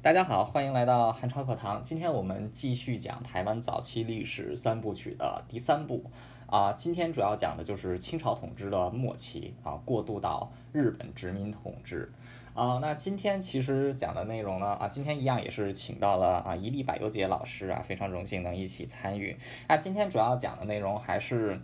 [0.00, 1.82] 大家好，欢迎来到韩超课堂。
[1.82, 6.04] 今天我们继续讲台湾早期历史三部曲的第三部
[6.46, 6.72] 啊。
[6.72, 12.12] 今天主要讲的就是清朝统治的末期啊，过渡到日本殖民统治
[12.54, 12.78] 啊。
[12.80, 19.36] 那今天其实讲的内容呢啊，今天一样也是请到了啊一粒百优姐老师啊，非常荣幸能一起参与。
[19.66, 21.60] 那今天主要讲的内容还是。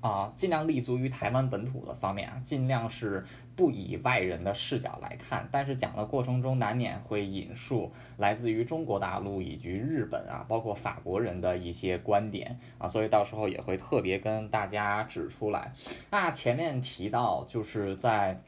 [0.00, 3.24] 啊，尽量立足于台湾本土的方面啊，尽量是
[3.56, 15.72] 不以外人的视角来看，但是讲的过程中难免会引述来自于中国大陆以及日本啊，包括法国人的一些观点啊，所以到时候也会特别跟大家指出来。
[16.10, 18.40] 那前面提到就是在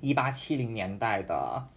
[0.00, 1.68] 一八七零年代的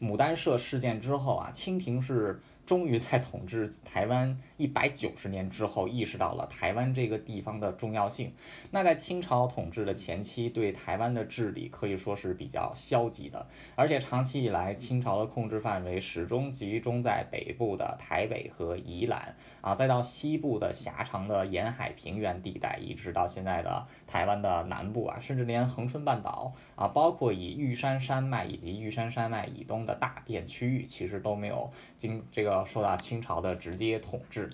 [0.00, 2.40] 牡丹社事件之后啊，清廷是。
[2.64, 8.32] 终于在统治台湾一百九十年之后，意识到了台湾这个地方的重要性。
[8.70, 32.51] 那在清朝统治的前期，对台湾的治理可以说是比较消极的，而且长期以来，清朝的控制范围始终集中在北部的台北和宜兰啊，再到西部的狭长的沿海平原地带，一直到现在的台湾的南部啊，甚至连恒春半岛啊，包括以玉山山脉以及玉山山脉以东的大片区域，其实都没有经这个。
[32.52, 34.50] 要受到清朝的直接统治。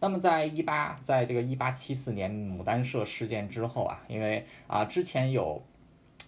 [0.00, 5.62] 那么，在一八，在这个一八七四年牡丹社事件之后啊，因为啊之前有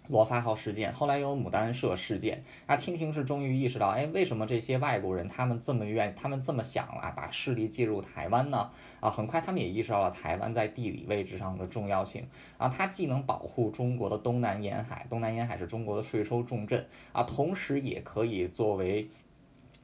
[0.09, 8.73] 罗发号事件，后来有牡丹社事件，那清廷是终于意识到，哎，为什么这些外国人他们这么愿，他们这么想啊，把势力介入台湾呢？
[9.01, 12.27] 啊，很快他们也意识到了台湾在地理位置上的重要性
[12.59, 19.09] 啊，它既能保护中国的东南沿海，东南沿海是中国的税收重镇啊，同时也可以作为。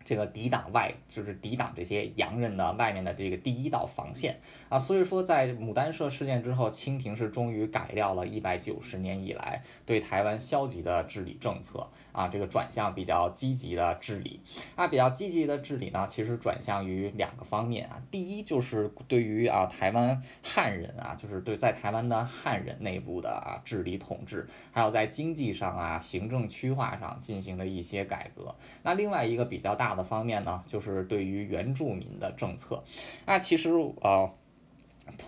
[0.09, 4.41] 这个抵挡外就是抵挡这些洋人的外面的这个第一道防线。
[4.71, 11.89] 啊，所以说在牡丹社事件之后，清廷是终于改掉了一百九十年以来对台湾消极的治理政策。
[12.13, 14.41] 啊，这个转向比较积极的治理。
[14.77, 29.98] 啊，比较积极的治理呢，其实转向于两个方面啊，第一就是对于啊台湾汉人啊，就是对在台湾的汉人内部的啊治理统治，还有在经济上啊行政区划上进行的一些改革，那另外一个比较大的。
[29.99, 32.85] 的方面呢，就是对于原住民的政策。
[33.27, 33.69] 那其实
[34.01, 34.31] 呃，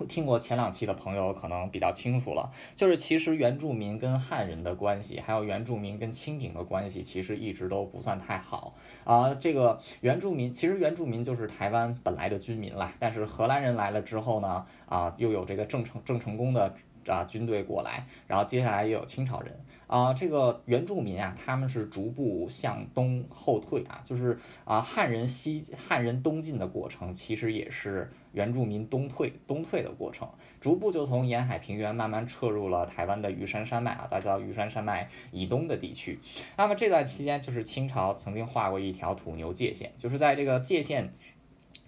[0.09, 9.35] 听过前两期的朋友可能比较清楚了，就是其实原住民跟汉人的关系，还有原住民跟清廷的关系，其实一直都不算太好啊。
[9.35, 16.75] 这个原住民，其实原住民就是台湾本来的居民啦，但是荷兰人来了之后呢，啊，又有这个郑成郑成功的。
[17.07, 30.29] 啊，军队过来，然后接下来也有清朝人啊，这个原住民啊，他们是逐步向东后退啊，就是啊，汉人西汉人东进的过程，其实也是原住民东退东退的过程，
[30.61, 36.21] 逐步就从沿海平原慢慢撤入了台湾的玉山山脉啊，大家玉山山脉以东的地区。
[36.57, 41.13] 那么这段期间，就是清朝曾经画过一条土牛界限，就是在这个界限。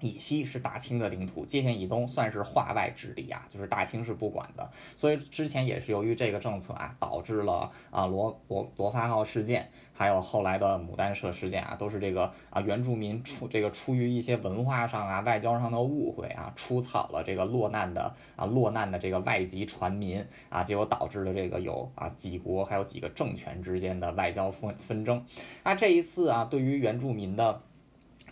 [0.03, 4.71] 以西是大清的领土，界限以东算是化外之地啊，就是大清是不管的。
[4.97, 25.25] 所以之前也是由于这个政策啊，导致了啊罗罗罗发号事件，还有后来的牡丹社事件啊，都是这个啊原住民出这个出于一些文化上啊外交上的误会啊，出草了这个落难的啊落难的这个外籍船民啊，结果导致了这个有啊几国还有几个政权之间的外交纷纷争。
[25.63, 27.63] 那这一次啊，对于原住民的。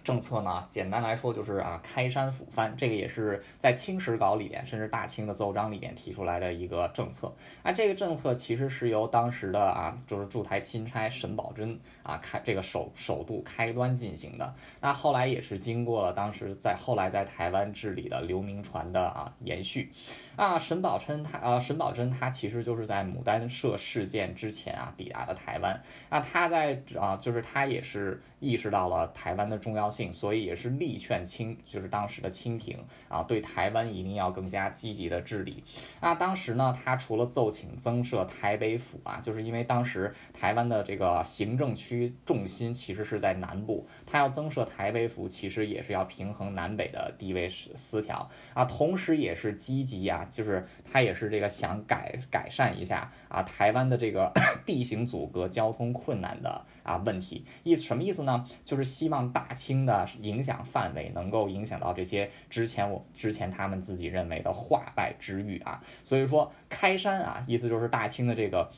[0.03, 7.34] 政策呢，简单来说就是啊，开山抚番，这个也是在清史稿里边，甚至大清的奏章里边提出来的一个政策。
[7.62, 14.55] 那这个政策其实是由当时的啊，就是驻台钦差沈葆桢啊开这个首首度开端进行的。
[14.81, 19.93] 那后来也是经过了当时在后来在台湾治理的刘铭传的啊延续。
[20.40, 25.82] 啊，沈葆桢他啊，沈葆桢他其实就是在牡丹社事件之前啊抵达的台湾。
[26.08, 29.90] 那他在啊，就是他也是意识到了台湾的重要。
[29.90, 35.64] 性，所以也是力劝清，就是当时的清廷啊，对台湾一定要更加积极的治理。
[36.00, 54.32] 那当时呢，他除了奏请增设台北府啊，就是因为当时台湾的这个行政区重心其实是在南部，他要增设台北府，其实也是要平衡南北的地位思失调啊，同时也是积极啊，就是他也是这个想改改善一下啊台湾的这个
[54.65, 57.44] 地形阻隔、交通困难的啊问题。
[57.65, 58.47] 意思什么意思呢？
[58.65, 59.81] 就是希望大清。
[59.81, 68.71] 的影响范围能够影响到这些之前我之前他们自己认为的化外之域啊，所以说开山啊，意思就是大清的这个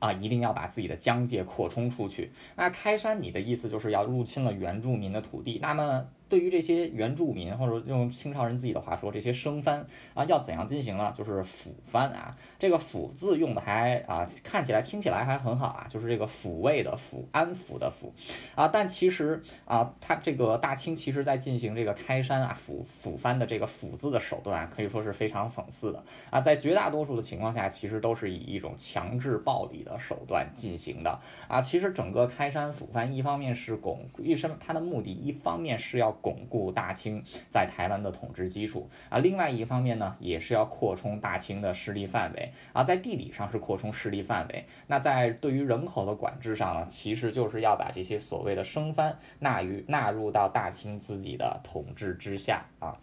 [0.00, 2.32] 啊一定要把自己的疆界扩充出去。
[2.56, 11.14] 那开山你的意思就是要入侵了原住民的土地，那么对于这些原住民，或者用清朝人自己的话说，这些生番啊，要怎样进行呢？
[11.16, 18.10] 就是抚番啊，这个抚字用的还啊，看起来听起来还很好啊，就是这个抚慰的抚，安抚的抚
[18.56, 36.15] 啊，但其实啊，他这个大清其实在进行这个开山啊抚抚番的这个抚字的手段啊，可以说是非常讽刺的啊，在绝大多数的情况下，其实都是以一种强制暴力的手段进行的啊，其实整个开山抚番，一方面是巩一生它的目的，一方面是要。
[36.20, 38.88] 巩固大清在台湾的统治基础。
[39.08, 42.52] 啊，另外一方面呢，也是要扩充大清的势力范围。
[42.72, 52.66] 啊，在地理上是扩充势力范围，那在对于人口的管制上呢，其实就是要把这些所谓的生番纳于纳入到大清自己的统治之下。
[52.78, 52.98] 啊。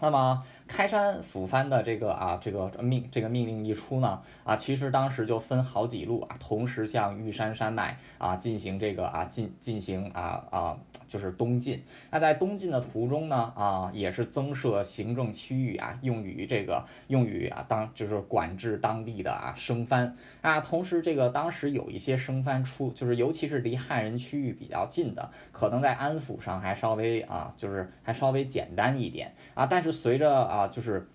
[0.00, 11.84] 那么开山抚番的这个啊这个命这个命令一出呢啊，其实当时就分好几路啊，同时向玉山山脉啊进行这个啊进进行啊啊就是东进。
[12.10, 20.60] 那在东进的途中呢啊，也是增设行政区域啊，用于这个用于啊当就是管制当地的啊生番啊。
[20.60, 31.08] 同时这个当时有一些生番出，就是尤其是离汉人区域比较近的，可能在安抚上还稍微啊就是还稍微简单一点啊，但是随着，啊就是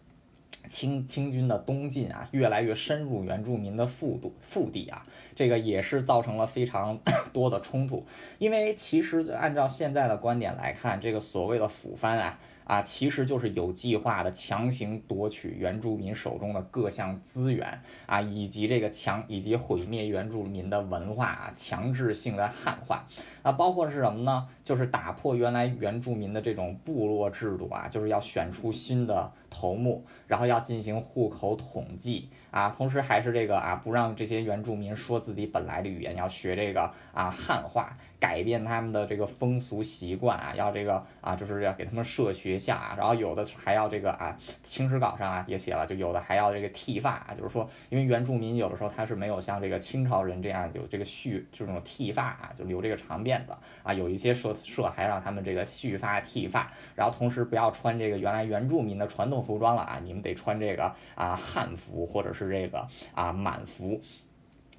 [0.67, 5.05] 清清军的东进啊，越来越深入原住民的腹度腹地啊，
[5.35, 6.99] 这个也是造成了非常
[7.33, 8.05] 多的冲突。
[8.37, 12.39] 因为其实按照现在的观点来看，这个所谓的腐番啊。
[12.69, 23.07] 啊，其实就是有计划的强行夺取原住民手中的各项资源啊，以及这个强以及毁灭原住民的文化啊，强制性的汉化
[23.41, 24.47] 啊，包括是什么呢？
[24.69, 42.59] 就是打破原来原住民的这种部落制度啊，就是要选出新的头目，然后要进行户口统计啊，同时还是这个啊，不让这些原住民说自己本来的语言，要学这个啊汉化，改变他们的这个风俗习惯啊，要这个啊，就是要给他们设学。
[42.59, 64.01] 校啊，然后有的还要这个啊，清史稿上啊也写了，就有的还要这个剃发啊，就是说，因为原住民有的时候他是没有像这个清朝人这样有这个蓄这种剃发啊，就留这个长辫子啊，有一些社社还让他们这个蓄发剃发，然后同时不要穿这个原来原住民的传统服装了啊，你们得穿这个啊汉服或者是这个啊满服。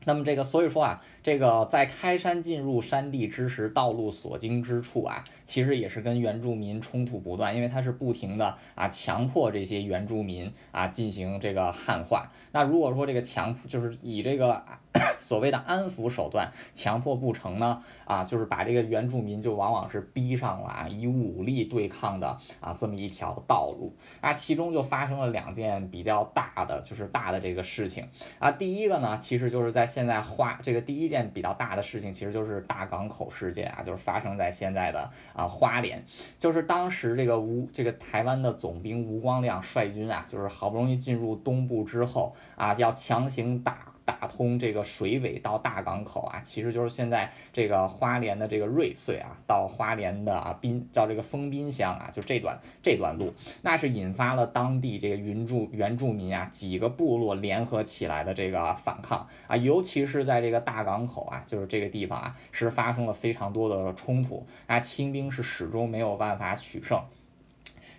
[0.05, 12.33] 那么这个，所以说啊，这个在开山进入山地之时，道路所经之处啊，其实也是跟原住民冲突不断，因为他是不停的啊强迫这些原住民啊进行这个汉化。
[12.53, 14.65] 那如果说这个强就是以这个
[15.21, 23.95] 所谓的安抚手段强迫不成呢，啊就是把这个原住民就往往是逼上了啊以武力对抗的啊这么一条道路。
[24.21, 28.09] 啊，其中就发生了两件比较大的就是大的这个事情。
[28.39, 36.05] 啊，第一个呢，其实就是在现在花这个第一件比较大的事情，其实就是大港口事件啊，就是发生在现在的啊花莲，
[36.39, 43.90] 就是当时这个吴这个台湾的总兵吴光亮率军啊，就是好不容易进入东部之后啊，要强行打。
[44.21, 53.33] 打通这个水尾到大港口啊，其实就是现在这个花莲的这个瑞穗啊，到花莲的啊滨到这个丰滨乡啊，就这段这段路，
[53.63, 59.29] 那是引发了当地这个原住原住民啊几个部落联合起来的这个反抗。
[59.47, 64.47] 啊，尤其是在这个大港口啊，就是这个地方啊，是发生了非常多的冲突。
[64.67, 67.03] 啊，清兵是始终没有办法取胜。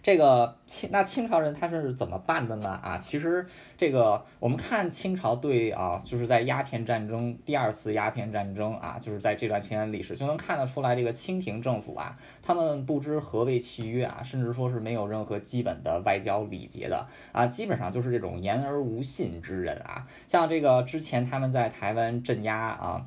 [0.04, 2.70] 这个清那清朝人他是怎么办的呢？
[2.70, 3.46] 啊，其实
[3.78, 23.06] 这个我们看清朝对啊，就是在鸦片战争第二次鸦片战争啊，就是在这段清历史就能看得出来，这个清廷政府啊，他们不知何谓契约啊，甚至说是没有任何基本的外交礼节的啊，基本上就是这种言而无信之人啊，像这个之前他们在台湾镇压啊。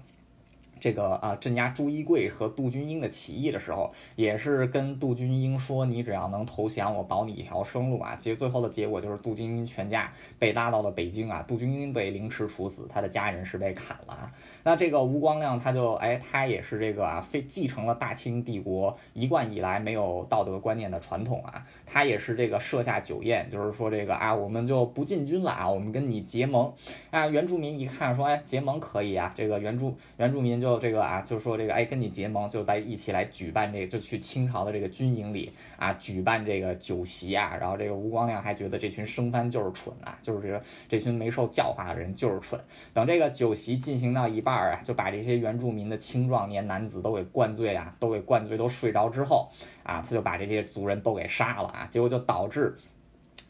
[0.81, 8.17] 这个啊，镇压朱一贵和杜君英的起义的时候，也是跟杜君英说，你只要能投降，我保你一条生路啊。
[8.17, 14.33] 其实最后的结果就是杜君英全家被拉到了北京啊，杜君英被凌迟处死，他的家人是被砍了啊。
[14.63, 26.73] 那这个吴光亮他就哎，他也是这个啊，非继承了大清帝国一贯以来没有道德观念的传统啊，他也是这个设下酒宴，就是说这个啊，我们就不进军了啊，我们跟你结盟
[27.11, 27.27] 啊。
[27.27, 30.75] 原住民一看说，哎，结盟可以啊，这个原住原住民就。
[30.85, 37.57] 这个啊，就是说这个，哎，跟你结盟，就在一起来举办这个，就去清朝的这个军营里啊，举办这个酒席啊。
[37.59, 42.61] 然后这个吴光亮还觉得这群生番就是蠢啊，就是这这群没受教化的人就是蠢。
[42.93, 49.53] 等这个酒席进行到一半啊，就把这些原住民的青壮年男子都给灌醉啊，都给灌醉，都睡着之后
[49.85, 52.77] 啊，他就把这些族人都给杀了啊，结果就导致。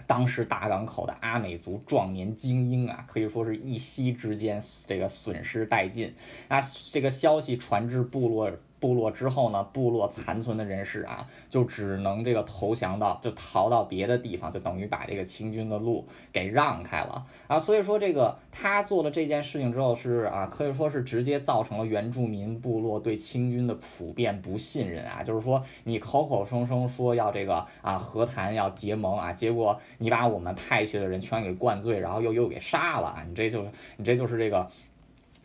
[0.06, 6.14] 当时大港口的阿美族壮年精英啊，可以说是一夕之间这个损失殆尽
[6.48, 6.60] 啊。
[6.92, 8.52] 这个消息传至部落。
[8.84, 17.58] 部落之后呢，部落残存的人士啊，就只能这个投降到，就逃到别的地方，就等于把这个清军的路给让开了啊。
[17.58, 25.22] 所以说这个他做了这件事情之后是啊，可以说是直接造成了原住民部落对清军的普遍不信任啊。
[25.22, 34.68] 就是说你口口声声说要这个啊和谈要结盟啊，结果你把我们派去的人全给灌醉，然后又又给杀了啊，你这就是你这就是这个。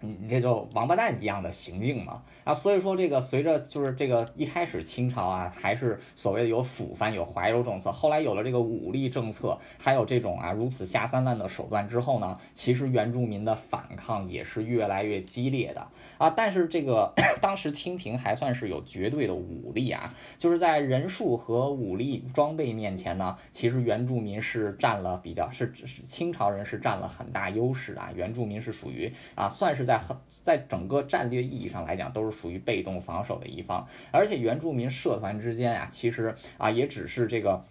[0.01, 29.88] 你你这就王八蛋一样的行径嘛啊，所以说这个随着就是这个一开始清朝啊还是所谓的有抚藩有怀柔政策，后来有了这个武力政策，还有这种啊如此下三滥的手段之后呢，其实原住民的反抗也是越来越激烈的啊，但是这个 当时清廷还算是有绝对的武力啊，就是在人数和武力装备面前呢，其实原住民是占了比较是是清朝人是占了很大优势的啊，原住民是属于啊算是。
[29.89, 37.65] 在很在整个战略意义上来讲，都是属于被动防守的一方，而且原住民社团之间啊，其实啊也只是这个。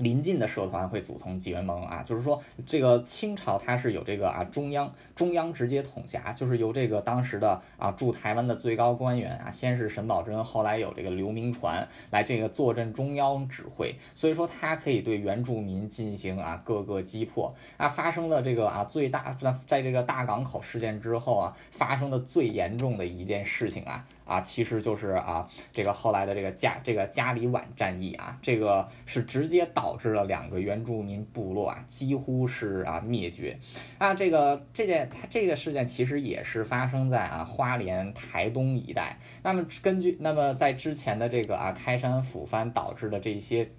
[0.00, 17.88] 临近的社团会组成结盟啊，就是说这个清朝它是有这个啊中央中央直接统辖，就是由这个当时的啊驻台湾的最高官员啊，先是沈葆桢，后来有这个刘铭传来这个坐镇中央指挥，所以说他可以对原住民进行啊各个击破啊。
[17.88, 29.96] 发生了这个啊最大在在这个大港口事件之后啊，发生的最严重的一件事情啊啊其实就是啊这个后来的这个加这个加里晚战役啊，这个是直接导。
[30.00, 33.58] 致了两个原住民部落啊几乎是啊灭绝
[33.98, 39.18] 啊这个这件它这个事件其实也是发生在啊花莲台东一带。
[39.42, 43.70] 那么根据那么在之前的这个啊开山抚番导致的这些。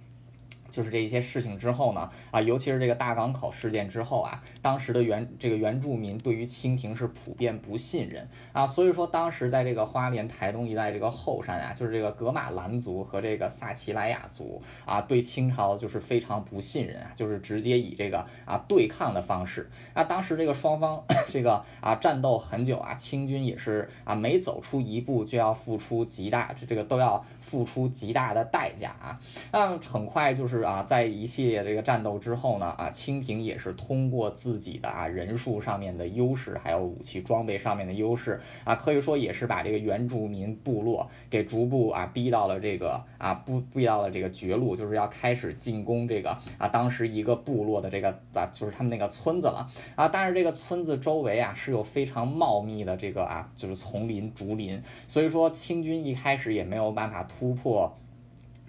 [0.72, 27.24] 就是这一些事情之后呢，啊，尤其是这个大港口事件之后啊，当时的原这个原住民对于清廷是普遍不信任啊，所以说当时在这个花莲台东一带这个后山啊，就是这个格马兰族和这个萨奇莱雅族啊，对清朝就是非常不信任啊，就是直接以这个啊对抗的方式啊，当时这个双方 这个啊战斗很久啊，清军也是啊每走出一步就要付出极大这这个都要。
[27.42, 57.52] 付出极大的代价啊，那很快就是啊，在一系列这个战斗之后呢，啊，清廷也是通过自己的啊人数上面的优势，还有武器装备上面的优势啊，可以说也是把这个原住民部落给逐步啊逼到了这个啊不逼到了这个绝路，就是要开始进攻这个啊当时一个部落的这个啊就是他们那个村子了啊，但是这个村子周围啊是有非常茂密的这个啊就是丛林竹林，所以说清军一开始也没有办法突。
[57.52, 57.98] 破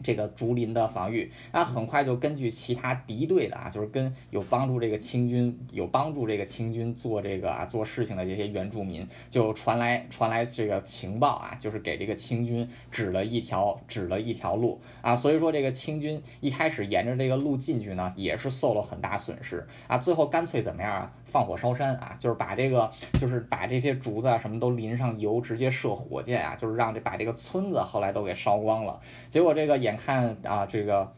[0.01, 21.13] 这个竹林的防御，那很快就根据其他敌对的啊，就是跟有帮助这个清军有帮助这个清军做这个啊做事情的这些原住民，就传来传来这个情报啊，就是给这个清军指了一条指了一条路啊，所以说这个清军一开始沿着这个路进去呢，也是受了很大损失啊，最后干脆怎么样啊？
[21.25, 29.01] 放火烧山啊，就是把这个，就是把这些竹子啊什么都淋上油，直接射火箭啊，就是让这把这个村子后来都给烧光了。
[29.31, 31.13] 结果这个眼看啊这个。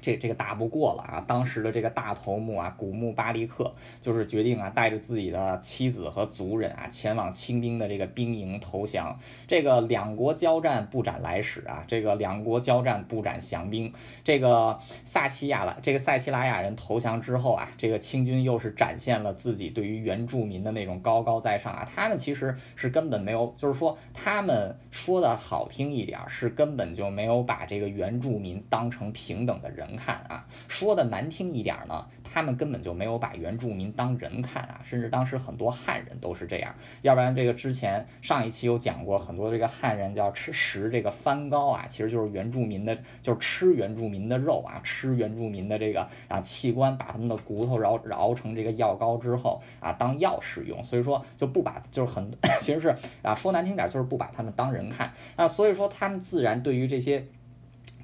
[0.00, 1.24] 这这个打不过了啊！
[1.26, 9.18] 当时的这个大头目啊，古木巴利克就是决定啊，带着自己的妻子和族人啊，前往清兵的这个兵营投降。
[9.46, 13.92] 这个两国交战不斩来使啊，这个两国交战不斩降兵。
[14.24, 21.88] 这个萨奇亚了，这个塞奇拉雅人投降之后啊，这个清军又是展现了自己对于原住民的那种高高在上啊。
[21.94, 29.89] 他们其实是根本没有，就是说他们说的好听一点，是根本就没有把这个原住民当成平等的人。
[29.96, 52.32] 看啊，说的难听一点呢，他们根本就没有把原住民当人看啊，甚至当时很多汉人都是这样，要不然这个之前上一期有讲过，很多这个汉人叫吃食这个番糕啊，其实就是原住民的，就是吃原住民的肉啊，吃原住民的这个啊器官，把他们的骨头熬熬成这个药膏之后啊当药使用，所以说就不把就是很
[52.62, 57.26] 其实是啊说难听点就是不把他们当人看啊，所以说他们自然对于这些。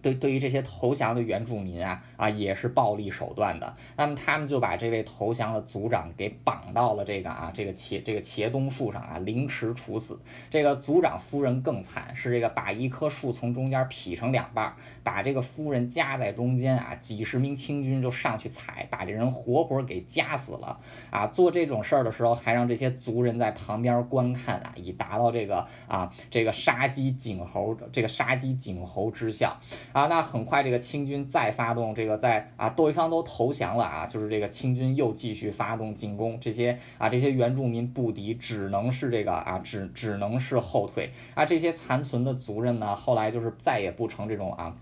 [0.06, 3.74] 对，对于这些投降的原住民啊啊，也是暴力手段的。
[3.96, 10.20] 那么他们就把这位投降的族长给绑到了这个啊这个茄这个茄冬树上啊，凌迟处死。
[10.48, 20.78] 这个族长夫人更惨，是这个把一棵树从中间劈成两半，把这个夫人夹在中间啊，几十名清军就上去踩，把这人活活给夹死了
[21.10, 21.26] 啊。
[21.26, 29.56] 做这种事儿的时候，还让这些族人在旁边观看啊，以达到这个啊这个杀鸡儆猴这个杀鸡儆猴之效。
[29.96, 44.76] 啊，那很快这个清军再发动这个在啊对方都投降了啊，就是这个清军又继续发动进攻，这些啊这些原住民不敌，只能是这个啊只只能是后退啊，这些残存的族人呢，后来就是再也不成这种啊。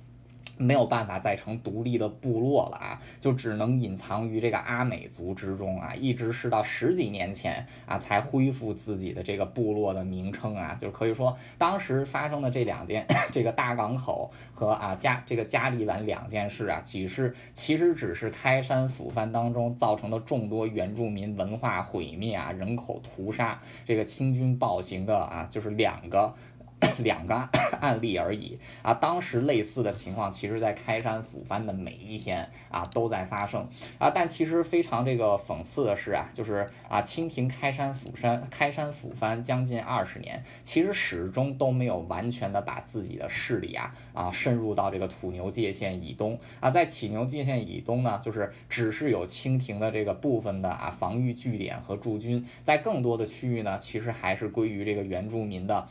[0.58, 26.34] 没有办法再成独立的部落了啊，就只能隐藏于这个阿美族之中啊，一直是到十几年前啊才恢复自己的这个部落的名称啊，就可以说当时发生的这两件 这个大港口和啊加这个加利湾两件事啊，其实其实只是开山抚番当中造成的众多原住民文化毁灭啊、人口屠杀这个清军暴行的啊，就是两个。
[26.98, 27.34] 两个
[27.80, 55.88] 案例而已啊，当时类似的情况，其实在开山抚番的每一天啊都在发生啊，但其实非常这个讽刺的是啊，就是啊清廷开山抚山开山抚番将近二十年，其实始终都没有完全的把自己的势力啊啊深入到这个土牛界线以东啊，在起牛界线以东呢，就是只是有清廷的这个部分的啊防御据点和驻军，在更多的区域呢，其实还是归于这个原住民的。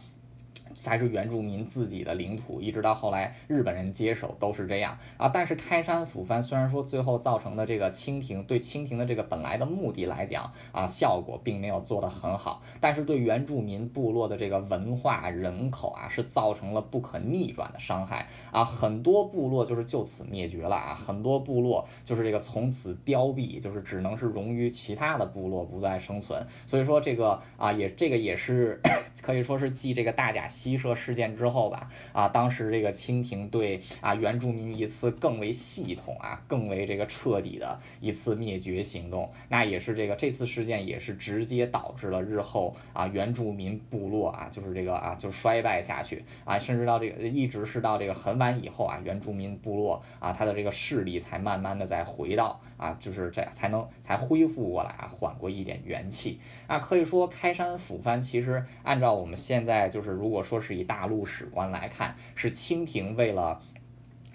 [0.76, 5.30] 才是原住民自己的领土，一直到后来日本人接手都是这样啊。
[5.30, 18.64] 但是开山抚番虽然说最后造成的这个清廷对清廷的这个本来的目的来讲啊，效果并没有做得很好，但是对原住民部落的这个文化人口啊，是造成了不可逆转的伤害啊。
[18.64, 26.48] 很多部落就是就此灭绝了啊，很多部落就是这个从此凋敝，就是只能是融于其他的部落不再生存。
[26.68, 28.82] 所以说这个啊也这个也是
[29.22, 30.44] 可以说是继这个大甲。
[30.64, 46.24] 鸡舍事件之后吧，啊，当时这个清廷对啊原住民一次更为系统啊更为这个彻底的一次灭绝行动，那也是这个这次事件也是直接导致了日后啊原住民部落啊就是这个啊就衰败下去。
[46.46, 60.44] 啊，甚至到这个一直是到这个很晚以后啊原住民部落啊它的这个势力才慢慢的再回到啊就是这才能才恢复过来啊缓过一点元气啊，可以说开山抚番其实按照我们现在就是如果。
[60.44, 63.62] 说是以大陆史观来看，是清廷为了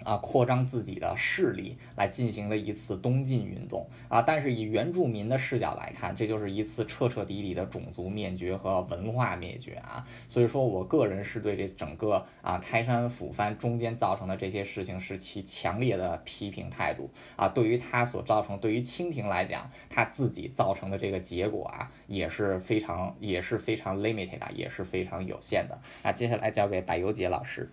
[0.03, 10.05] 啊扩张自己的势力来进行的一次东进运动啊，但是以原住民的视角来看，这就是一次彻彻底底的种族灭绝和文化灭绝啊。
[10.27, 17.47] 所以说我个人是对这整个啊开山抚番中间造成的这些事情是其强烈的批评态度啊。
[17.49, 25.79] 对于他所造成，对于清廷来讲，他自己造成的这个结果啊，也是非常也是非常 limited 啊，也是非常有限的。
[26.03, 27.69] 那接下来交给柏油杰老师。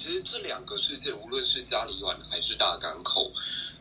[0.00, 3.30] 其实这两个事件，无论是嘉里湾还是大港口，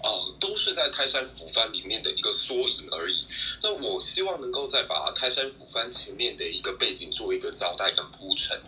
[0.03, 3.25] 呃，都是在泰山抚番里面的一个缩影而已。
[3.63, 8.61] 那我希望能够再把泰山抚番前面的一个背景做一个交代跟铺陈。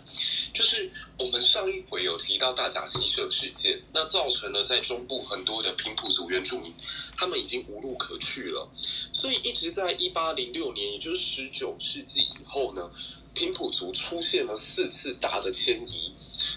[0.54, 6.72] 就是我们上一回有提到大甲溪社事件，那造成了在中部很多的平埔族原住民，
[7.18, 8.66] 他们已经无路可去了。
[9.12, 12.90] 所以一直在一八零六年，也就是十九世纪以后呢。
[13.34, 16.12] 平埔族出现了四次大的迁移，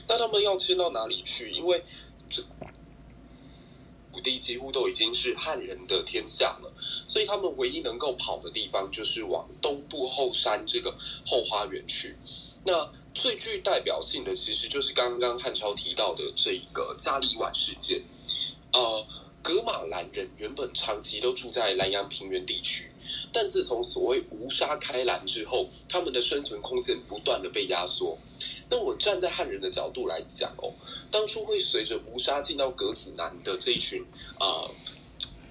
[0.07, 1.51] 那他们要迁到哪里去？
[1.51, 1.83] 因为
[2.29, 2.43] 这
[4.13, 6.73] 土地几乎都已经是汉人的天下了，
[7.05, 10.95] 所以他们唯一能够跑的地方就是往东部后山这个
[11.25, 12.15] 后花园去。
[12.63, 18.03] 那最具代表性的其实就是刚刚汉超提到的这一个加里碗事件。
[18.71, 19.05] 呃，
[19.43, 22.89] 格马兰人原本长期都住在南洋平原地区。
[23.31, 28.17] 但自从所谓无沙开兰之后，他们的生存空间不断的被压缩。
[28.69, 30.73] 那我站在汉人的角度来讲哦，
[31.11, 34.03] 当初会随着无沙进到格子南的这一群
[34.39, 34.69] 啊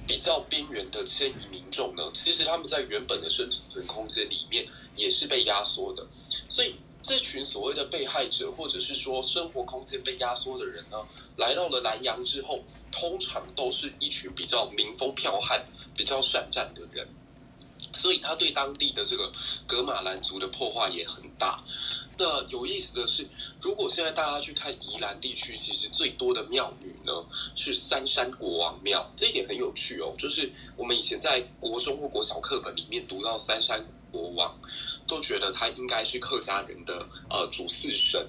[0.06, 6.06] 比较边缘的迁移民众呢，其实他们在原本的生存空间里面也是被压缩的。
[6.48, 10.98] 所以这群所谓的被害者，或者是说生活空间被压缩的人呢，
[11.36, 15.64] 来到了南洋之后，通常都是一群比较民风剽悍、
[15.96, 17.08] 比较善战的人。
[17.92, 19.30] 所以他对当地的这个
[19.66, 21.62] 格马兰族的破坏也很大。
[22.16, 23.28] 那有意思的是，
[23.60, 27.12] 如果现在大家去看宜兰地区，其实最多的庙宇呢
[27.56, 30.14] 是三山国王庙，这一点很有趣哦。
[30.16, 34.56] 就是我们以前在国中或国小课本里面读到三山国王，
[35.08, 38.28] 都觉得他应该是客家人的呃主祀神，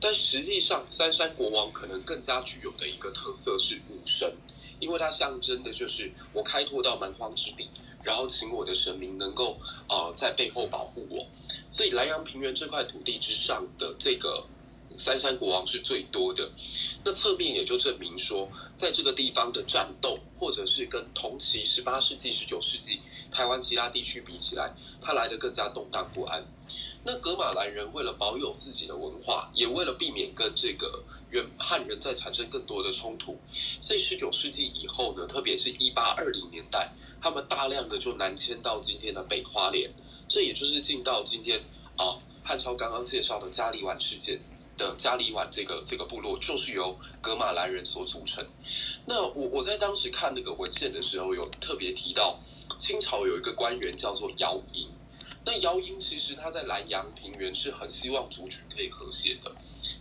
[0.00, 4.34] 但实际上三山国王可能更加具有的一个特色是武神，
[4.80, 7.68] 因为它象征的就是我开拓到蛮荒之地。
[8.02, 9.58] 然后请我的神明能够
[9.88, 11.26] 呃在背后保护我，
[11.70, 14.46] 所以莱阳平原这块土地之上的这个
[14.96, 16.50] 三山国王是最多的。
[17.04, 26.44] 那侧面也就证明说，在这个地方的战斗，或者是跟同期十八世纪、十九世纪台湾其他地区比起来，它来的更加动荡不安。
[27.04, 33.38] 那格马兰人为了保有自己的文化，也为了避免跟这个原汉人在产生更多的冲突，
[33.80, 39.90] 所以十九世纪以后呢，特别是一八二零年代，他们大量的就南迁到今天的北花莲，
[40.28, 41.64] 这也就是进到今天
[41.96, 44.40] 啊汉超刚刚介绍的加里碗事件
[44.76, 48.46] 的加里碗这个这个部落，就是由格马兰人所组成。
[49.06, 52.38] 那我我在当时看那个文献的时候，有特别提到
[52.76, 54.88] 清朝有一个官员叫做姚莹。
[55.48, 59.50] 那姚英其实他在南阳平原是很希望族群可以和谐的，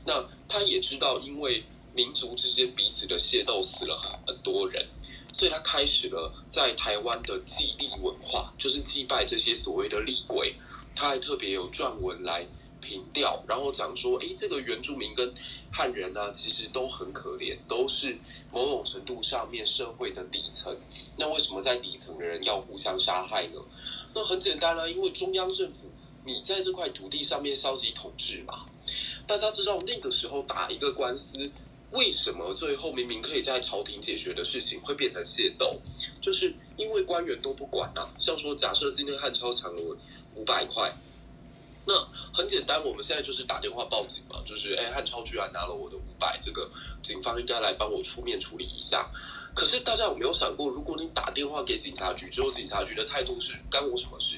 [0.06, 4.86] 那他也知道因为民族之间彼此的械斗死了很很多人，
[5.32, 10.58] 所以他开始了在台湾的祭立文化，就是祭拜这些所谓的厉鬼，
[10.94, 12.46] 他还特别有撰文来。
[12.88, 15.34] 平调，然后讲说，哎，这个原住民跟
[15.74, 18.18] 汉人呢，其实都很可怜，都是
[18.50, 20.78] 某种程度上面社会的底层。
[21.18, 23.60] 那为什么在底层的人要互相杀害呢？
[24.16, 25.92] 那很简单啦，因为中央政府
[26.24, 28.66] 你在这块土地上面消极统治嘛。
[29.28, 31.52] 大家知道那个时候打一个官司，
[31.92, 35.82] 为什么最后明明可以在朝廷解决的事情会变成械斗？
[36.22, 38.16] 就是因为官员都不管啊。
[38.18, 39.98] 像说，假设今天汉超抢了
[40.36, 40.96] 五百块。
[41.88, 46.70] 那很简单，我们现在就是打电话报警嘛，就是哎汉超居然拿了我的五百，这个
[47.02, 49.10] 警方应该来帮我出面处理一下。
[49.56, 54.38] 可是大家有没有想过，如果你打电话给警察局之后，警察局的态度是干我什么事？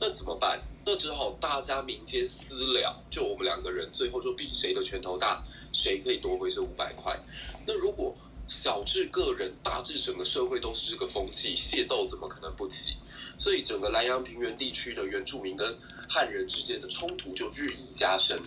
[0.00, 0.60] 那怎么办？
[0.84, 7.20] 那只好大家民间私了，就我们两个人最后就比谁的拳头大，谁可以夺回这五百块。
[7.66, 8.14] 那如果
[8.48, 12.94] 小至个人，大至整个社会都是这个风气，械斗怎么可能不起？
[13.36, 18.40] 所以整个莱阳平原地区的原住民跟汉人之间的冲突就日益加深。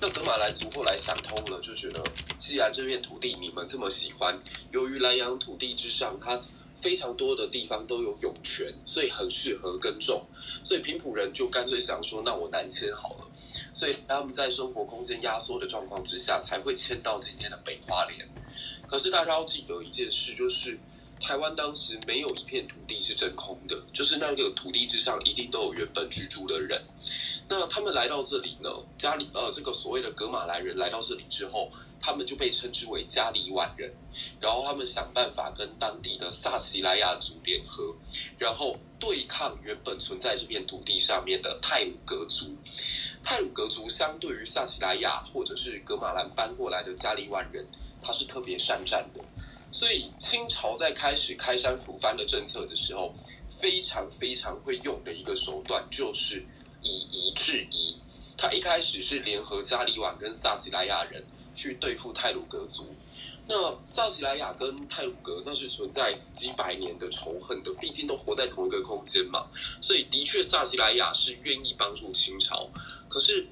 [0.00, 2.02] 那德马兰族后来想通了，就觉得
[2.38, 4.40] 既然这片土地你们这么喜欢，
[4.70, 6.40] 由于莱阳土地之上，它
[6.80, 10.24] 非常多的地方都有涌泉，所以很适合耕种。
[10.64, 13.26] 所以平埔人就干脆想说，那我南迁好了。
[13.74, 18.28] 所以他们在生活空间压缩的状况之下，才会迁到今天的北花莲。
[18.86, 20.78] 可是大家要记得一件事，就是
[21.20, 26.82] 台湾当时没有一片土地是真空的，就是那个土地之上一定都有原本居住的人。
[27.48, 33.92] 那他们来到这里呢，家里呃这个所谓的格马来人来到这里之后，他们就被称之为加里晚人。
[34.40, 37.94] 然后他们想办法跟当地的萨奇莱亚族联合，
[38.38, 42.56] 然后对抗原本存在这片土地上面的泰鲁格族。
[43.22, 47.66] 泰鲁格族相对于萨奇莱亚或者是格马兰搬过来的加里万人，
[48.02, 49.22] 他是特别善战的。
[49.70, 53.14] 所以清朝在开始开山抚番的政策的时候，
[53.50, 56.44] 非常非常会用的一个手段就是
[56.82, 57.96] 以夷制夷。
[58.36, 61.24] 他一开始是联合加里瓦跟萨奇莱亚人
[61.56, 62.94] 去对付泰鲁格族。
[63.48, 69.48] 那萨奇莱亚跟泰鲁格那是存在几百年的仇恨的，毕竟都活在同一个空间嘛。
[69.82, 72.70] 所以的确萨奇莱亚是愿意帮助清朝。
[73.08, 73.48] 可是，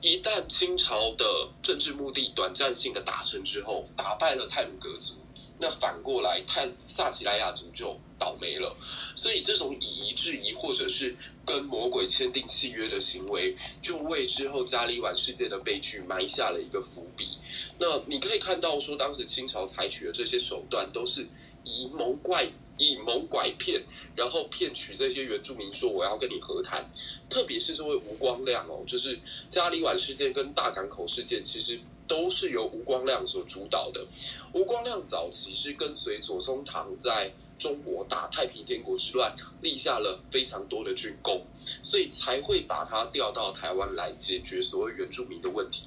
[0.00, 5.14] 一旦清朝的政治目的短暂性的达成之后，打败了泰鲁格族。
[5.62, 8.76] 那反过来，泰萨奇莱亚族就倒霉了。
[9.14, 11.14] 所以这种以夷制夷，或者是
[11.46, 17.38] 跟魔鬼签订契约的行为，就为之后加里晚世界的悲剧埋下了一个伏笔。
[17.78, 21.28] 那你可以看到，说当时清朝采取的这些手段，都是
[21.62, 22.48] 以谋怪、
[22.82, 23.82] 以谋拐骗，
[24.16, 26.90] 然后骗取这些原住民说我要跟你和谈。
[27.30, 29.18] 特别是这位吴光亮哦，就是
[29.48, 31.80] 加里晚事件跟大港口事件，其实。
[32.08, 34.04] 都是由吴光亮所主导的。
[34.52, 41.46] 吴光亮早期是跟随左宗棠在中国打太平天国之乱，立下了非常多的军功，
[41.82, 45.86] 所以才会把他调到台湾来解决所谓原住民的问题。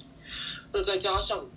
[0.72, 1.48] 那再加上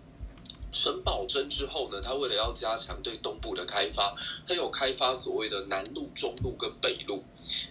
[0.71, 4.15] 沈葆桢之后呢，他为了要加强对东部的开发，
[4.47, 7.23] 他有开发所谓的南路、中路跟北路。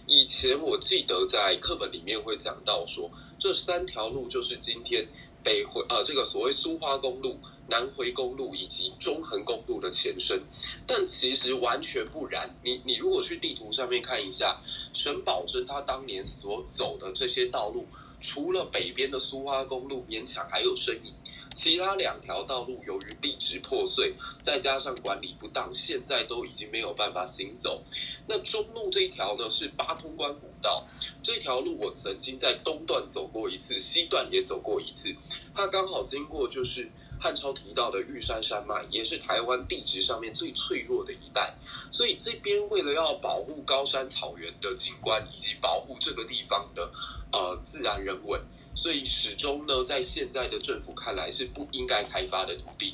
[0.07, 5.07] 以前我记得在课本里面会讲到说，这三条路就是今天。
[5.41, 10.43] 北回呃，这个所谓苏花公路、南回公路以及中横公路的前身，
[10.85, 12.57] 但其实完全不然。
[12.61, 14.59] 你你如果去地图上面看一下，
[14.93, 17.87] 沈葆桢他当年所走的这些道路，
[18.19, 21.13] 除了北边的苏花公路勉强还有身影。
[21.61, 27.83] 其他两条道路由于地质破碎，再加上管理不当，现在都已经没有办法行走。
[28.29, 30.87] 那中路这一条呢，是八通关古道，
[31.21, 35.13] 这条路我曾经在东段走过一次，西段也走过一次。
[35.53, 41.55] 它刚好经过就是汉超提到的玉山山脉，也是台湾地质上面最脆弱的一带。
[41.91, 46.89] 所以这边为了要保护高山草原的景观，以及保护这个地方的
[47.33, 48.41] 呃自然人文，
[48.73, 51.49] 所以始终呢，在现在的政府看来是。
[51.49, 52.93] 不应该开发的土地，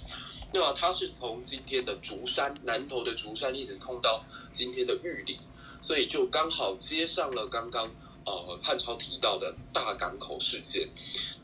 [0.53, 5.38] 那么它是从今天的竹山南头的竹山一直通到今天的玉里，
[5.81, 7.91] 所以就刚好接上了刚刚
[8.25, 10.89] 呃汉超提到的大港口事件。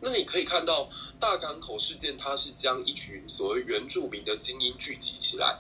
[0.02, 0.90] 那你可以看到
[1.20, 5.60] 大港口事件，它是将一群所谓原住民的精英聚集起来。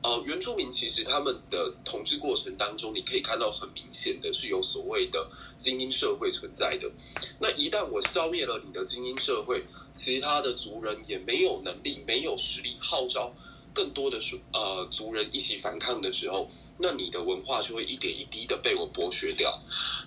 [0.00, 6.88] 呃，原住民其实他们的统治过程当中，你可以看到很明显的是有所谓的精英社会存在的。
[7.40, 13.34] 那一旦我消灭了你的精英社会，其他的族人也没有能力、没有实力号召
[13.74, 16.48] 更多的族呃族人一起反抗的时候，
[16.78, 19.58] 那你的文化就会一点一滴的被我剥削掉。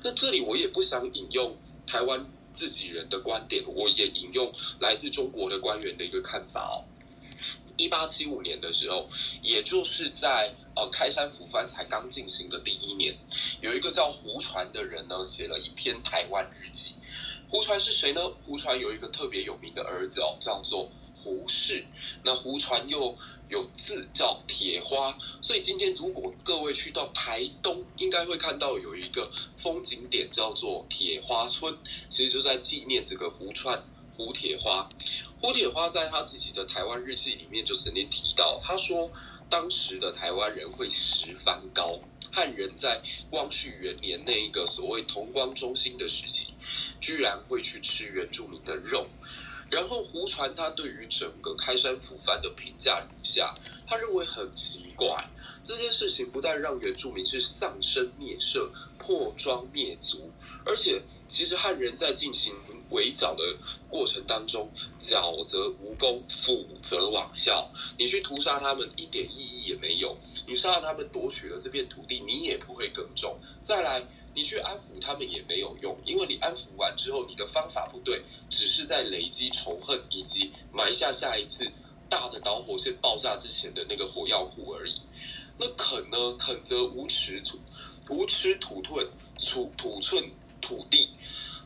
[0.03, 1.55] 那这里我也不想引用
[1.85, 6.87] 台湾自己人的观点，我也引用来自中国的官员的一个看法哦。
[7.77, 9.09] 一八七五年的时候，
[9.41, 13.17] 也就是在呃开山抚番才刚进行的第一年，
[13.59, 16.93] 有一个叫胡传的人呢，写了一篇台湾日记。
[17.49, 18.21] 胡传是谁呢？
[18.45, 20.89] 胡传有一个特别有名的儿子哦，叫做
[21.23, 21.85] 胡适。
[22.23, 23.17] 那胡传又
[23.49, 31.77] 有字叫铁花，所以今天如果各位去到台东，应该会看到有一个风景点叫做铁花村，
[32.09, 33.83] 其实就在纪念这个胡传。
[34.13, 34.89] 胡铁花，
[35.39, 39.09] 胡铁花在他自己的台湾日记里面就曾经提到，他说
[39.49, 41.97] 当时的台湾人会食番糕，
[42.29, 46.47] 汉人在光绪元年那一个所谓同光中兴的时期，
[46.99, 49.07] 居然会去吃原住民的肉。
[49.71, 53.55] 然后胡传他对于整个开山抚番的评价如下，
[53.87, 55.29] 他认为很奇怪，
[55.63, 60.29] 这件事情不但让原住民是丧生灭社、破庄灭族，
[60.65, 62.53] 而且其实汉人在进行
[62.89, 63.43] 围剿的
[63.89, 67.71] 过程当中，剿则无功，抚则罔效。
[67.97, 73.39] 你去屠杀他们一点意义也没有，你杀了他们夺取了这片土地，你也不会耕种。
[73.63, 74.05] 再来。
[74.33, 81.69] 你去安抚他们也没有用，因为你安抚完之后，你的方法不对，只是在累积仇恨以及埋下下一次
[82.09, 85.01] 大的导火线爆炸之前的那个火药库而已。
[85.57, 86.35] 那啃呢？
[86.39, 87.59] 啃则无耻土，
[88.09, 91.09] 无耻土寸土土寸土地。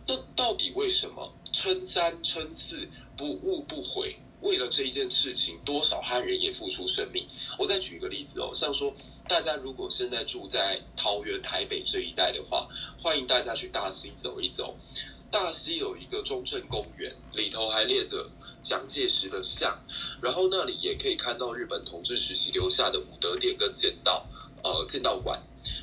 [0.07, 4.17] 那到底为什么称三称四不误不悔？
[4.45, 7.25] 为了这一件事情，多少汉人也付出生命。
[7.57, 8.93] 我再举一个例子哦，像说
[9.27, 14.77] 大家如果现在住在桃园、台北这一带的话，欢迎大家去大溪走一走。
[15.31, 18.29] 大溪有一个中正公园，里头还列着
[18.61, 19.81] 蒋介石的像，
[20.21, 24.27] 然后那里也可以看到日本统治时期留下的武德殿跟剑道
[24.63, 25.41] 呃剑道馆。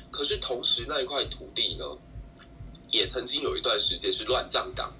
[0.09, 1.85] 可是同时那一块土地呢，
[2.89, 4.93] 也曾经有一段时间是乱葬岗。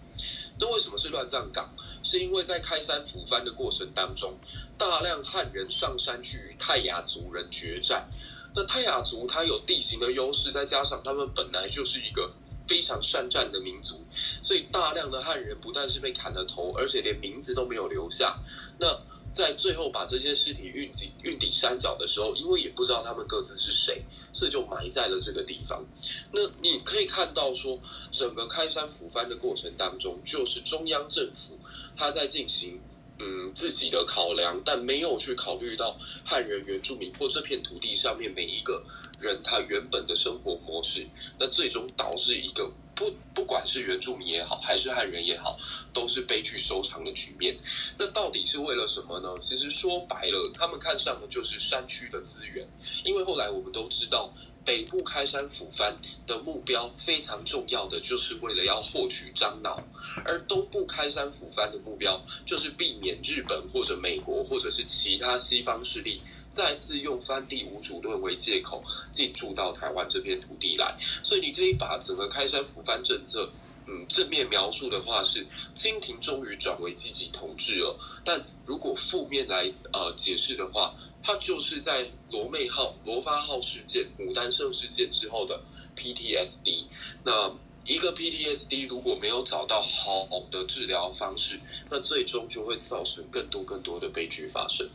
[0.60, 1.74] 那为什么是乱葬岗？
[2.04, 4.38] 是因为在开山抚番的过程当中，
[4.78, 8.10] 大量汉人上山去与泰雅族人决战。
[8.56, 12.32] 那泰雅族它有地形的优势，再加上他们本来就是一个
[12.68, 14.06] 非常善战的民族，
[14.44, 18.40] 所以大量的汉人不但是被砍了头，而且连名字都没有留下。
[18.80, 18.88] 那
[19.34, 25.84] 在最后把这些尸体运抵运抵山脚的时候，因为也不知道他们各自是谁，所以就埋在了这个地方。
[26.32, 31.58] 那你可以看到说，整个开山抚番的过程当中，就是中央政府
[31.98, 32.80] 他在进行
[33.20, 38.84] 嗯自己的考量，但没有去考虑到汉人原住民或这片土地上面每一个
[39.20, 41.08] 人他原本的生活模式，
[41.40, 42.72] 那最终导致一个。
[42.96, 45.58] 不，不管是原住民也好，还是汉人也好，
[45.94, 47.58] 都是悲剧收场的局面。
[47.98, 49.36] 那到底是为了什么呢？
[49.40, 52.68] 其实说白了，他们看上的就是山区的资源。
[53.04, 54.32] 因为后来我们都知道，
[54.66, 59.78] 北部开山抚番的目标非常重要的，就是为了要获取樟脑；
[60.24, 66.22] 而东部开山抚番的目标，就是避免日本或者美国或者是其他西方势力。
[66.50, 73.50] 再次用翻地无主论为借口进驻到台湾这片土地来，所以你可以把整个开山抚番政策，
[73.88, 85.64] 嗯，正面描述的话是清廷终于转为积极统治了，但如果负面来呃解释的话，它就是在罗妹号、罗发号事件、牡丹社事件之后的
[85.96, 86.88] PTSD，
[87.24, 87.58] 那。
[87.86, 94.90] 一个 PTSD 如果没有找到好的治疗方式，那最终就会造成更多更多的悲剧发生。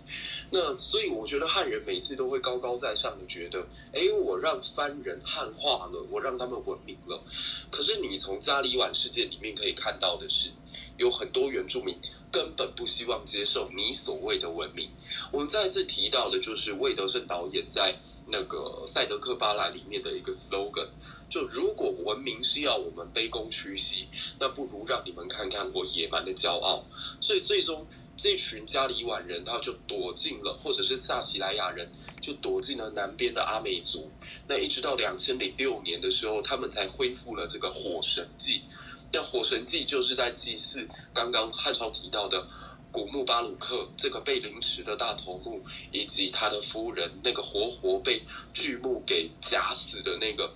[0.51, 7.23] 那所以我觉得汉人每次都会高高在上的觉得，哎，我让番人汉化了，我让他们文明了。
[7.71, 10.51] 可是你从加里碗世界里面可以看到的是，
[10.99, 11.97] 有很多原住民
[12.31, 14.91] 根本不希望接受你所谓的文明。
[15.33, 17.97] 我们再次提到的就是魏德胜导演在。
[18.31, 20.89] 那个赛德克巴莱里面的一个 slogan，
[21.31, 24.07] 就如果文明是要我们卑躬屈膝，
[24.39, 26.85] 那不如让你们看看我野蛮的骄傲。
[27.23, 27.87] 所以最终
[28.19, 34.11] 这群加里瓦人他就躲进了，或者是萨奇莱雅人就躲进了南边的阿美族。
[34.47, 38.65] 那一直到两千零六年的时候，他们才恢复了这个火神祭。
[39.13, 42.47] 那火神祭就是在祭祀刚刚汉超提到的。
[42.91, 48.23] 古木巴鲁克这个被凌迟的大头目，以及他的夫人那个活活被
[48.55, 50.55] 巨木给夹死的那个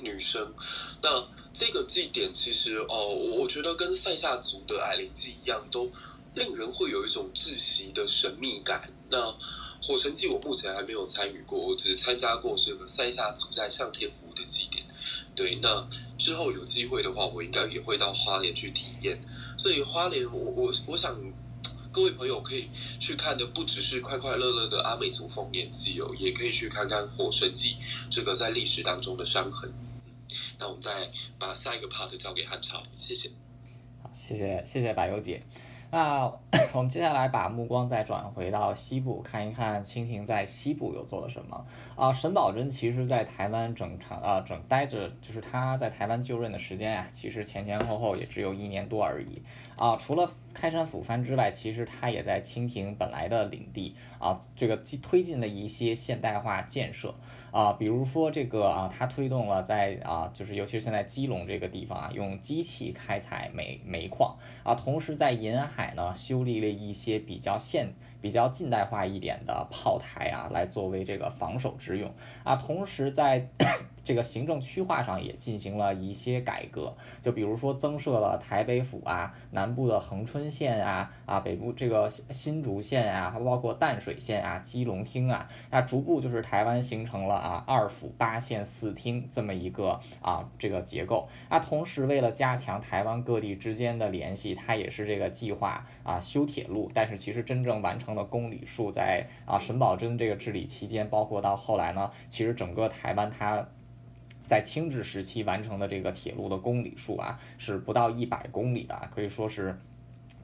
[0.00, 0.52] 女生。
[1.00, 5.88] 那这个祭典其实哦，我觉得跟塞夏族的矮灵祭一样，都
[6.34, 8.92] 令人会有一种窒息的神秘感。
[9.08, 9.30] 那
[9.80, 14.84] 火神祭我目前还没有参与过，我只参加过这个塞夏族在向天湖的祭典。
[15.34, 15.86] 对，那
[16.18, 19.20] 之后有机会的话，我应该也会到花莲去体验。
[19.56, 21.16] 所以花莲，我我我想
[21.92, 27.76] 各位朋友可以去看的不只是快快乐乐的阿美族丰年祭哦，也可以去看看火神祭
[28.10, 29.72] 这个在历史当中的伤痕。
[30.58, 33.30] 那我们再把下一个 part 交给汉超，谢谢。
[34.02, 35.42] 好，谢谢谢谢柏油姐。
[35.90, 36.32] 那
[36.72, 42.12] 我们接下来把目光再转回到西部，看一看蜻蜓在西部又做了什么啊？
[42.12, 49.42] 沈葆桢其实在台湾整场啊整待着，就是他在台湾就任的时间呀，其实前前后后也只有一年多而已
[49.80, 49.96] 啊。
[49.96, 57.14] 除了开山抚番之外，其实它也在清廷本来的领地啊，这个推进了一些现代化建设
[57.50, 65.80] 啊，比如说这个啊，它推动了在啊，就是尤其是现在基隆这个地方啊，用机器开采煤煤矿啊，同时在沿海。
[65.96, 72.12] 呢修立了一些比较现比较近代化一点的炮台啊，来作为这个防守之用
[72.44, 72.56] 啊。
[72.56, 73.48] 同时在
[74.02, 91.60] 这个行政区划上也进行了一些改革，就比如说增设了台北府啊，南部的恒春县啊啊，北部这个新竹县啊，还包括淡水县啊、基隆厅啊，那逐步就是台湾形成了啊二府八县四厅这么一个啊这个结构啊。
[91.60, 95.86] 同时为了加强台湾各地之间的联系，它也是这个计划。
[96.02, 103.68] 啊，修铁路，但是其实真正完成的公里数，在啊沈葆桢这个治理期间，包括到后来呢，其实整个台湾它
[104.46, 109.78] 在清治时期完成的这个铁路的公里数啊，是不到一百公里的，可以说是。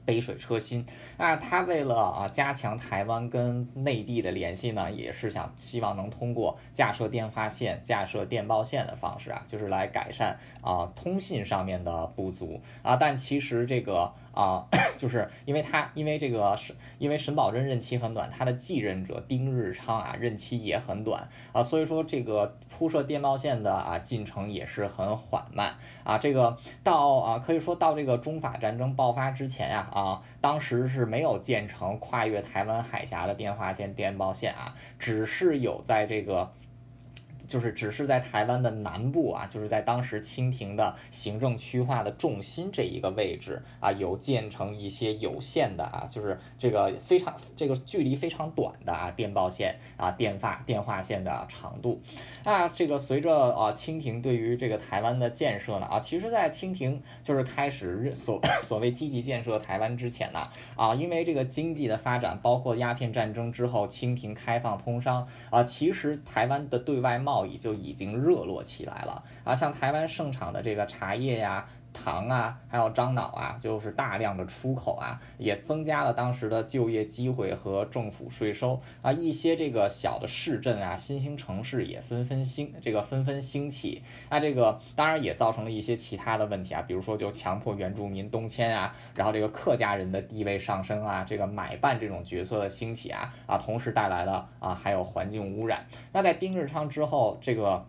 [0.05, 0.85] 杯水车薪
[1.17, 12.95] 啊，他为了啊加强台湾跟内地的联系呢，也是想希望能通过架设电话线、架设电报线的方式啊，就是来改善啊通信上面的不足啊。
[12.95, 26.19] 但其实这个啊， 就是因为他因为这个是因为沈葆桢任期很短，他的继任者丁日昌啊任期也很短啊，所以说这个铺设电报线的啊进程也是很缓慢啊。
[26.19, 29.89] 这个到啊可以说到这个中法战争爆发之前呀。
[29.91, 36.51] 啊，当时是没有建成跨越台湾海峡的电话线、电报线啊，只是有在这个。
[37.47, 52.01] 就是只是在台湾的南部啊，就是在当时清廷的行政区划的重心这一个位置啊，有建成一些有限的啊，就是这个非常这个距离非常短的啊电报线啊电发电话线的长度。
[52.43, 60.43] 啊，这个随着啊清廷对于这个台湾的建设呢啊，其实在清廷就是开始所 所谓积极建设台湾之前呢
[60.75, 71.67] 啊，因为这个经济的发展，包括鸦片战争之后，清廷开放通商啊，其实台湾的对外贸贸易就已经热络起来了啊，像台湾盛产的这个茶叶呀。
[72.03, 79.11] 糖啊，还有樟脑啊，就是大量的出口啊，也增加了当时的就业机会和政府税收啊。
[79.11, 84.03] 一些这个小的市镇啊，新兴城市也纷纷兴，这个纷纷兴起。
[84.29, 95.87] 那这个当然也造成了一些其他的问题啊，比如说就强迫原住民东迁啊，然后这个客家人的地位上升啊，这个买办这种角色的兴起啊啊，同时带来了啊还有环境污染。
[96.13, 97.85] 那在丁日昌之后，这个。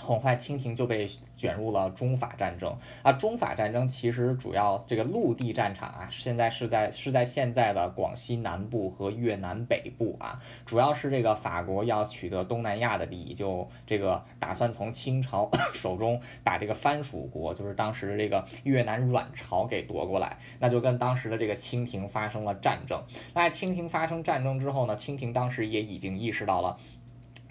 [0.00, 3.12] 很快，清廷就被卷入了中法战争啊。
[3.12, 10.42] 中法战争其实主要这个陆地战场啊，现在是在是在现在的广西南部和越南北部啊。
[10.66, 23.02] 主要是这个法国要取得东南亚的利益，就这个打算从清朝 手中把这个藩属国，就是当时的这个越南阮朝给夺过来，那就跟当时的这个清廷发生了战争。
[23.34, 26.78] 那清廷发生战争之后呢，清廷当时也已经意识到了。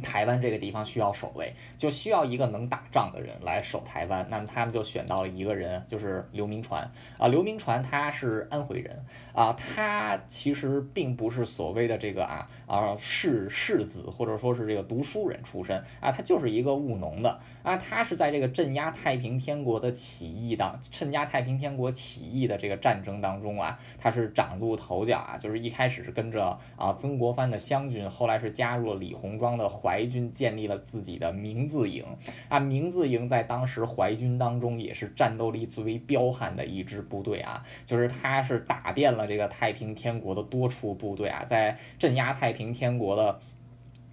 [0.01, 4.27] 台湾这个地方需要守卫，就需要一个能打仗的人来守台湾。
[4.29, 7.27] 那么他们就选到了一个人，就是刘铭传啊。
[7.27, 17.77] 刘铭传他是安徽人啊，他其实并不是所谓的这个啊啊士士子或者说是这个读书人出身啊，他就是一个务农的啊。
[17.77, 25.37] 他是在这个镇压太平天国的起义当镇压太平天国起义的这个战争当中啊，他是崭露头角啊。
[25.37, 29.88] 就是一开始是跟着啊曾国藩的湘军，后来是加入了李鸿章的淮。
[29.89, 32.05] 淮军建立了自己的明字营
[32.47, 43.39] 啊，明字营在当时淮军当中也是战斗力最为彪悍的一支部队啊，就是他是打遍了这个太平天国的多处部队啊，在镇压太平天国的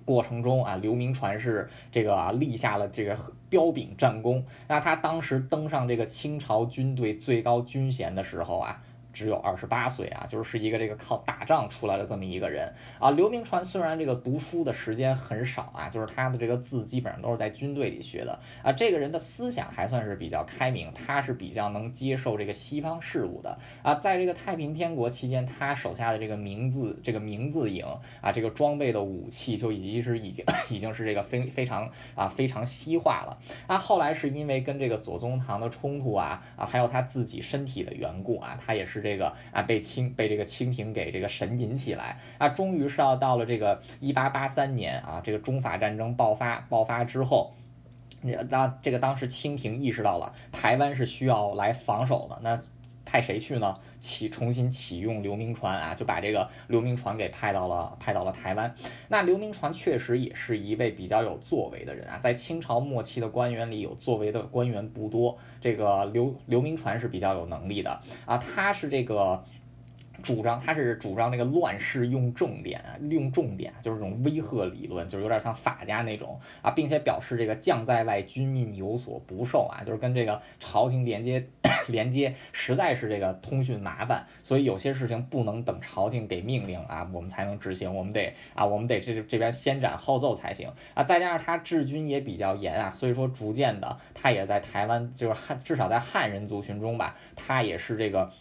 [0.07, 3.19] 过程中啊，刘铭传是这个立下了这个
[3.51, 4.47] 彪炳战功。
[4.69, 8.83] 那他当时登上这个清朝军队最高军衔的时候啊。
[9.17, 13.11] 只有二十八岁啊，就是是一个这个靠打仗出来的这么一个人啊。
[13.11, 18.73] 刘铭传虽然这个读书的时间很少啊，就是他的这个字基本上都是在军队里学的啊。
[18.73, 23.95] 这个人的思想还算是比较开明，他是比较能接受这个西方事物的啊。
[23.95, 27.87] 在这个太平天国期间，他手下的这个名字这个名字营
[28.21, 33.79] 啊，这个装备的武器就已经是已经 已经是这个非非常啊非常西化了啊。
[33.79, 47.55] 后来是因为跟这个左宗棠的冲突啊啊，还有他自己身体的缘故啊，他也是这个啊被清被这个清廷给这个神隐起来啊，终于是要到了这个一八八三年啊，这个中法战争爆发爆发之后。
[48.23, 52.61] 那这个当时清廷意识到了台湾是需要来防守的，那
[53.17, 53.79] 派谁去呢？
[53.99, 58.75] 启重新启用刘铭传啊，就把这个刘铭传给派到了派到了台湾。
[59.09, 69.47] 那刘铭传确实也是一位比较有作为的人啊，在清朝末期的官员里有作为的官员不多，这个刘刘铭传是比较有能力的啊，他是这个。
[70.23, 81.47] 主张他是主张这个乱世用重点啊，用重点就是这种威吓理论，就是有点像法家那种啊，并且表示这个将在外，军命有所不受啊，就是跟这个朝廷连接
[81.89, 98.33] 连接实在是这个通讯麻烦，所以有些事情不能等朝廷给命令啊，我们才能执行，我们得啊，我们得这这边先斩后奏才行啊，再加上他治军也比较严啊，所以说逐渐的他也在台湾就是汉至少在汉人族群中吧，他也是这个。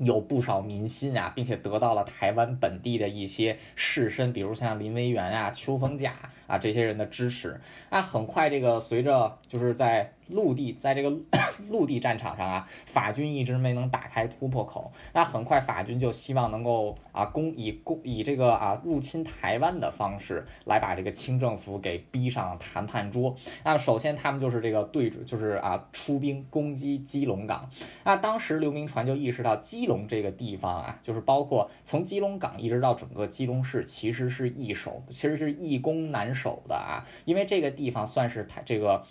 [0.00, 6.14] 有不少民心啊，并且得到了台湾本地的一些士绅，比如像林维源啊、邱逢甲
[6.46, 7.60] 啊这些人的支持。
[7.90, 10.12] 那很快，这个随着就是在。
[10.30, 11.18] 陆地在这个
[11.68, 14.92] 陆地战场上啊，法军一直没能打开突破口。
[15.12, 23.36] 那很快法军就希望能够啊攻以攻以这个啊入侵台湾的方式来把这个清政府给逼上谈判桌。
[23.64, 27.70] 那首先他们就是这个对准就是啊出兵攻击基隆港。
[28.04, 39.04] 那当时刘铭传就意识到基隆这个地方啊，就是包括从基隆港一直到整个基隆市，其实是易守，其实是易攻难守的啊，因为这个地方算是台这个。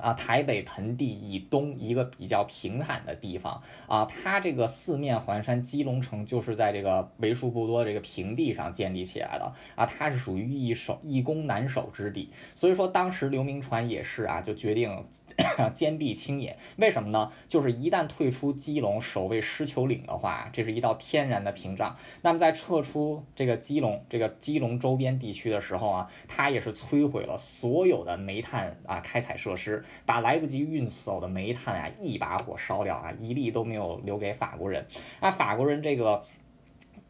[0.00, 15.06] 啊，台北盆地以东一个比较平坦的地方啊，它这个四面环山，基隆城就是在这个为数不多的这个平地上建立起来的啊，它是属于易守易攻难守之地，所以说当时刘铭传也是啊，就决定
[15.74, 17.32] 坚壁清野，为什么呢？
[17.48, 21.96] 就是一旦退出基隆，守卫狮球岭的话，这是一道天然的屏障。
[22.22, 29.84] 那么在撤出这个基隆这个基隆周边地区的时候啊，它也是摧毁了所有的煤炭啊开采设施。
[30.06, 34.86] 把来不及运走的煤炭啊，一把火烧掉啊，一粒都没有留给法国人。
[35.20, 36.24] 那，法国人这个。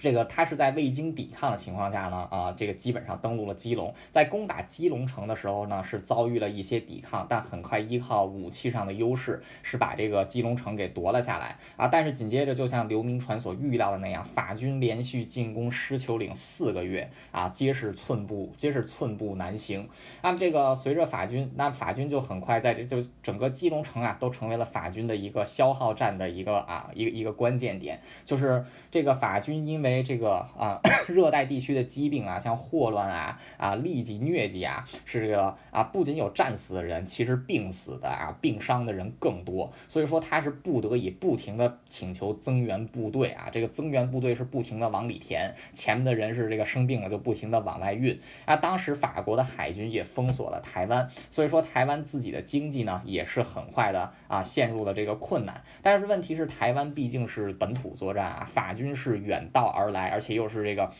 [0.00, 11.88] 这个他是在未经抵抗的情况下呢，啊，这个基本上登陆了基隆，在攻打基隆城的时候呢，是遭遇了一些抵抗，但很快依靠武器上的优势，是把这个基隆城给夺了下来啊。
[11.88, 19.90] 但是紧接着，就像刘铭传所预料的那样，法军连续进攻狮球岭四个月啊，皆是寸步，皆是寸步难行。
[20.22, 29.89] 那么这个随着法军，那法军就很快在这就整个基隆城啊，都成为了法军的一个消耗战的一个啊一个一个关键点，就是这个法军因为。
[29.90, 39.72] 因为这个啊，热带地区的疾病啊，像霍乱啊、啊痢疾、疟疾啊，是这个啊，不仅有战死的人，其实病死的啊、病伤的人更多。
[39.88, 48.20] 所以说他是不得已不停的请求增援部队啊，这个增援部队是不停的往里填，前面的人是这个生病了就不停的往外运。
[48.44, 55.64] 啊，当时法国的海军也封锁了台湾，所以说台湾自己的经济呢也是很快的啊陷入了这个困难。
[55.82, 59.70] 但是问题是台湾毕竟是本土作战啊，法军是远道。
[59.79, 60.92] 而而来，而且又是这个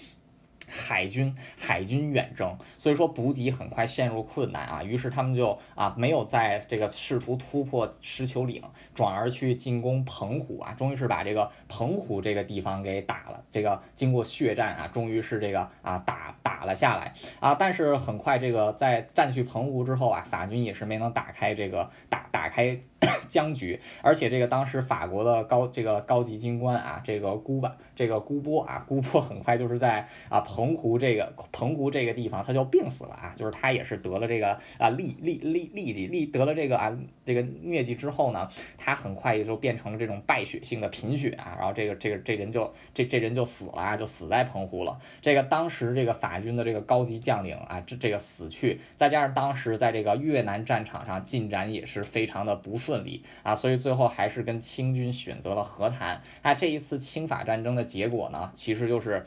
[0.69, 4.85] 海军海军远征，所以说补给很快陷入困难啊。
[4.85, 8.63] 于是他们就啊没有在这个试图突破石球岭，
[8.95, 10.75] 转而去进攻澎湖啊。
[10.79, 13.43] 终于是把这个澎湖这个地方给打了。
[13.51, 17.57] 这个经过血战啊，终于是这个啊打打了下来啊。
[17.59, 22.79] 但是很快这个在占据澎湖之后啊，法军也是没能打开这个打打开。
[23.29, 36.95] 僵局，而且这个当时法国的高这个高级军官啊，这个孤吧这个孤波啊，孤波很快就是在啊澎湖这个澎湖这个地方他就病死了啊，就是他也是得了这个啊痢痢痢痢疾痢得了这个啊
[37.25, 45.01] 这个疟疾之后呢，他很快也就变成了这种败血性的贫血啊，然后这个这个这人就这这人就死了啊，就死在澎湖了。
[45.23, 52.90] 这个当时这个法军的这个高级将领啊，这这个死去，再加上当时在这个越南战场上进展也是非常的不顺。
[52.91, 56.23] 顺利啊，所以最后还是跟清军选择了和谈。
[56.43, 59.27] 那这一次清法战争的结果呢，其实就是。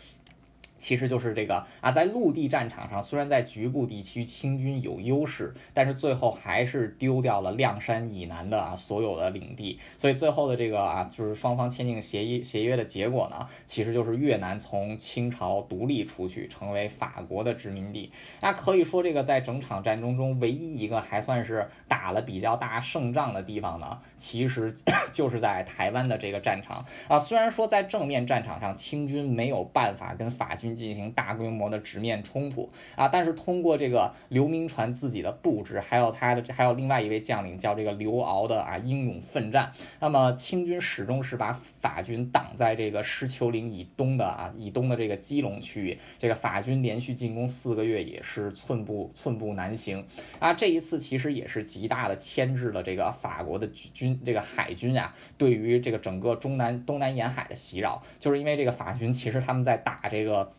[0.83, 9.79] 其实就是这个啊，在陆地战场上，虽然在局部地区清军有优势，但是最后还是丢掉了亮山以南的啊所有的领地。
[9.97, 18.11] 所以最后的这个啊，就是双方签订协议协约的结果呢，其实就是越南从清朝独立出去，成为法国的殖民地。
[18.41, 24.75] 那可以说，这个在整场战争中唯一一个还算是打了比较大胜仗的地方呢，其实
[25.13, 27.19] 就是在台湾的这个战场啊。
[27.19, 32.69] 虽然说在正面战场上，清军没有办法跟法军进行大规模的直面冲突。
[32.95, 50.05] 啊，但是通过这个刘铭传自己的布置，还有他的还有另外一位将领叫这个刘骜的啊英勇奋战，那么清军始终是把法军挡在这个狮丘陵以东的啊以东的这个基隆区域，这个法军连续进攻四个月也是寸步寸步难行。
[50.39, 60.53] 啊，这一次其实也是极大的牵制了这个法国的军这个海军啊对于这个整个中南东南沿海的袭扰，就是因为这个法军其实他们在打这个。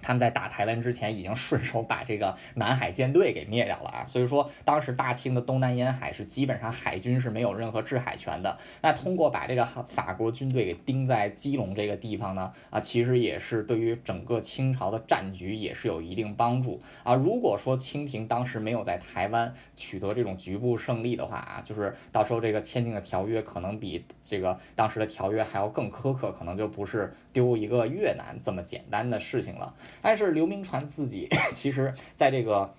[0.00, 8.58] 他们在打台湾之前，已经顺手把这个南海舰队给灭掉了啊，所以说当时大清的东南沿海是基本上海军是没有任何制海权的。
[8.82, 17.14] 那通过把这个法国军队给盯在基隆这个地方呢，啊，其实也是对于整个清朝的战局也是有一定帮助啊。
[17.14, 29.74] 如果说清廷当时没有在台湾取得这种局部胜利的话啊，就是到时候这个签订的条约可能比这个当时的条约还要更苛刻，可能就不是丢一个越南这么简单的事情了。
[30.02, 32.74] 但是刘铭传自己 其实在这个。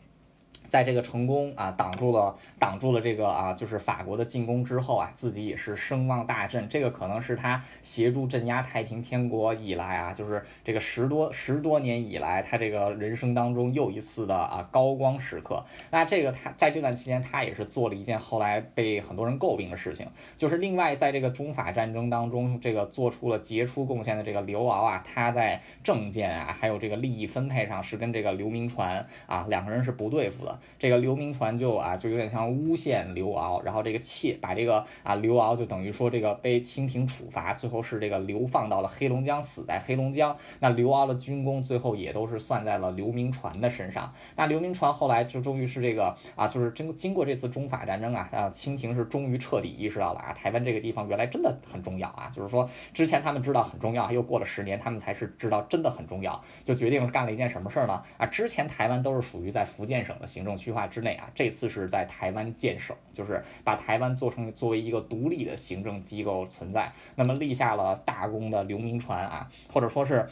[0.70, 15.66] 在这个成功啊挡住了挡住了这个啊就是法国的进攻之后啊，自己也是声望大振，这个可能是他协助镇压太平天国以来啊，就是这个十多十多年以来他这个人生当中又一次的啊高光时刻。
[15.92, 20.08] 那这个他在这段期间他也是做了一件后来被很多人诟病的事情，
[20.38, 30.59] 就是另外在这个中法战争当中这个做出了杰出贡献的这个刘骜啊，他在政见啊还有这个利益分配上是跟这个刘铭传啊两个人是不对付的。
[30.78, 40.38] 这个刘铭传就啊，就有点像诬陷刘骜，然后这个窃把这个啊刘骜就等于说这个被清廷处罚，最后是这个流放到了黑龙江，死在黑龙江。
[40.60, 44.14] 那刘骜的军功最后也都是算在了刘铭传的身上。
[44.36, 58.04] 那刘铭传后来就终于是这个啊，就是经经过这次中法战争啊，啊清廷是终于彻底意识到了啊，台湾这个地方原来真的很重要啊，就是说之前他们知道很重要，又过了十年，他们才是知道真的很重要，就决定干了一件什么事儿呢？
[58.18, 60.49] 啊，之前台湾都是属于在福建省的行政。
[60.50, 70.28] 这种区划之内啊，这次是在台湾建省，就是把台湾做成作为一个独立的行政机构存在，那么立下了大功的刘铭传啊，或者说是。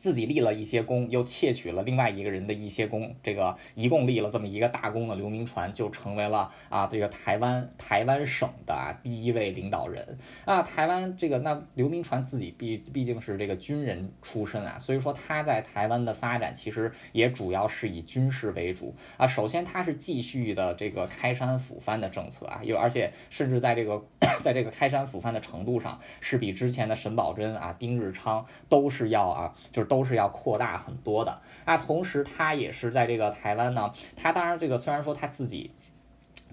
[0.00, 10.62] 自己立了一些功，又窃取了另外一个人的一些功，这个一共立了这么一个大功的刘铭传就成为了啊这个台湾台湾省的第一位领导人啊。
[10.62, 19.26] 台湾这个那刘铭传自己毕毕竟是这个军人出身啊，所以说他在台湾的发展其实也主要是以军事为主啊。
[19.26, 24.04] 首先他是继续的这个开山抚番的政策啊，又而且甚至在这个
[24.44, 29.87] 在这个开山抚番的程度上是比之前的沈葆桢啊丁日昌都是要啊就是。
[29.88, 35.72] 都是要扩大很多的，那同时他也是在这个台湾呢，他当然这个虽然说他自己。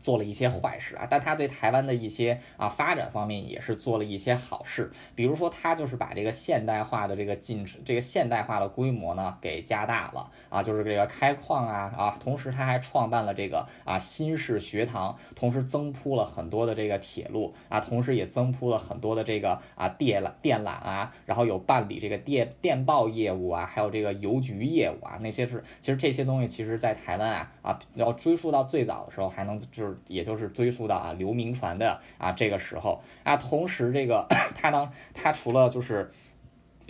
[0.05, 29.94] 做了一些坏事啊，但他对台湾的一些啊发展方面也是做了一些好事，比如说他就是把这个现代化的这个进程，这个现代化的规模呢给加大了啊，就是这个开矿啊啊，同时他还创办了这个啊新式学堂，同时增铺了很多的这个铁路啊，同时也增铺了很多的这个啊电缆电缆啊，然后有办理这个电电报业务啊，还有这个邮局业务啊，那些是其实这些东西其实在台湾啊啊要追溯到最早的时候还能就是。
[30.07, 33.01] 也就是追溯到啊刘铭传的啊这个时候。
[33.23, 36.11] 啊，同时这个 他呢，他除了就是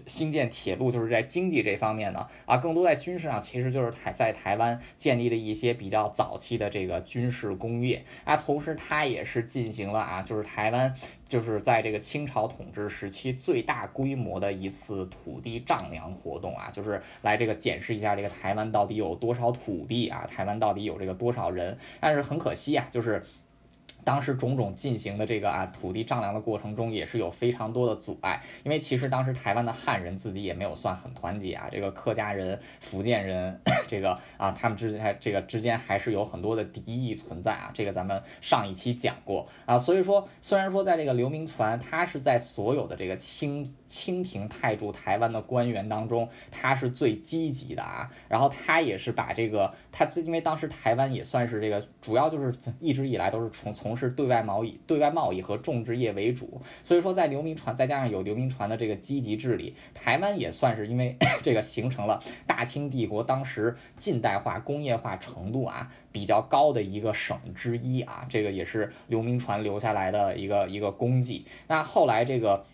[0.08, 10.96] 兴建铁路，就是在经济这方面呢啊，更多在军事上，其实就是台在台湾建立的一些比较早期的这个军事工业啊，同时他也是进行了啊，就是台湾
[11.28, 23.26] 就是在这个清朝统治时期最大规模的一次土地丈量活动啊，就是来这个检视一下这个台湾到底有多少土地啊，台湾到底有这个多少人，但是很可惜啊，就是。
[24.06, 43.66] 当时种种进行的这个啊土地丈量的过程中，也是有非常多的阻碍，因为其实当时台湾的汉人自己也没有算很团结啊，这个客家人、福建人， 这个啊他们之间这个之间还是有很多的敌意存在啊，这个咱们上一期讲过啊，所以说虽然说在这个刘铭传他是在所有的这个清。
[43.96, 48.12] 清廷派驻台湾的官员当中，他是最积极的啊。
[48.28, 71.46] 然后他也是把这个，他因为当时台湾也算是这个主要就是一直以来都是从从事对外贸易、对外贸易和种植业为主，所以说在刘铭传再加上有刘铭传的这个积极治理，台湾也算是因为 这个形成了大清帝国当时近代化、工业化程度啊比较高的一个省之一啊，这个也是刘铭传留下来的一个一个功绩。
[71.68, 72.66] 那后来这个。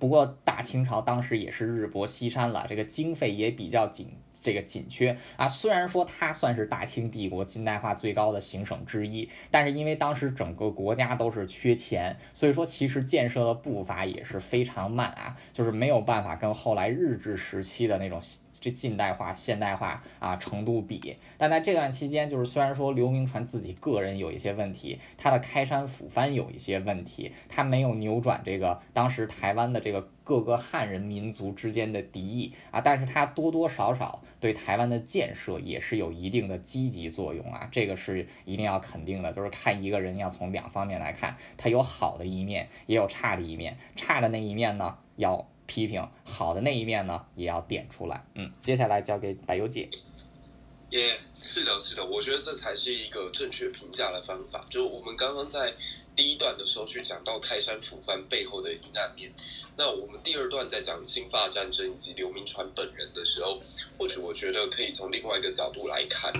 [0.00, 5.46] 不过大清朝当时也是日薄西山了，这个经费也比较紧，这个紧缺啊。
[5.46, 18.20] 虽然说它算是大清帝国近代化最高的行省之一，但是因为当时整个国家都是缺钱，所以说其实建设的步伐也是非常慢啊，就是没有办法跟后来日治时期的那种。
[18.60, 45.48] 这近代化、现代化啊程度比，但在这段期间，就是虽然说刘铭传自己个人有一些问题，他的开山抚番有一些问题，他没有扭转这个当时台湾的这个各个汉人民族之间的敌意啊，但是他多多少少对台湾的建设也是有一定的积极作用啊，这个是一定要肯定的，就是看一个人要从两方面来看，他有好的一面，也有差的一面，差的那一面呢要。
[45.70, 48.26] 批评好的那一面呢，也要点出来。
[48.34, 49.88] 嗯，接下来交给白油姐。
[50.90, 54.66] 耶，是的，是的，我觉得这才是一个正确评价的方法。
[54.68, 55.72] 就我们刚刚在
[56.16, 59.32] 第一段的时候去讲到泰山抚番背后的阴暗面，
[59.76, 63.62] 那我们第二段在讲侵霸战争以及刘铭传本人的时候，
[63.96, 66.32] 或许我觉得可以从另外一个角度来看。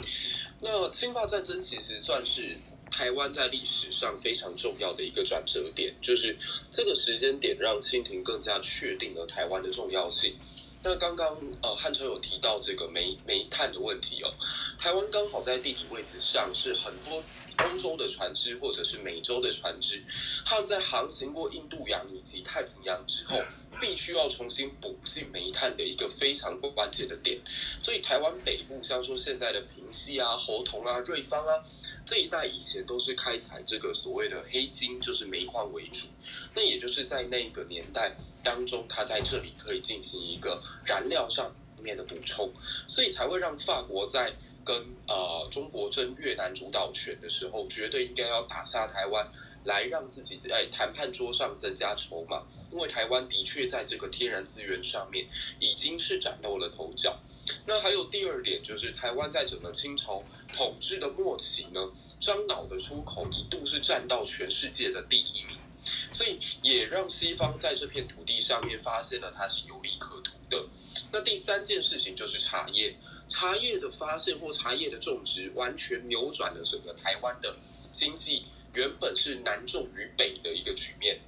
[0.60, 2.58] 那侵霸战争其实算是。
[2.90, 6.36] 台湾在历史上非常重要的一个转折点，就是
[6.70, 10.36] 这个时间点让清廷更加确定了台湾的重要性。
[10.82, 14.32] 那刚刚呃汉超有提到这个煤煤炭的问题哦，
[14.78, 17.22] 台湾刚好在地理位置上是很多。
[17.60, 20.02] 欧洲的船只或者是美洲的船只，
[20.44, 23.42] 他们在航行过印度洋以及太平洋之后，
[23.80, 27.38] 必须要重新补进煤炭的一个非常关键的点。
[27.82, 31.64] 所以台湾北部，像说现在的平溪啊、猴硐啊、瑞芳啊
[32.06, 36.06] 这一带，以前都是开采这个所谓的黑金，就是煤矿为主。
[36.54, 42.52] 那也就是在那个年代当中，它在这里可以进行一个燃料上面的补充，
[42.86, 44.34] 所以才会让法国在。
[44.70, 49.28] 跟呃中国争越南主导权的时候，绝对应该要打下台湾，
[49.64, 52.46] 来让自己在谈判桌上增加筹码。
[52.70, 55.26] 因为台湾的确在这个天然资源上面
[55.58, 57.18] 已经是崭露了头角。
[57.66, 60.22] 那还有第二点，就是台湾在整个清朝
[60.54, 61.90] 统治的末期呢，
[62.20, 65.58] 樟脑的出口一度是占到全世界的第一名，
[66.12, 70.66] 所以也让西方在这片土地上面发现了它是有利可图的。
[71.12, 72.96] 那第三件事情就是茶叶。
[73.28, 77.56] 茶叶的发现或茶叶的种植，完全扭转了整个台湾的
[77.92, 81.20] 经济原本是南重于北的一个局面。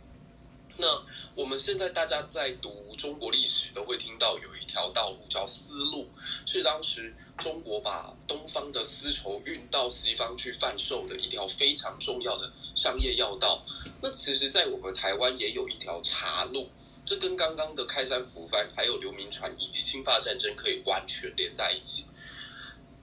[0.76, 1.02] 那
[1.34, 6.08] 我们现在大家在读中国历史，都会听到有一条道路叫丝路，
[6.46, 13.64] 是当时中国把东方的丝绸运到西方去贩售的一条非常重要的商业要道。
[14.00, 16.70] 那其实，在我们台湾也有一条茶路。
[17.04, 22.06] 这跟刚刚的开山抚番，还有刘铭传以及清法战争可以完全连在一起。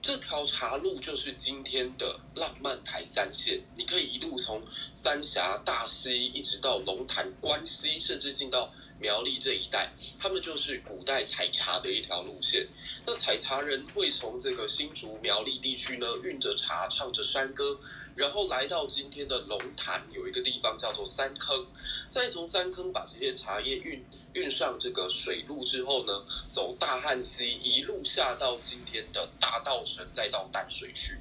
[0.00, 4.62] 这条茶路就是今天的浪漫台三线，你可以一路从
[5.02, 12.68] 三峡、大溪，一直到龙潭、关西，甚至进到苗栗这一带，他们就是古代采茶的一条路线。
[13.06, 17.80] 那采茶人会从这个新竹苗栗地区呢，运着茶，唱着山歌，
[18.14, 21.66] 然后来到今天的龙潭，有一个地方叫做三坑，
[22.10, 30.06] 再从三坑把这些茶叶运运上这个水路之后呢，走大汉溪，一路下到今天的大道城。
[30.10, 31.16] 再到淡水区，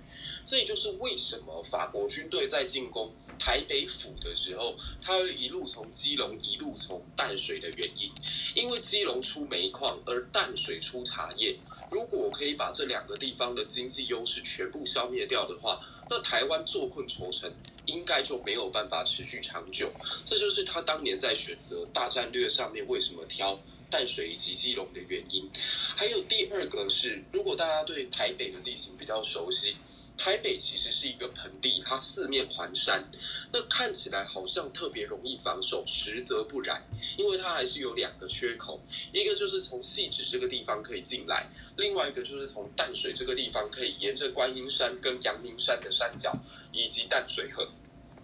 [0.45, 8.11] 这也就是为什么法国军队在进攻台北府的时候，他会一路从基隆一路从淡水的原因。
[8.53, 11.57] 因为基隆出煤矿，而淡水出茶叶。
[11.89, 15.79] 如果可以把这两个地方的经济优势全部消灭掉的话，
[16.09, 17.51] 那台湾坐困愁城，
[17.85, 19.91] 应该就没有办法持续长久。
[20.25, 23.59] 这就是他当年在选择大战略上面为什么挑。
[23.91, 25.49] 淡水以及基隆的原因，
[25.95, 29.75] 还有第二个是，如果大家对台北的地形比较熟悉，
[30.19, 33.09] 台北其实是一个盆地，它四面环山，
[33.53, 36.83] 那看起来好像特别容易防守，实则不然，
[37.17, 38.81] 因为它还是有两个缺口，
[39.13, 46.37] 一个就是从细致这个地方可以进来，另外一个就是从淡水这个地方可以沿着观音山跟阳明山的山脚
[46.73, 47.71] 以及淡水河。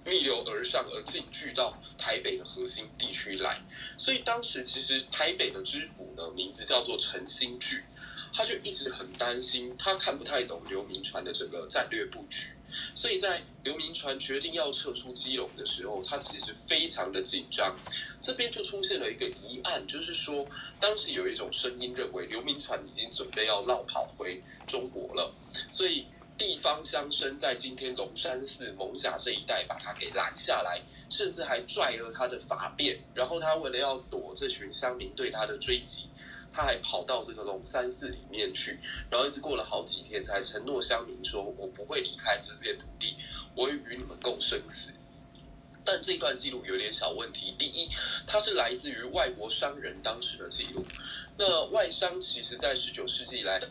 [0.08, 3.60] 逆流而上而进据到台北的核心地区来，
[3.98, 7.82] 所以当时其实台北的知府呢，名字叫做陈新聚，
[8.36, 12.50] 他就一直很担心，他看不太懂刘铭传的整个战略布局，
[12.94, 17.74] 所以在刘铭传决定要撤出基隆的时候，他其实非常的紧张。
[18.22, 20.46] 这边就出现了一个疑案，就是说
[20.82, 25.34] 当时有一种声音认为刘铭传已经准备要绕跑回中国了，
[25.72, 26.06] 所以
[26.38, 36.10] 地方乡绅在今天龙山寺、蒙甲这一带把他给拦下来，甚至还拽了他的法辫，然后他为了要躲这群乡民对他的追击。
[36.56, 38.80] 他还跑到这个龙山寺里面去，
[39.10, 43.18] 然后一直过了好几天，才承诺乡民说：“我不会离开这片土地，
[43.56, 44.90] 我会与你们共生死。”
[45.84, 47.54] 但这段记录有点小问题。
[47.60, 47.90] 第一，
[48.26, 50.84] 它是来自于外国商人当时的记录。
[51.38, 53.68] 那外商其实在十九世纪来到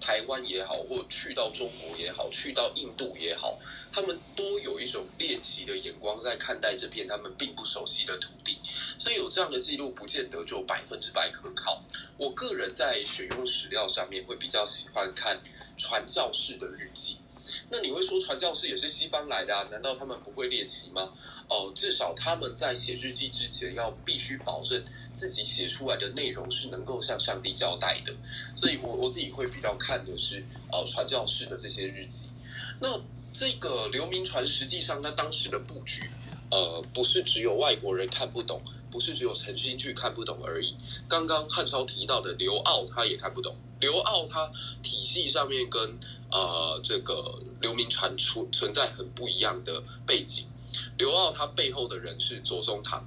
[0.00, 3.58] 台湾也好，或去到中国也好，去到印度也好，
[3.92, 8.58] 他们都有一种猎奇的眼光在看待这片他们并不熟悉的土地。
[8.98, 11.82] 所以有这样的记录，不见得就百分之百可靠。
[12.16, 15.40] 我个人在选用史料上面会比较喜欢看
[15.76, 17.18] 传教士的日记。
[17.70, 19.68] 那你会说传教士也是西方来的啊？
[19.70, 21.12] 难道他们不会猎奇吗？
[21.48, 28.14] 哦，至少他们在写日记之前要必须保证自己写出来的内容是能够向上帝交代的。
[28.54, 32.28] 所以我我自己会比较看的是呃传教士的这些日记。
[32.80, 33.00] 那
[33.32, 36.10] 这个刘铭传实际上他当时的布局。
[36.48, 40.76] 呃，不是只有外国人看不懂，不是只有陈新去看不懂而已。
[41.08, 43.56] 刚刚汉超提到的刘骜，他也看不懂。
[43.80, 44.50] 刘骜他
[44.82, 45.98] 体系上面跟
[46.30, 50.46] 呃这个刘铭传存存在很不一样的背景。
[50.98, 53.06] 刘骜他背后的人是左宗棠，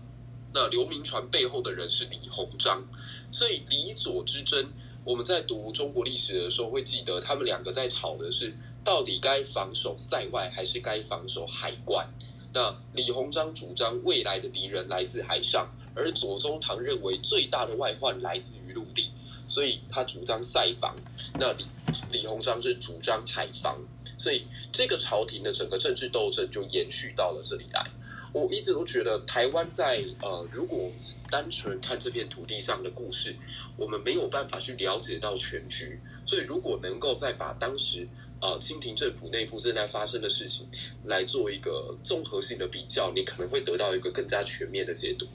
[0.54, 2.88] 那刘铭传背后的人是李鸿章。
[3.32, 4.72] 所以李左之争，
[5.04, 12.08] 我们在读中国历史的时候会记得，他们两个在吵的是到底该防守塞外还是该防守海关。
[12.54, 19.12] 那李鸿章主张未来的敌人来自海上，而左宗棠认为最大的外患来自于陆地，
[19.50, 20.96] 所以他主张塞防。
[21.38, 21.66] 那李
[22.12, 23.78] 李鸿章是主张海防，
[24.18, 27.90] 所以这个朝廷的整个政治斗争就延续到了这里来。
[28.32, 30.92] 我一直都觉得台湾在呃，如果
[31.32, 33.36] 单纯看这片土地上的故事，
[33.76, 36.00] 我们没有办法去了解到全局。
[36.28, 38.08] 所以如果能够再把当时
[38.40, 40.66] 呃，清廷政府内部正在发生的事情
[41.04, 45.26] 来做一个综合性的比较，你可能会得到一个更加全面的解读。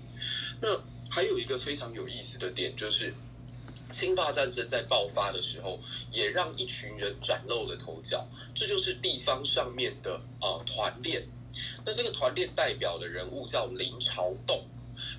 [0.62, 3.12] 那还有一个非常有意思的点，就是
[3.95, 5.78] 清霸战争在爆发的时候，
[6.11, 11.28] 也让一群人崭露了头角，这就是地方上面的呃团练。
[11.86, 14.66] 那这个团练代表的人物叫林朝栋。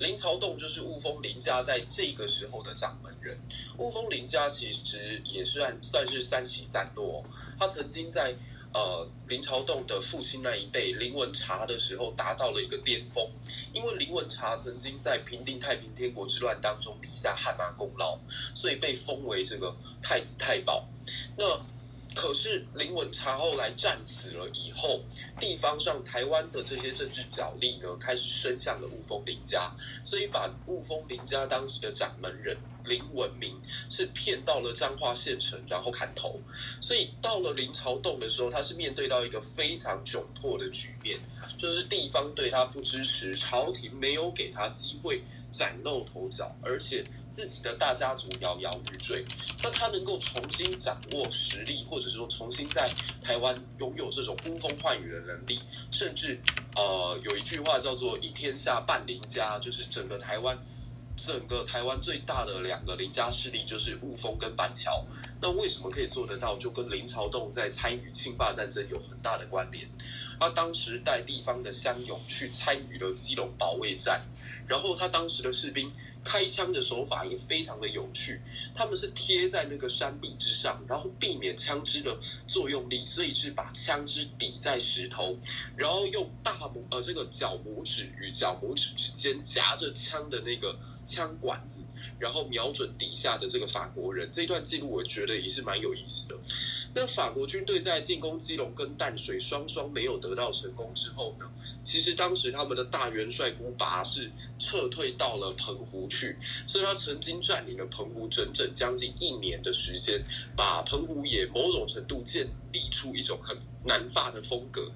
[0.00, 3.38] 林朝栋就是雾峰林家在这个时候的掌门人。
[3.78, 7.24] 雾峰林家其实也算算是三起三落。
[7.58, 8.34] 他曾经在
[8.76, 13.26] 呃林朝栋的父亲那一辈林文茶的时候达到了一个巅峰，
[13.72, 18.18] 因为林文茶曾经在平定太平天国之乱当中立下汗马功劳，
[18.54, 20.86] 所以被封为这个太子太保。
[21.38, 21.58] 那
[22.14, 25.00] 可是林文茶后来战死了以后，
[25.40, 29.74] 地方上台湾的这些政治角力呢，开始伸向了雾峰林家，
[30.04, 33.60] 所以把雾峰林家当时的掌门人林文明
[33.90, 36.40] 是骗到了彰化县城，然后砍头。
[36.80, 41.20] 所以到了林朝栋的时候，他是面对到一个非常窘迫的局面，
[41.58, 45.22] 就是地方对他不支持，朝廷没有给他机会。
[45.52, 49.24] 崭露头角，而且自己的大家族摇摇欲坠，
[49.62, 55.58] 那他能够重新掌握实力，或者说重新在台湾拥有这种呼风唤雨的能力，
[55.90, 56.38] 甚至
[56.74, 60.58] 呃有一句话叫做一天下半林家，就是整个台湾。
[61.16, 65.04] 整个台湾最大的两个林家势力就是雾峰跟板桥，
[65.40, 66.56] 那为什么可以做得到？
[66.58, 69.88] 就跟林朝栋在参与侵霸战争有很大的关联。
[70.38, 74.22] 他当时带地方的乡勇去参与了基隆保卫战，
[74.66, 75.92] 然后他当时的士兵
[76.24, 78.40] 开枪的手法也非常的有趣，
[78.74, 85.38] 他们是贴在那个山壁之上，然后避免枪支的作用力，所以是把枪支抵在石头，
[85.76, 90.78] 然后用大拇呃这个脚拇指与脚拇指之间夹着枪的那个。
[91.06, 91.78] 枪管子，
[92.18, 96.36] 然后瞄准底下的这个法国人，这段记录我觉得也是蛮有意思的。
[96.94, 101.50] 那法国军队在进攻基隆跟淡水双双没有得到成功之后呢，
[101.84, 106.36] 其实当时他们的大元帅孤拔是撤退到了澎湖去，
[106.66, 110.24] 所以他曾经占领了澎湖整整将近一年的时间，
[110.56, 113.56] 把澎湖也某种程度建立出一种很。
[113.88, 114.90] 南法的风格，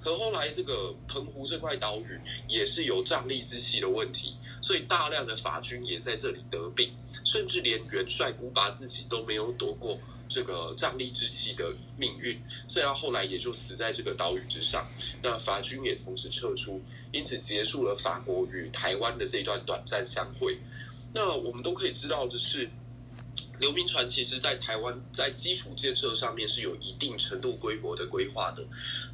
[0.00, 14.86] 可后来这个澎湖这块岛屿也是有瘴疠之气的问题，所以大量的法军也在这里得病，甚至连元帅古巴自己都没有躲过这个瘴疠之气的命运，所以他后来也就死在这个岛屿之上。
[15.20, 16.80] 那法军也从此撤出，
[17.10, 20.56] 因此结束了法国与台湾的这段短暂相会。
[21.12, 22.70] 那我们都可以知道的是。
[23.58, 28.64] 刘铭传其实，在台湾在基础建设上面是有一定程度规模的规划的。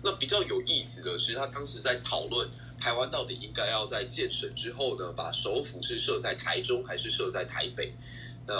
[0.02, 2.48] 那比较有意思的是，他当时在讨论
[2.80, 7.94] 台湾到底应该要在建省之后呢，把首府是设在台中还是设在台北？
[8.46, 8.54] 那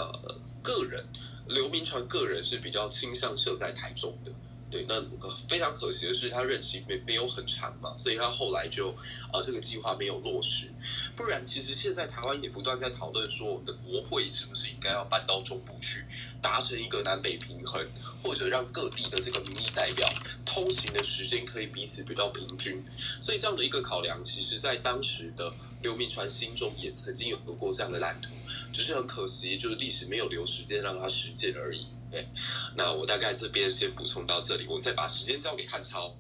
[0.63, 1.05] 个人
[1.49, 4.31] 刘铭传个人是比较倾向设在台中的。
[4.73, 5.05] 对，那
[5.47, 8.97] 非常可惜的是，他任期没没有很长嘛，所以他后来就
[9.31, 10.73] 呃这个计划没有落实。
[11.15, 16.07] 不然，其实现在台湾也不断在讨论说，我们的国会是不是应该要搬到中部去，
[16.41, 17.87] 达成一个南北平衡，
[18.23, 20.09] 或者让各地的这个民意代表
[20.47, 22.83] 通行的时间可以彼此比较平均。
[23.21, 25.53] 所以这样的一个考量，其实在当时的
[25.83, 28.31] 刘铭传心中也曾经有过这样的蓝图，
[28.73, 31.87] 只是很可惜，就是历史没有留时间让他实践而已。
[32.13, 32.29] 对，
[32.77, 36.15] 那我大概这边先补充到这里，我再把时间交给汉超。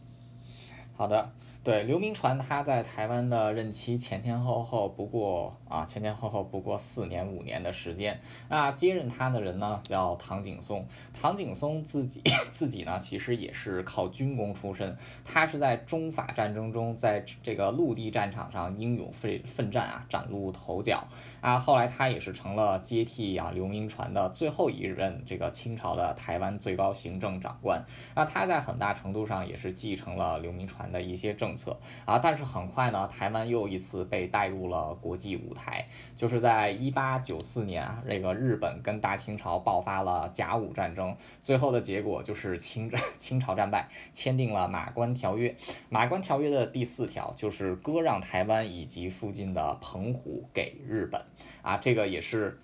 [0.97, 1.31] 好的。
[1.65, 8.21] 对刘铭传，他在台湾的任期前前后后不过啊前前后后不过四年五年的时间。
[8.49, 12.21] 那接任他的人呢叫唐景松，唐景松自己
[12.51, 21.07] 自己呢其实也是靠军功出身，他是在中法战争中在这个陆地战场上英勇奋奋战啊崭露头角
[21.43, 27.85] 啊，后来他也是成了接替啊刘铭传的最后一任这个清朝的台湾最高行政长官。
[28.17, 31.53] 那他在很大程度上也是继承了刘铭传的一些政。
[31.55, 42.91] 策啊，但是很快呢，台湾又一次被带入了国际舞台，就是在一八九四年啊，这个日本跟大清朝爆发了甲午战争，最后的结果就是清
[43.21, 45.55] 清朝战败，签订了马关条约。
[45.91, 51.21] 马关条约的第四条就是割让台湾以及附近的澎湖给日本
[51.63, 52.61] 啊，这个也是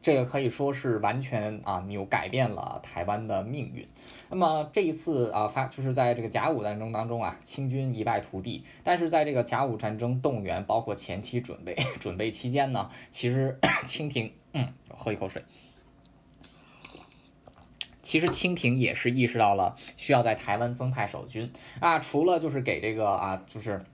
[0.00, 3.88] 这个可以说是完全啊扭改变了台湾的命运。
[4.30, 8.64] 那么这一次啊发就是在这个甲午战争当中啊，清军一败涂地。
[8.84, 15.44] 但是在这个甲午战争动员包括前期准备 准备期间呢，其实 清廷嗯喝一口水，
[18.02, 23.84] 其实清廷也是意识到了需要在台湾增派守军啊，除了就是给这个啊就是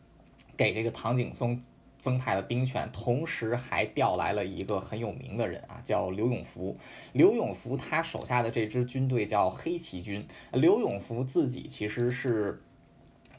[0.57, 1.63] 给这个唐景松。
[2.05, 6.77] 增派了兵权，同时还调来了一个很有名的人啊，叫刘永福。
[7.13, 10.27] 刘永福他手下的这支军队叫黑旗军。
[10.53, 12.63] 刘永福自己其实是。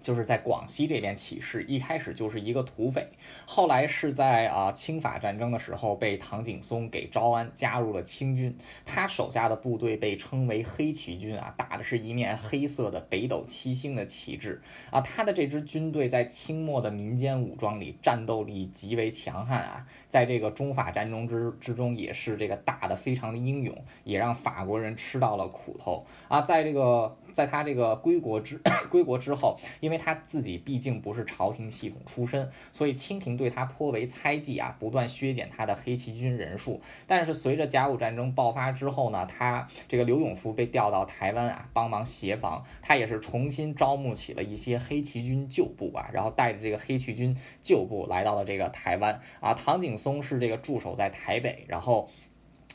[0.06, 3.08] 就是在广西这边起事，一开始就是一个土匪，
[3.48, 8.56] 后来是在啊清法战争的时候被唐景松给招安，加入了清军。
[8.86, 15.02] 他手下的部队被称为黑旗军啊，打的是一面黑色的北斗七星的旗帜啊。
[15.02, 26.42] 他的这支军队在清末的民间武装里战斗力极为强悍啊，在这个中法战争之之中也是这个打的非常的英勇，也让法国人吃到了苦头啊。
[26.42, 36.80] 在这个在他这个归国之 归国之后，因为他自己毕竟不是朝廷系统出身，所以清廷对他颇为猜忌啊，不断削减他的黑旗军人数。
[37.08, 49.54] 但是随着甲午战争爆发之后呢，他这个刘永福被调到台湾啊，帮忙协防，他也是重新招募起了一些黑旗军旧部啊，然后带着这个黑旗军旧部来到了这个台湾啊。
[49.54, 52.10] 唐景松是这个驻守在台北，然后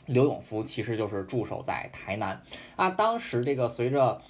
[0.05, 2.41] 刘永福其实就是驻守在台南
[2.75, 2.89] 啊。
[2.91, 4.21] 当时这个随着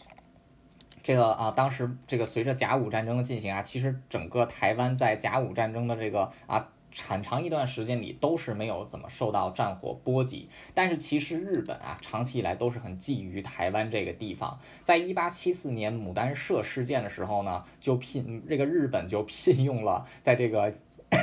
[1.04, 10.49] 这个啊，当时这个随着甲午战争的进行啊，其实整个台湾在甲午战争的这个啊很长一段时间里都是没有怎么受到战火波及。
[10.74, 14.60] 但是其实日本啊，长期以来都是很觊觎台湾这个地方。
[14.84, 20.74] 在一八七四年牡丹社事件的时候呢，就聘这个日本就聘用了在这个。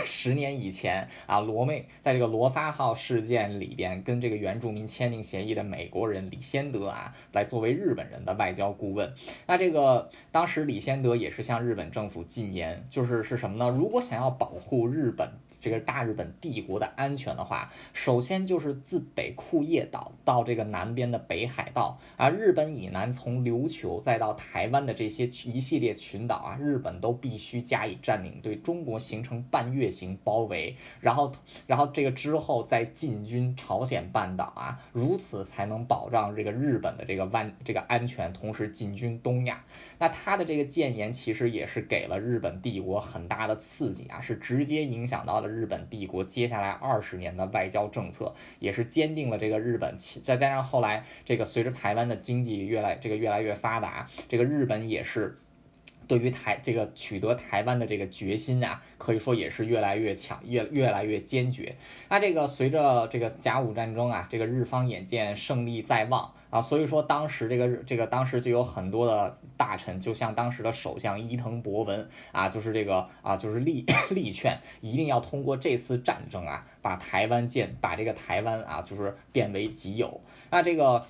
[0.04, 9.14] 十年以前啊，罗妹在这个罗发号事件里边跟这个原住民签订协议的美国人李先德啊，来作为日本人的外交顾问。
[9.46, 13.68] 那这个当时李先德也是向日本政府进言，就是是什么呢？
[13.76, 15.32] 如果想要保护日本。
[15.68, 31.32] 这个大日本帝国的安全的话，首先就是自北库页岛到这个南边的北海道啊，日本以南从琉球再到台湾的这些一系列群岛啊，日本都必须加以占领，对中国形成半月形包围，然后
[31.66, 39.64] 然后这个之后再进军朝鲜半岛啊，如此才能保障这个日本的这个万这个安全，同时进军东亚。
[39.98, 45.57] 那他的这个谏言其实也是给了日本帝国很大的刺激啊，是直接影响到了。
[45.58, 49.98] 日本帝国接下来二十年的外交政策，也是坚定了这个日本。
[50.22, 55.38] 再加上后来这个随着台湾的经济越来这个越来越发达，这个日本也是
[56.08, 61.76] 对于台这个取得台湾的这个决心啊，可以说也是越来越强，越越来越坚决。
[62.08, 80.22] 那这个随着这个甲午战争啊，这个日方眼见胜利在望啊，所以说当时这个这个当时就有很多的大臣，就像当时的首相伊藤博文啊，就是这个啊，就是力力 劝一定要通过这次战争啊，把台湾建，把这个台湾啊，就是变为己有。
[80.50, 81.06] 那这个。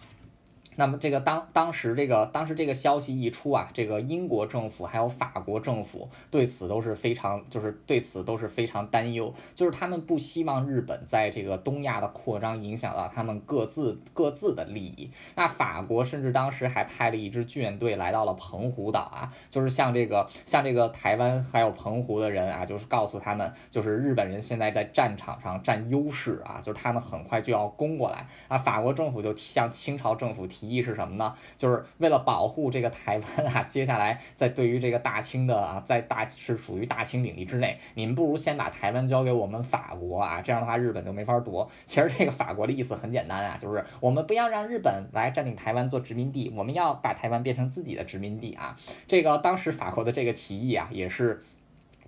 [0.78, 15.10] 那么这个当当时这个当时这个消息一出啊，这个英国政府还有法国政府对此都是非常就是对此都是非常担忧，就是他们不希望日本在这个东亚的扩张影响到他们各自各自的利益。
[15.34, 28.58] 那法国甚至当时还派了一支舰队来到了澎湖岛啊，就是像这个像这个台湾还有澎湖的人啊，就是告诉他们，就是日本人现在在战场上占优势啊，就是他们很快就要攻过来啊。
[28.58, 30.67] 法国政府就向清朝政府提。
[30.70, 31.34] 意是什么呢？
[31.56, 41.70] 就是为了保护这个台湾啊，接下来在对于这个大清的啊，在大是属于大清领地之内，你们不如先把台湾交给我们法国啊，这样的话日本就没法夺。
[41.86, 48.76] 其实这个法国的意思很简单啊，就是我们不要让日本来占领台湾做殖民地，我们要把台湾变成自己的殖民地啊。
[49.06, 51.42] 这个当时法国的这个提议啊，也是。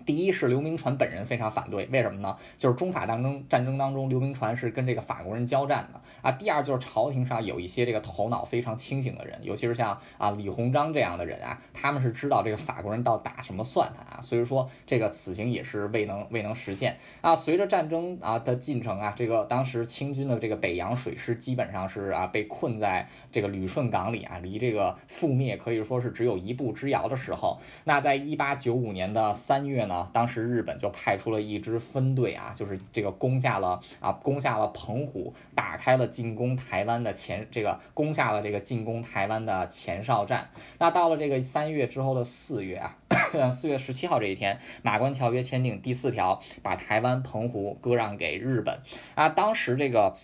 [0.05, 2.37] 第一是刘铭传本人非常反对，为什么呢？
[2.57, 6.31] 就是中法当中战争当中，刘铭传是跟这个法国人交战的啊。
[6.31, 17.35] 第二就是朝廷上有一些这个头脑非常清醒的人，尤其是像啊李鸿章这样的人啊，他们是知道这个法国人到打什么算盘啊，所以说这个此行也是未能未能实现啊。
[17.35, 29.81] 随着战争啊的进程啊，这个当时清军的这个北洋水师基本上是啊被困在这个旅顺港里啊，离这个覆灭可以说是只有一步之遥的时候，那在一八九五年的三月。
[29.81, 40.49] 呢，啊当时日本就派出了一支分队啊，就是这个攻下了啊，攻下了澎湖，打开了进攻台湾的前这个攻下了这个进攻台湾的前哨战。
[40.79, 42.97] 那到了这个三月之后的四月啊，
[43.53, 48.79] 四月十七号这一天，马关条约签订第四条，把台湾澎湖割让给日本
[49.15, 49.29] 啊。
[49.29, 50.17] 当时这个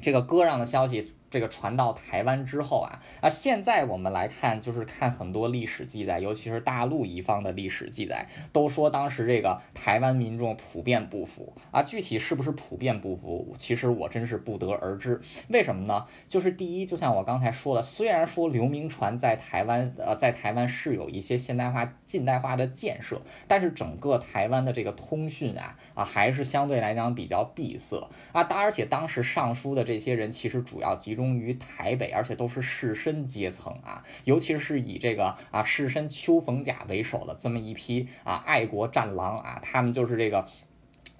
[0.00, 1.12] 这个割让的消息。
[1.32, 15.22] 这个传到台湾之后啊啊，现在我们来看，就是看很多历史记载，尤其是大陆一方的历史记载，都说当时这个台湾民众普遍不服啊，具体是不是普遍不服，其实我真是不得而知。
[15.48, 16.06] 为什么呢？
[16.28, 31.21] 就是第一，就像我刚才说的，虽然说刘铭传在台湾呃在台湾是有一些现代化近代化的建设，但是整个台湾的这个通讯啊啊还是相对来讲比较闭塞啊，当而且当时上书的这些人其实主要集中。
[31.22, 40.48] 忠于台北，而且都是士绅阶层啊，尤其是以这个啊士绅邱逢甲为首的这么一批啊爱国战狼啊，他们就是这个。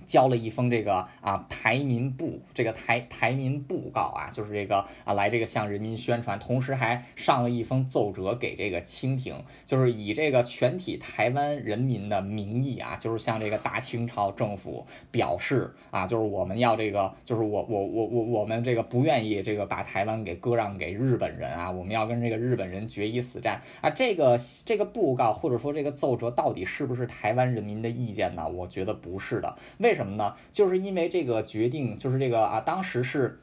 [0.06, 23.90] 交了一封这个啊台民布这个台台民布告啊，就是这个啊来这个向人民宣传，同时还上了一封奏折给这个清廷，就是以这个全体台湾人民的名义啊，就是向这个大清朝政府表示啊，就是我们要这个，就是我我我我我们这个不愿意这个把台湾给割让给日本人啊，我们要跟这个日本人决一死战啊。
[23.90, 28.48] 这个这个布告或者说这个奏折到底是不是台湾人民的意见呢？
[28.48, 30.34] 我觉得不是的，为什么什么呢？
[30.52, 33.38] 就是因为这个决定，就是这个啊，当时是。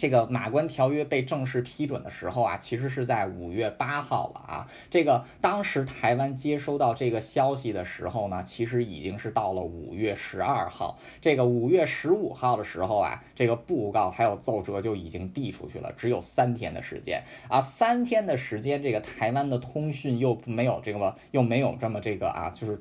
[0.00, 4.68] 这个马关条约被正式批准的时候啊，其实是在五月八号了啊。
[4.90, 11.00] 这个当时台湾接收到这个消息的时候呢，其实已经是到了五月十二号。
[11.20, 22.80] 这个五月十五号的时候啊，这个布告还有奏折就已经递出去了，只有三天的时间啊，三天的时间，这个台湾的通讯又没有这个又没有这么这个啊，就是。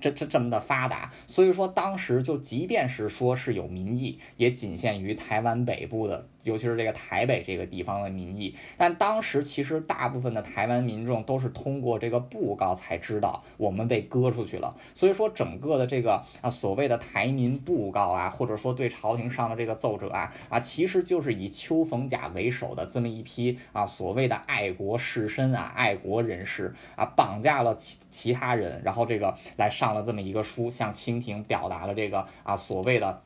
[0.00, 6.26] 这这这么的发达，所以说当时就即便是说是有民意，也仅限于台湾北部的。
[6.42, 14.76] 尤其是这个台北这个地方的民意，但当时其实大部分的台湾民众都是通过这个布告才知道我们被割出去了。
[14.94, 33.22] 所以说整个的这个啊所谓的台民布告啊，或者说对朝廷上的这个奏折啊啊，其实就是以邱逢甲为首的这么一批啊所谓的爱国士绅啊爱国人士啊绑架了其其他人，然后这个来上了这么一个书，向清廷表达了这个啊所谓的。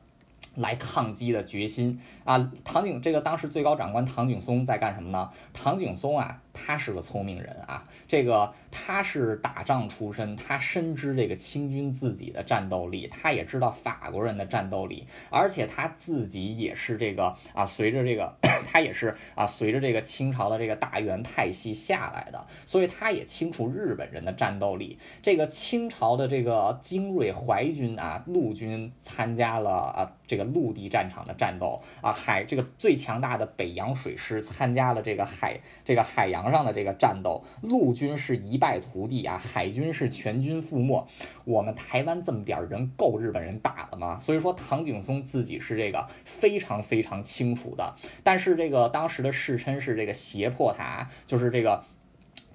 [0.55, 2.51] 来抗击的决心啊！
[2.63, 5.29] 唐景这个当时最高长官唐景崧在干什么呢？
[5.53, 18.37] 唐景崧啊，他是个聪明人啊，这个他是打仗出身，他深知这个清军自己的战斗力，他也知道法国人的战斗力，而且他自己也是这个啊，随着这个
[18.71, 24.99] 他也是啊，随着这个清朝的这个大元派系下来的，所以他也清楚日本人的战斗力。
[25.21, 30.45] 这个清朝的这个精锐淮军啊，陆军参加了啊，这个。
[30.55, 41.07] 陆地战场的战斗啊，海这个最强大的北洋水师参加了这个海这个海洋上上的这个战斗，陆军是一败涂地啊，海军是全军覆没。
[41.43, 44.19] 我们台湾这么点人够日本人打的吗？
[44.19, 51.83] 所以说唐景崧自己是这个非常非常清楚的，但是这个当时的世琛是这个胁迫他，就是这个。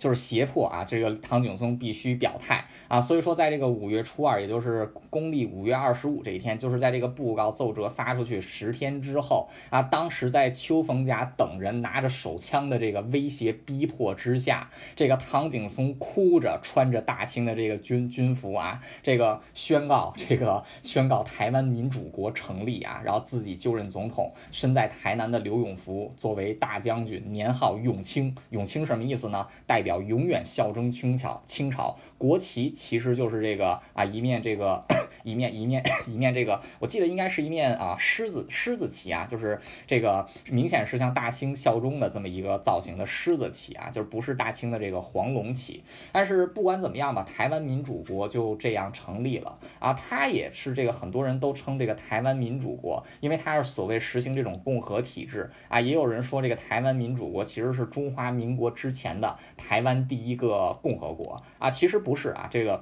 [0.00, 29.46] 就是胁迫啊，这个唐景崧必须表态啊，所以说在这个五月初二，也就是公历五月二十五这一天，就是在这个布告奏折发出去十天之后啊，当时在邱逢甲等人拿着手枪的这个威胁逼迫之下，这个唐景崧哭着穿着大清的这个军军服啊，这个宣告这个宣告台湾民主国成立啊，然后自己就任总统，身在台南的刘永福作为大将军，年号永清，永清什么意思呢？
[29.66, 29.89] 代表。
[29.90, 34.84] 要永远效忠清朝，清朝国旗其实就是这个啊一面这个
[35.24, 45.82] 一面一面一面这个，我记得应该是一面啊狮子狮子旗啊，就是这个明显是向大清效忠的这么一个造型的狮子旗啊，就是不是大清的这个黄龙旗。
[46.12, 59.79] 但是不管怎么样吧，台湾民主国就这样成立了啊，它也是这个很多人都称这个台湾民主国，因为它是所谓实行这种共和体制啊，也有人说这个台湾民主国其实是中华民国之前的台。
[59.80, 62.80] 台湾第一个共和国啊，其实不是啊，这个。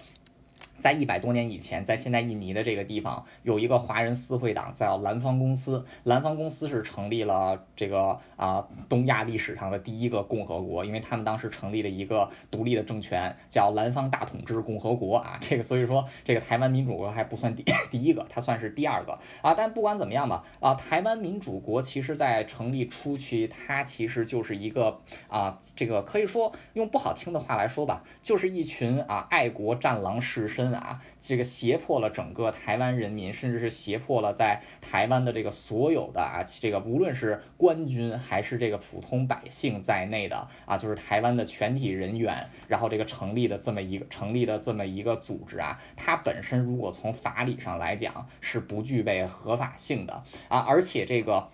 [0.79, 5.85] 在一百多年以前，在现在印尼的这个地方，有一个华人私会党叫蓝方公司。
[6.05, 15.39] 蓝方公司是成立了这个啊东亚历史上的第一个共和国，因为他们当时成立了一个独立的政权，叫蓝方大统治共和国啊。
[15.41, 19.55] 这个所以说这个台湾民主国还不算第 第一个，它算是第二个啊。
[19.55, 30.68] 但不管怎么样吧，啊台湾民主国其实在成立初期，它其实就是一个啊这个可以说用不好听的话来说吧，就是一群啊爱国战狼士绅。
[30.77, 51.49] 啊，这个胁迫了整个台湾人民，甚至是胁迫了在台湾的这个所有的啊，这个无论是官军还是这个普通百姓在内的啊，就是台湾的全体人员，然后这个成立的这么一个成立的这么一个组织啊，它本身如果从法理上来讲是不具备合法性的啊，而且这个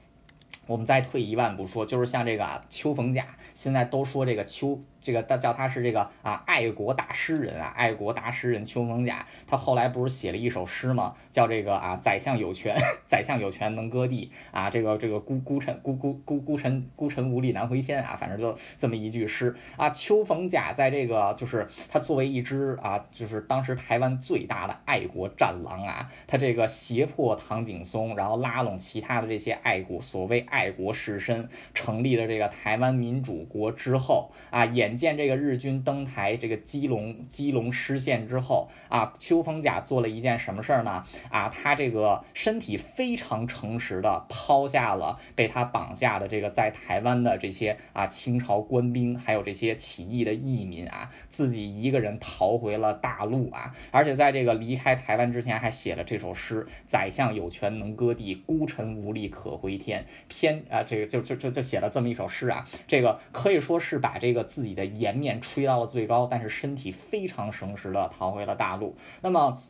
[0.66, 4.82] 我们再退一万步说，就是像这个邱逢甲，现在都说这个邱。
[5.04, 11.14] 这个叫他是这个啊爱国大诗人啊爱国大诗人邱逢甲，他后来不是写了一首诗吗？
[11.30, 12.76] 叫这个啊宰相有权
[13.06, 34.93] 宰相有权能割地啊这个这个孤孤臣孤孤孤孤臣孤臣无力难回天啊反正就这么一句诗啊邱逢甲在这个就是他作为一支啊就是当时台湾最大的爱国战狼啊他这个胁迫唐景崧，然后拉拢其他的这些爱国所谓爱国士绅，成立了这个台湾民主国之后啊演。
[34.96, 41.04] 见这个日军登台，这个基隆基隆失陷之后啊，邱逢甲做了一件什么事儿呢？
[41.30, 60.06] 啊，他这个身体非常诚实的抛下了被他绑架的这个在台湾的这些啊清朝官兵，还有这些起义的义民啊，自己一个人逃回了大陆啊，而且在这个离开台湾之前还写了这首诗：宰相有权能割地，孤臣无力可回天。
[60.28, 64.83] 偏啊，这个就就就就写了这么一首诗啊，这个可以说是把这个自己的。
[64.86, 68.96] 颜面吹到了最高，但是身体非常诚实的逃回了大陆。
[69.20, 69.62] 那么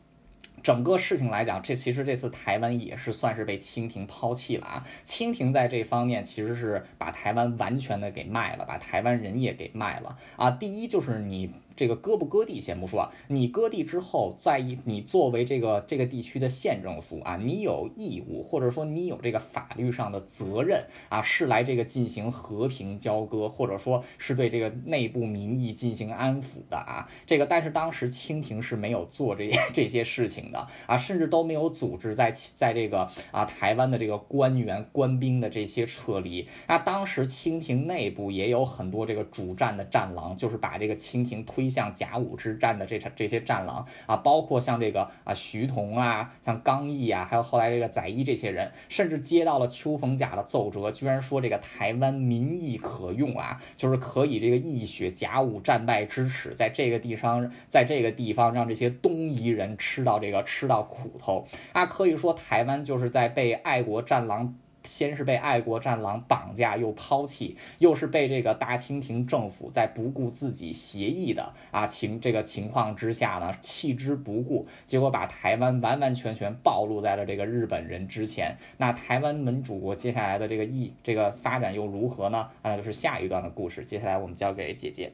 [0.63, 4.87] 整个事情来讲，这其实这次台湾也是算是被清廷抛弃了啊。
[5.03, 10.51] 清廷在这方面其实是把台湾完全的给卖了，把台湾人也给卖了啊。
[10.51, 11.51] 第一就是你。
[11.75, 27.09] 这个割不割地先不说啊，你割地之后，在一你作为这个这个地区的县政府啊，你有义务或者说你有这个法律上的责任啊，是来这个进行和平交割，或者说是对这个内部民意进行安抚的啊。
[27.25, 36.47] 这个但是当时清廷是没有做这 这些事情的啊，甚至都没有组织在在这个啊台湾的这个官员官兵的这些撤离。
[36.67, 41.64] 那当时清廷内部也有很多这个主战的战狼，就是把这个清廷推。
[41.69, 64.55] 像甲午之战的这场这些战狼啊，包括像这个啊徐同啊，像刚毅啊，还有后来这个载一这些人，甚至接到了秋逢甲的奏折，居然说这个台湾民意可用啊，就是可以这个一雪甲午战败之耻，在这个地方，在这个地方让这些东夷人吃到这个吃到苦头啊，可以说台湾就是在被爱国战狼。
[64.85, 78.57] 先是被爱国战狼绑架又抛弃，又是被这个大清廷政府在不顾自己协议的啊情这个情况之下呢弃之不顾，结果把台湾完完全全暴露在了这个日本人之前。
[78.77, 82.49] 那台湾民主国接下来的这个意这个发展又如何呢？
[82.63, 83.83] 那就是下一段的故事。
[83.83, 85.11] 接下来我们交给姐姐。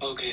[0.00, 0.24] OK，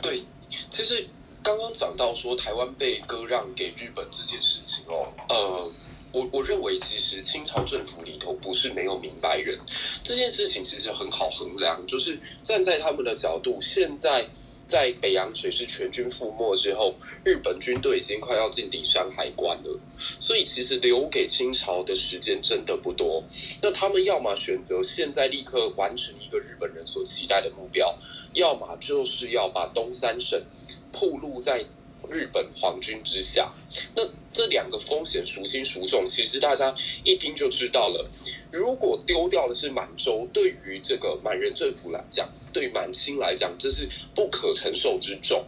[0.00, 1.06] 对，其实
[1.42, 5.70] 刚刚讲到说台湾被割让给日本这件事情哦，呃。
[6.12, 9.58] 我我认为其实清朝政府里头不是没有明白人，
[10.02, 14.28] 这件事情其实很好衡量，就是站在他们的角度，现在。
[14.68, 19.78] 在北洋水师全军覆没之后，日本军队已经快要进抵山海关了，
[20.18, 23.22] 所以其实留给清朝的时间真的不多。
[23.62, 27.96] 那他们要么选择现在立刻完成一个日本人所期待的目标，
[28.34, 30.42] 要么就是要把东三省
[30.90, 31.64] 铺露在
[32.10, 33.52] 日本皇军之下。
[33.94, 36.08] 那这两个风险孰轻孰重？
[36.08, 36.74] 其实大家
[37.04, 38.10] 一听就知道了。
[38.52, 45.46] 如果丢掉的是满洲，对于这个满人政府来讲，对满清来讲，这是不可承受之重。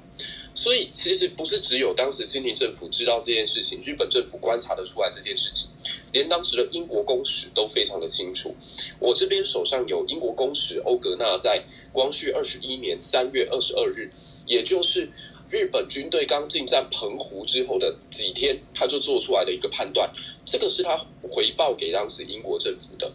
[0.55, 5.69] 所以其实不是只有当时清廷政府知道这件事情，日本政府观察得出来这件事情，
[6.13, 8.57] 连当时的英国公使都非常的清楚。
[8.99, 11.63] 我这边手上有英国公使欧格纳在
[11.93, 14.11] 光绪二十一年三月二十二日，
[14.47, 15.11] 也就是
[15.51, 20.11] 日本军队刚进占澎湖之后的几天，他就做出来的一个判断，
[20.45, 23.13] 这个是他回报给当时英国政府的。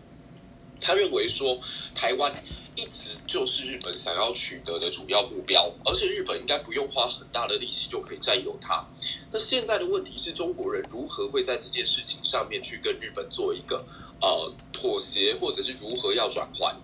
[0.79, 1.59] 他认为说
[1.93, 2.33] 台湾。
[2.75, 8.85] 一直就是日本想要取得的主要目标，而且日本应该不用花很大的力气就可以占有它。
[9.31, 13.85] 那现在的问题是中国人如何会在这件事情上面去跟日本做一个
[14.21, 16.75] 呃妥协，或者是如何要转换？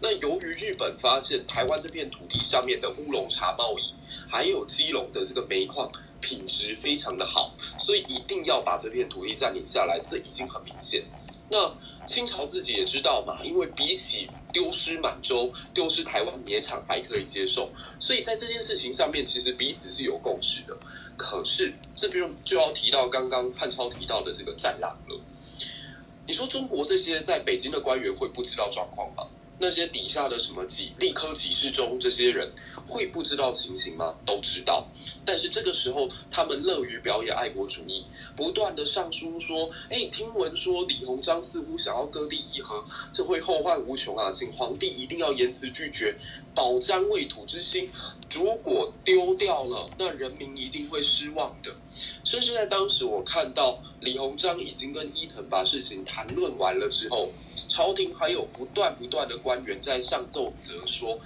[0.00, 3.94] 那由于日本发现台湾这片土地上面的乌龙茶贸易，
[4.28, 5.90] 还有基隆的这个煤矿
[6.20, 11.04] 品质非常的好，所以一定要把这片土地占领下来，这已经很明显。
[11.48, 11.74] 那
[12.06, 20.76] 清朝自己也知道嘛，因为比起丢失满洲、丢失台湾勉强还可以接受，所以在这件事情上面，其实彼此是有共识的。
[21.16, 25.20] 可是这边就要提到刚刚汉超提到的这个战狼了。
[26.26, 29.28] 你说中国这些在北京的官员会不知道状况吗？
[29.58, 32.52] 那些底下的什么几立科几世中这些人
[32.86, 34.14] 会不知道情形吗？
[34.26, 34.86] 都知道，
[35.24, 38.04] 但是这个时候他们乐于表演爱国主义，
[38.36, 46.16] 不断的上书说，哎，听闻说李鸿章似乎想要割地议和，这会后患无穷啊，请皇帝一定要严词拒绝，
[46.54, 47.90] 保沾未土之心。
[48.34, 51.74] 如果丢掉了，那人民一定会失望的。
[52.24, 57.30] 甚至在当时，我看到李鸿章已经跟伊藤把事情谈论完了之后，
[57.68, 61.20] 朝廷还有不断不断的官员在上奏折说，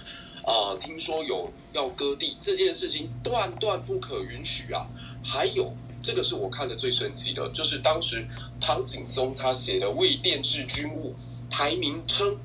[0.45, 4.87] 啊，听说有要割地这件事情，断断不可允许啊。
[5.23, 5.73] 还有
[6.03, 8.27] 这个是我看的最神奇的，就是当时
[8.59, 11.15] 唐景崧他写的《为电治军务》，
[11.51, 12.37] 台名称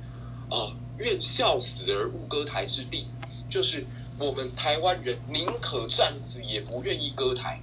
[0.51, 3.05] 啊，愿笑死而勿割台之地，
[3.51, 3.85] 就是
[4.19, 7.61] 我们台湾人宁可战死也不愿意割台。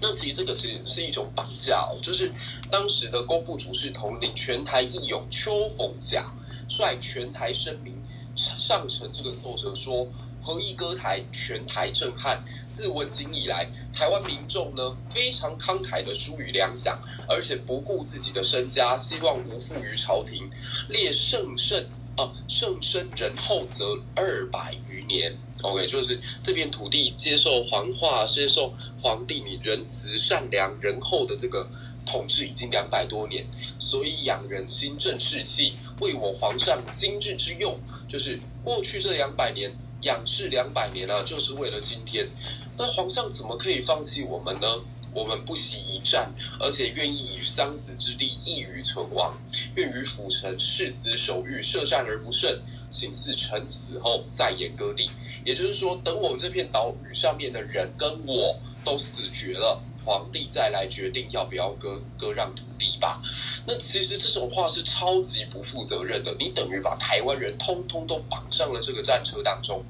[0.00, 2.32] 那其实这个是是一种绑架哦，就是
[2.70, 6.32] 当时的工部主事统领全台义勇邱逢甲
[6.68, 7.94] 率全台声明
[8.34, 10.08] 上呈这个奏折说，
[10.42, 12.42] 何意割台，全台震撼。
[12.70, 16.96] 自问今以来，台湾民众呢非常慷慨的疏于粮饷，
[17.28, 20.50] 而且不顾自己的身家，希望无负于朝廷，
[20.88, 21.86] 列圣圣。
[22.16, 24.74] 啊，圣身仁厚则二百
[25.10, 28.72] 年，OK，就是这片土地接受皇化，接受
[29.02, 31.68] 皇帝你仁慈善良仁厚的这个
[32.06, 33.46] 统治已经两百多年，
[33.78, 37.78] 所以养人心正士气，为我皇上今日之用，
[38.08, 42.30] 就是过去这两百年养士两百年啊，就是为了今天，
[42.78, 44.66] 那皇上怎么可以放弃我们呢？
[45.12, 49.36] 我们不惜一战，而且愿意以丧死之地一于存亡，
[49.74, 52.60] 愿与辅臣誓死守御，设战而不胜，
[52.90, 55.10] 请赐臣死后再言割地。
[55.44, 63.22] 也就是说，等我们这片岛屿上面的人跟我都死绝了，皇帝再来决定要不要割割让土地吧。
[63.66, 69.84] 那其实这种话是超级不负责任的，你等于把台湾人通通都绑上了这个战车当中。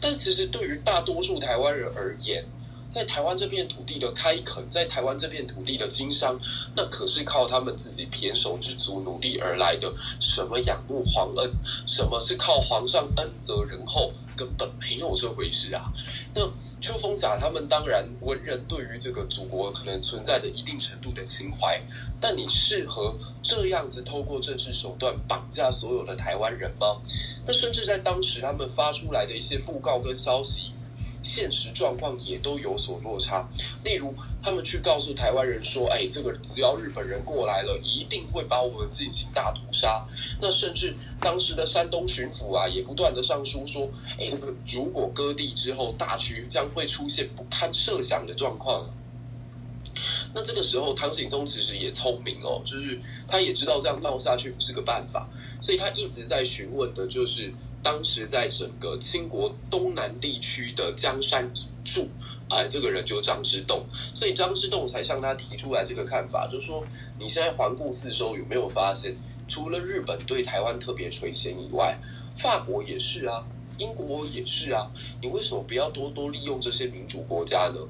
[0.00, 2.44] 但其实对于大多数台湾人而言，
[2.96, 6.40] 在台湾这片土地的开垦，在台湾这片土地的经商，
[6.74, 9.92] 那可是靠他们自己胼手之足努力而来的。
[10.18, 11.52] 什么仰慕皇恩，
[11.86, 15.92] 什么是靠皇上恩泽仁厚，根本没有这回事啊！
[16.34, 16.50] 那
[16.80, 21.78] 秋风甲他们当然文人对于这个祖国可能存在着一定程度的情怀，
[22.18, 27.02] 但你适合这样子透过政治手段绑架所有的台湾人吗？
[27.46, 30.72] 那甚至在当时他们发出来的一些布告跟消息。
[31.28, 33.48] 现实状况也都有所落差，
[33.84, 40.06] 例如他们去告诉台湾人说，哎，这个只要日本人过来了，一定会把我们进行大屠杀。
[40.40, 48.88] 那甚至当时的山东巡抚啊，也不断的上书说，哎，这个如果割地之后，大区将会出现不堪设想的状况。
[50.34, 55.28] 那这个时候，唐景宗其实也聪明哦，就是他也知道这样闹下去不是个办法，
[55.60, 57.52] 所以他一直在询问的就是。
[57.86, 62.08] 当时在整个清国东南地区的江山一柱，
[62.48, 66.84] 哎，这个人就张之洞，所以张之洞才向他提出来这个看法，就是说
[67.16, 69.14] 你现在环顾四周，有没有发现，
[69.46, 72.00] 除了日本对台湾特别垂涎以外，
[72.34, 73.46] 法国也是啊。
[73.78, 74.90] 英国也是啊，
[75.20, 77.80] 你为什么不要多多利用这些民主国家呢？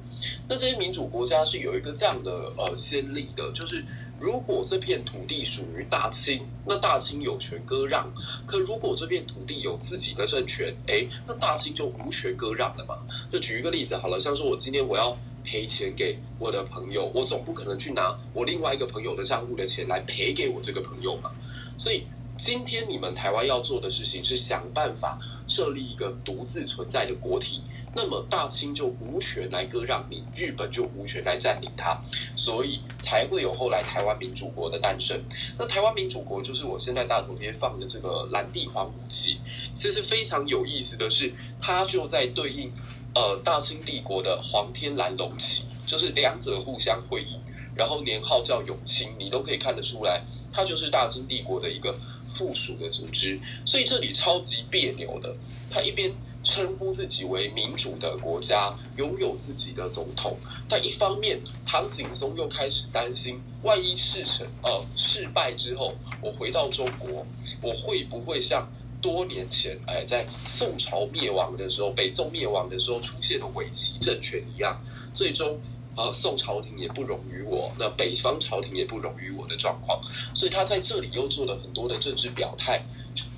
[0.49, 3.85] 那这些民主国家是有一个这样的呃先例的，就是
[4.19, 8.13] 如果这片土地属于大清，那大清有权割让；
[8.47, 12.97] 可如果这片土地有自己的政权，哎，那大清就无权割让了嘛。
[13.31, 21.31] 就举一个例子好了，像说我今天我要赔钱给我的朋友，我总不可能去拿我另外一个朋友的账户的钱来赔给我这个朋友嘛，
[21.79, 22.05] 所以。
[22.39, 25.19] 今天你们台湾要做的事情是想办法
[25.57, 27.63] 设立一个独自存在的国体，
[27.95, 31.99] 那么大清就无权来割让你，日本就无权来占领它，
[32.37, 35.19] 所以才会有后来台湾民主国的诞生。
[35.59, 39.39] 那台湾民主国就是我现在大头贴放的这个蓝地黄虎旗，
[39.73, 42.71] 其实非常有意思的是，它就在对应
[43.15, 47.41] 呃大清帝国的黄天蓝龙旗，就是两者互相辉映，
[47.75, 50.23] 然后年号叫永清，你都可以看得出来，
[50.53, 51.99] 它就是大清帝国的一个。
[52.37, 55.35] 附属的组织，所以这里超级别扭的。
[55.71, 56.13] 他一边
[56.45, 60.37] 称呼自己为民主的国家，拥有自己的总统，
[60.69, 67.27] 但一方面，唐景崧又开始担心，万一事成呃事败之后，我回到中国，
[67.63, 74.85] 我会不会像多年前哎在宋朝灭亡的时候，北宋灭亡的时候出现的伪齐政权一样，
[75.15, 75.59] 最终。
[75.97, 79.99] 啊，宋朝廷也不容于我，那北方朝廷也不容于我的状况，
[80.35, 82.85] 所以他在这里又做了很多的政治表态，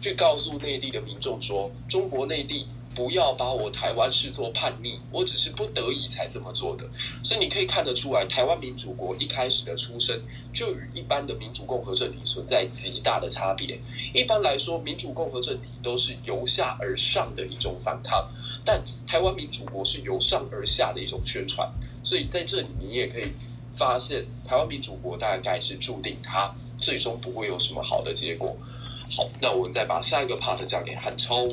[0.02, 2.66] 去告诉内地的民众说，中国内地
[2.97, 6.85] 不要把我台湾视作叛逆，我只是不得已才这么做的。
[7.22, 10.20] 所以你可以看得出来，台湾民主国一开始的出生
[10.52, 13.78] 就与一般的民主共和政体存在极大的差别。
[14.12, 18.28] 一般来说，民主共和政体都是由下而上的一种反抗，
[18.64, 21.70] 但台湾民主国是由上而下的一种宣传。
[22.09, 23.35] 所以在这里，你也可以
[23.76, 28.56] 发现，台湾民主国大概是注定它最终不会有什么好的结果。
[29.10, 31.47] 好，那我们再把下一个 part 讲给汉超。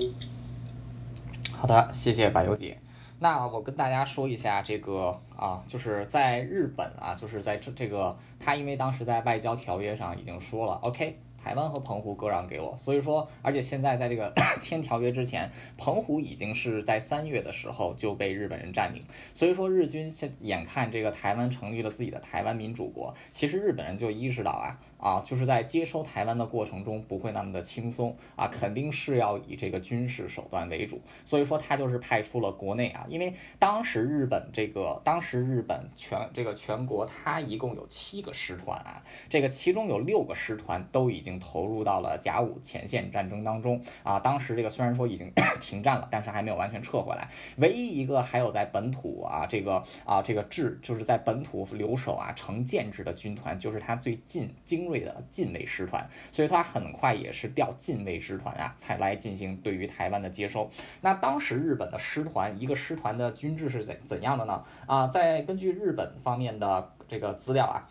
[1.51, 2.77] 好的，谢谢柏优姐。
[3.19, 11.19] 那我跟大家说一下这个啊，就是在日本啊，就是在这这个，他因为当时在外交条约上已经说了，OK。
[11.45, 19.03] 台湾和澎湖割让给我，所以说，而且现在在这个 签条约之前，澎湖已经是在三月的时候就被日本人占领，
[19.35, 41.35] 所以说日军现眼看这个台湾成立了自己的台湾民主国，其实日本人就意识到啊啊，就是在接收台湾的过程中不会那么的轻松啊，肯定是要以这个军事手段为主，所以说他就是派出了国内啊，因为当时日本这个当时日本全这个全国它一共有七个师团啊，这个其中有六个师团都已经。
[41.37, 47.29] 投入到了甲午前线战争当中啊，当时这个虽然说已经 停战了，但是还没有完全撤回来。
[47.57, 60.69] 唯一一个还有在本土啊，这个啊这个治就是在本土留守啊成建制的军团，就是他最近精锐的近卫师团，所以他很快也是调近卫师团啊，才来进行对于台湾的接收。
[61.01, 64.63] 那当时日本的师团，一个师团的军制是怎怎样的呢？
[64.85, 67.89] 啊，在根据日本方面的这个资料啊，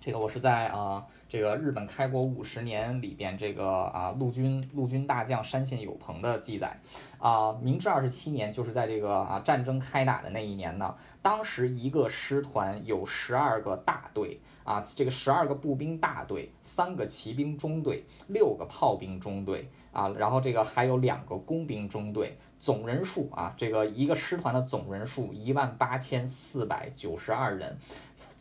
[0.00, 1.06] 这个我是在啊。
[1.32, 6.78] 这个日本开国五十年里边，这个啊陆军陆军大将山县有朋的记载
[7.16, 27.78] 啊，明治二十七年，就是在这个啊战争开打的那一年呢，当时一个师团有十二个大队啊，这个十二个步兵大队，三个骑兵中队，六个炮兵中队啊，然后这个还有两个工兵中队，总人数啊，这个一个师团的总人数一万八千四百九十二人。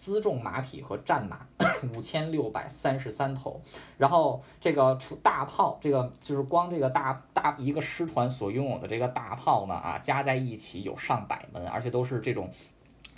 [0.03, 1.45] 辎重马匹和战马
[1.93, 3.61] 五千六百三十三头，
[3.99, 12.51] 然后这个出大炮，这个就是光这个大大一个师团所拥有的这个大炮呢啊，加在一起有上百门，而且都是这种。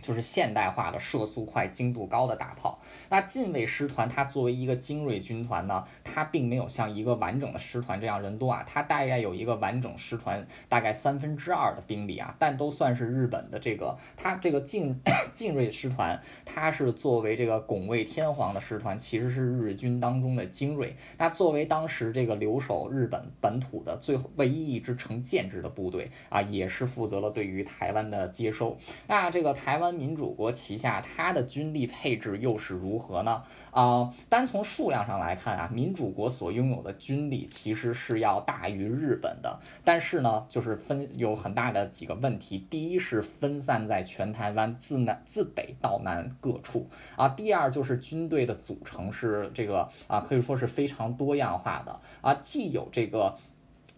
[0.04, 2.80] 就是现代化的射速快、精度高的大炮。
[3.10, 15.00] 那近卫师团它作为一个精锐军团呢，它并没有像一个完整的师团这样人多啊，它大概有一个完整师团大概三分之二的兵力啊，但都算是日本的这个，它这个近
[15.32, 20.98] 近锐师团，它是作为这个拱卫天皇的师团，其实是日军当中的精锐。
[21.18, 28.78] 那作为当时这个留守日本本土的最后唯一一支成建制的部队啊，也是负责了对于台湾的接收。
[29.08, 29.93] 那这个台湾。
[29.94, 33.44] 民主国旗下，它的军力配置又是如何呢？
[33.72, 39.60] 啊，单从数量上来看啊，民主国所拥有的军力其实是要大于日本的。
[39.84, 42.65] 但是呢，就是分有很大的几个问题。
[42.70, 47.30] 第一是分散在全台湾自南自北到南各处啊。
[47.30, 53.38] 第二就是军队的组成是这个啊，可以说是非常多样化的啊，既有这个。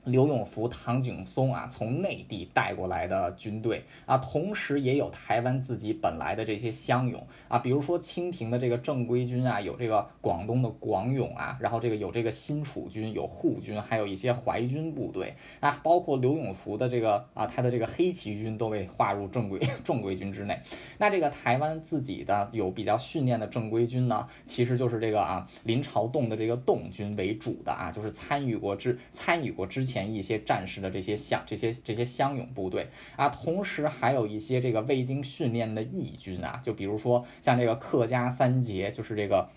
[0.06, 20.60] 刘永福、唐景崧啊，从内地带过来的军队啊，同时也有台湾自己本来的这些乡勇啊，比如说清廷的这个正规军啊，有这个广东的广勇啊，然后这个有这个新楚军，有护军，还有一些淮军部队啊，包括刘永福的这个啊，他的这个黑旗军都被划入正规正规军之内。
[20.99, 29.94] 那这个台湾自己的有比较训练的正规军呢，其实就是这个啊林朝栋的这个栋军为主的啊，就是参与过之参与过之前。
[29.95, 39.47] 前一些战士的这些乡这些这些乡勇部队啊，同时还有一些这个未经训练的义军啊，就比如说像这个客家三杰，就是这个。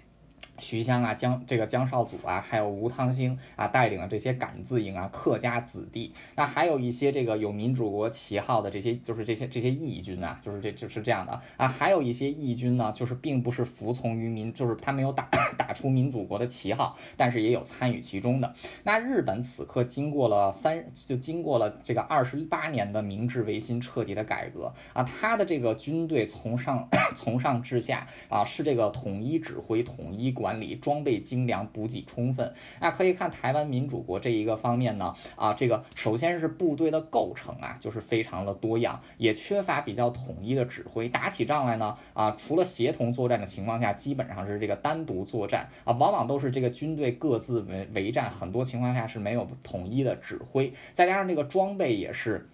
[0.58, 6.12] 徐襄啊，江这个江少祖啊，还有吴汤兴啊，带领了这些敢字营啊，客家子弟。
[6.34, 11.68] 那还有一些这个有民主国旗号的这些，就是这些这些义军啊，就是这就是这样的啊。
[11.68, 18.54] 还有一些义军呢，就是并不是服从于民，就是他没有打 打出民主国的旗号，但是也有参与其中的。
[18.82, 30.47] 那日本此刻经过了三，就经过了这个二十八年的明治维新彻底的改革啊，他的这个军队从上 从上至下啊，是这个统一指挥、统一管。
[30.48, 32.54] 管理装备精良，补给充分。
[32.80, 41.10] 那可以看台湾民主国这一个方面呢，啊，这个首先是部队的构成啊，就是非常的多样，也缺乏比较统一的指挥。
[41.10, 50.72] 打起仗来呢，啊，除了协同作战的情况下，基本上是这个单独作战啊，往往都是这个军队各自为为战，很多情况下是没有统一的指挥。
[50.94, 52.48] 再加上这个装备也是。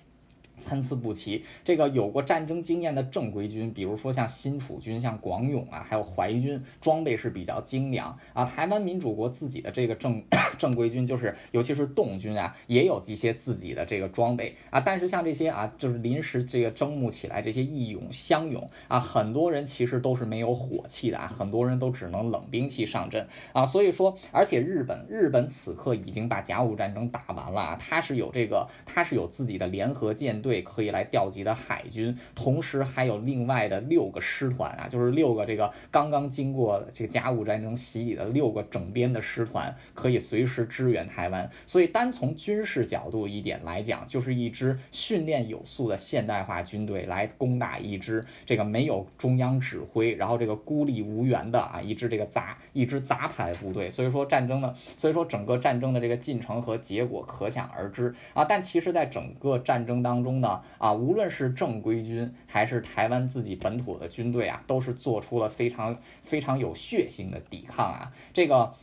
[0.59, 8.45] 参差不齐，这个有过战争经验的正规军，比如说像新楚军、像广勇啊，还有淮军，装备是比较精良啊。
[8.45, 10.23] 台湾民主国自己的这个正
[10.59, 14.81] 正规军，就是尤其是动军啊，也有一些自己的这个装备啊。
[14.81, 23.67] 但是像这些啊，就是临时这个征募起来这些义勇乡勇啊，很多人其实都是没有火器的啊，很多人都只能冷兵器上阵啊。
[23.67, 30.44] 所以说，而且日本日本此刻已经把甲午战争打完了啊，他是有这个他是有自己的联合舰队。
[30.45, 41.51] 队可以来调集的海军，同时还有另外的六个师团啊，就是六个这个刚刚经过这个甲午战争洗礼的六个整编的师团，可以随时支援台湾。
[41.67, 53.89] 所以单从军事角度一点来讲，就是一支训练有素的现代化军队来攻打一支这个没有中央指挥，然后这个孤立无援的啊一支这个杂一支杂牌部队。
[53.89, 58.45] 所以说战争呢，所以说整个战争的这个进程和结果可想而知啊。
[58.45, 68.75] 但其实，在整个战争当中，呢啊，无论是正规军还是台湾自己本土的军队啊，都是做出了非常非常有血性的抵抗啊，这个。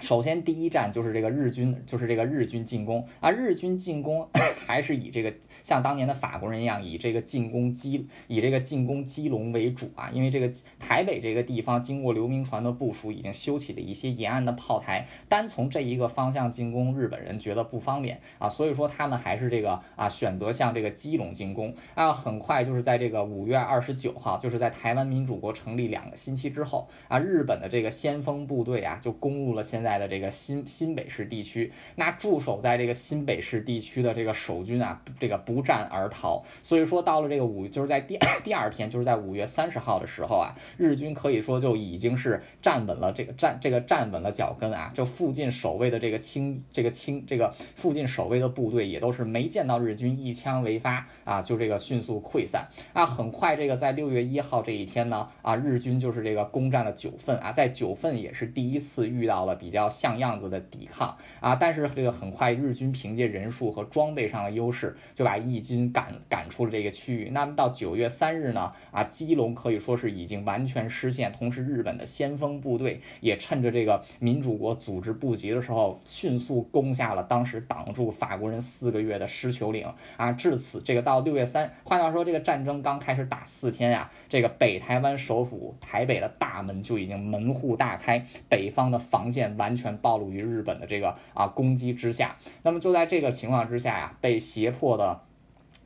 [0.00, 3.30] 首先，第一站就是这个日军，就是这个日军进攻啊。
[3.30, 4.28] 日军进攻
[4.66, 10.10] 还是以这个像当年的法国人一样，以这个进攻基，以这个进攻基隆为主啊。
[10.12, 22.12] 因为这个台北这个地方经过刘铭传的部署，已经修起了一些沿岸的炮台，单从这一个方向进攻，日本人觉得不方便啊，所以说他们还是这个啊选择向这个基隆进攻啊。
[22.12, 36.44] 很快就是在这个五月二十九号，就是在台湾民主国成立两个星期之后啊，日本的这个先锋部队啊就攻入了现在的这个新新北市地区，那驻守在这个新北市地区的这个守军啊，这个不战而逃。
[36.62, 53.04] 所以说到了这个五，就是在第 第二天，就是在五月三十号的时候啊，日军可以说就已经是站稳了这个站这个站稳了脚跟啊，就附近守卫的这个清这个清这个附近守卫的部队也都是没见到日军一枪为发啊，就这个迅速溃散啊。
[53.04, 59.73] 很快这个在六月一号这一天呢啊，日军就是这个攻占了九份啊，在九份也是第一次遇到了比。
[59.74, 67.28] 比较像样子的抵抗啊，但是这个很快日军凭借人数和装备上的优势，就把义军赶赶出了这个区域。
[67.28, 80.30] 那么到九月三日呢，啊，基隆可以说是已经完全失陷，同时日本的先锋部队也趁着这个民主国组织不及的时候，迅速攻下了当时挡住法国人四个月的狮球岭啊。
[80.30, 89.94] 至此，这个到六月三，换句话说，这个战争刚开始打四天呀，这个北台湾首府台北的大门就已经门户大开，北方的防线完完全。
[90.04, 95.22] 暴露于日本的这个啊攻击之下，那么就在这个情况之下呀，被胁迫的。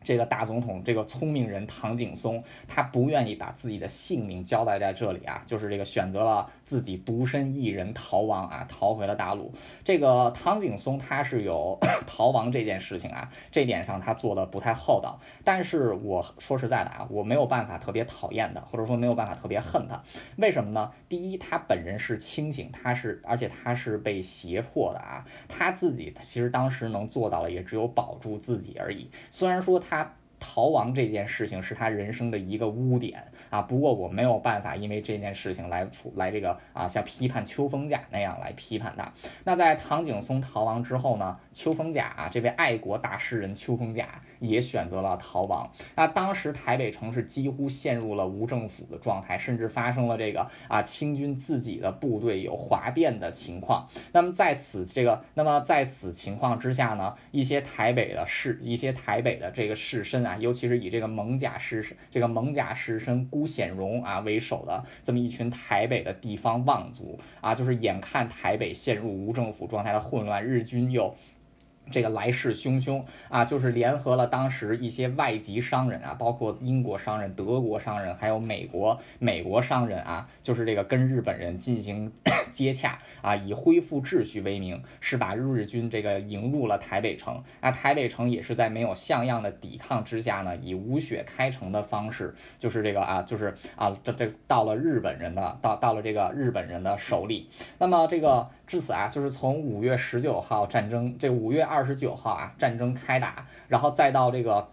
[0.09, 9.53] 这个大总统，这个聪明人唐景崧，他不愿意把自己的性命交代在这里啊，就是这个选择了自己独身一人逃亡啊，逃回了大陆。
[9.85, 11.79] 这个唐景崧他是有
[12.09, 15.21] 逃亡这件事情啊，这点上他做的不太厚道。
[15.45, 20.05] 但是我说实在的啊，我没有办法特别讨厌他，或者说没有办法特别恨他。
[20.39, 20.93] 为什么呢？
[21.11, 29.11] 第一，他本人是清醒，他是而且他是被胁迫的啊，他自己其实当时能做到的也只有保住自己而已。
[29.31, 29.98] 虽然说他。
[30.41, 33.63] 逃亡这件事情是他人生的一个污点啊。
[33.63, 39.13] 不过我没有办法因为这件事情来处来这个啊像批判秋风甲那样来批判他。
[39.45, 45.73] 那在唐景崧逃亡之后呢，秋风甲啊这位爱国大诗人秋风甲也选择了逃亡。
[45.95, 53.89] 那当时台北城是几乎陷入了无政府的状态，甚至发生了这个啊清军自己的部队有哗变的情况。
[54.13, 71.17] 那么在此这个那么在此情况之下呢，一些台北的士一些台北的这个士绅啊，尤其是以这个蒙甲士这个蒙甲士绅辜显荣啊为首的这么一群台北的地方望族啊，就是眼看台北陷入无政府状态的混乱，日军又。
[71.91, 82.13] 这个来势汹汹啊，就是联合了当时一些外籍商人啊，包括英国商人、德国商人，还有美国美国商人啊，就是这个跟日本人进行
[82.53, 87.43] 接洽啊，以恢复秩序为名，是把日军这个迎入了台北城。
[87.61, 97.49] 啊，台北城也是在没有像样的抵抗之下呢，以无血开城的方式，就是这个啊，就是啊，这这到了日本人的到到了这个日本人的手里。
[97.79, 101.78] 那么这个至此啊，就是从五月十九号战争，这五月二。
[101.79, 104.73] 二十九号啊，战争开打，然后再到这个。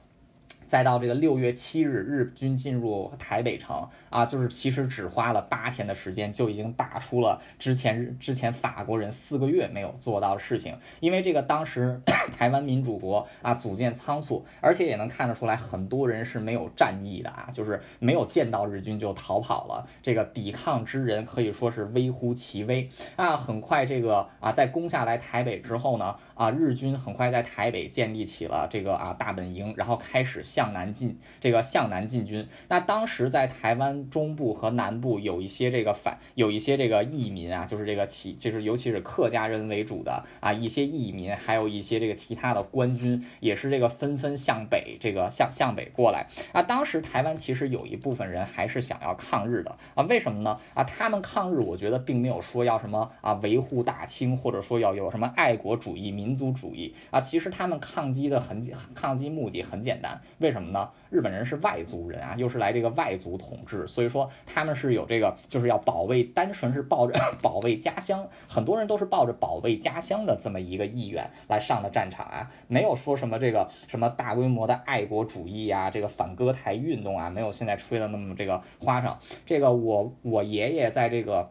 [0.67, 10.77] 再到这个六月七日，日军进入台北城啊，就是其实只花了八天的时间，就已经打出了之前之前法国人四个月没有做到的事情。
[11.01, 12.01] 因为这个当时
[12.35, 19.87] 台湾民主国啊组建仓促，而且也能看得出来，很多人是没有战意的啊，就是没有见到日军就逃跑了。
[20.01, 23.37] 这个抵抗之人可以说是微乎其微啊。
[23.37, 30.43] 很快这个啊在攻下来台北之后呢啊，日军很快在台北建立起了这个啊大本营，然后开始。
[30.55, 32.47] 向南进，这个向南进军。
[32.69, 46.27] 那当时在台湾中部和南部有一些这个反，有一些这个异民啊，就是这个其，就是尤其是客家人为主的啊一些异民，还有一些这个其他的官军，也是这个纷纷向北，这个向向北过来。
[46.53, 50.61] 啊，当时台湾其实有一部分人还是想要抗日的啊，为什么呢？
[50.73, 58.63] 啊，他们抗日，我觉得并没有说要什么啊维护大清，或者说要有什么爱国主义、民族主义啊，其实他们抗击的很
[58.93, 60.21] 抗击目的很简单。
[60.45, 60.91] 为什么呢？
[61.09, 79.19] 日本人是外族人啊，又是来这个外族统治，所以说他们是有这个就是要保卫，单纯是抱着 保卫家乡，很多人都是抱着保卫家乡的这么一个意愿来上的战场啊，没有说什么这个什么大规模的爱国主义啊，这个反歌台运动啊，没有现在吹的那么这个花哨。
[79.47, 81.49] 这个我我爷爷在这个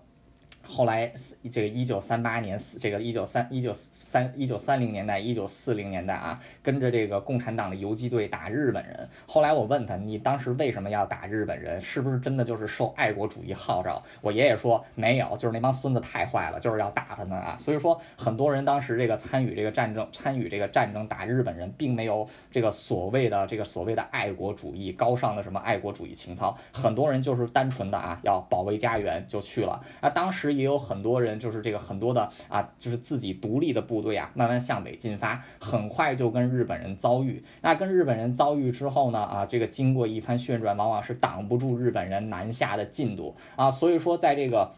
[0.62, 1.15] 后来
[1.51, 3.75] 这个一九三八年死，这个一九三一九。
[4.15, 9.09] 三一九三零年代，一九四零年代啊，跟着这个共产党的游击队打日本人。
[9.27, 11.81] 后来我问他，你当时为什么要打日本人？
[11.81, 14.05] 是不是真的就是受爱国主义号召？
[14.20, 17.57] 我爷爷说没有，就是那帮孙子太坏了，就是要打他们啊。
[17.59, 26.57] 所以说，很多人当时这个参与这个战争，参与这个战争打日本人，并没有这个所谓的这个所谓的爱国主义高尚的什么爱国主义情操。
[26.73, 29.82] 很多人就是单纯的啊，要保卫家园就去了。
[30.01, 34.03] 啊，当时也有很多人就是这个很多的啊，就是自己独立的部。
[34.05, 37.43] 对呀，慢慢向北进发，很快就跟日本人遭遇。
[37.62, 39.18] 那跟日本人遭遇之后呢？
[39.18, 43.70] 啊，这个经过一番旋转，往往是挡不住日本人南下的进度啊。
[43.70, 44.74] 所以说，在这个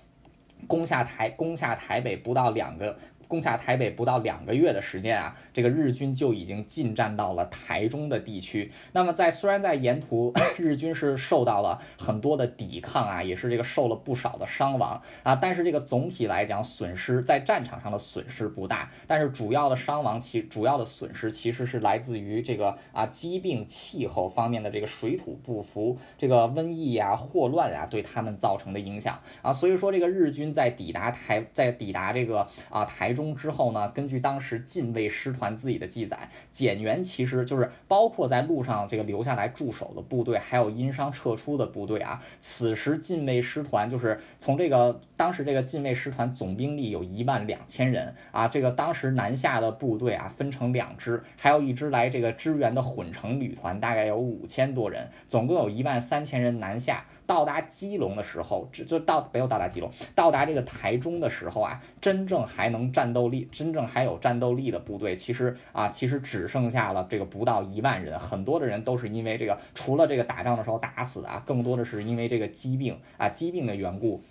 [0.68, 2.96] 攻下台攻下台北不到两个。
[3.28, 8.70] 攻下台北不到两个月的时间啊，这个日军就已经进占到了台中的地区。
[8.92, 18.92] 那么在虽然在沿途 日军是受到了很多的抵抗啊，也是这个受了不少的伤亡啊，但是这个总体来讲损失在战场上的损失不大。
[19.08, 29.52] 但是主要的伤亡其主要的损失其实是来自于这个啊疾病气候方面的这个水土不服，这个瘟疫啊霍乱啊对他们造成的影响啊。
[29.52, 33.15] 所以说这个日军在抵达台在抵达这个啊台。
[33.16, 33.88] 中之后呢？
[33.88, 42.22] 根据当时近卫师团自己的记载，减员其实就是包括在路上这个留下来驻守的部队，还有因伤撤出的部队啊。
[42.40, 48.46] 此时近卫师团就是从这个当时这个近卫师团总兵力有一万两千人啊。
[48.46, 57.06] 这个当时南下的部队啊分成两支，还有一支来这个支援的混成旅团，大概有五千多人，总共有一万三千人南下。
[57.26, 74.22] 到达基隆的时候，这就到没有到达基隆，到达这个台中的时候啊，真正还能战斗力，真正还有战斗力的部队，其实啊，其实只剩下了这个不到一万人，很多的人都是因为这个，除了这个打仗的时候打死啊，更多的是因为这个疾病啊，疾病的缘故。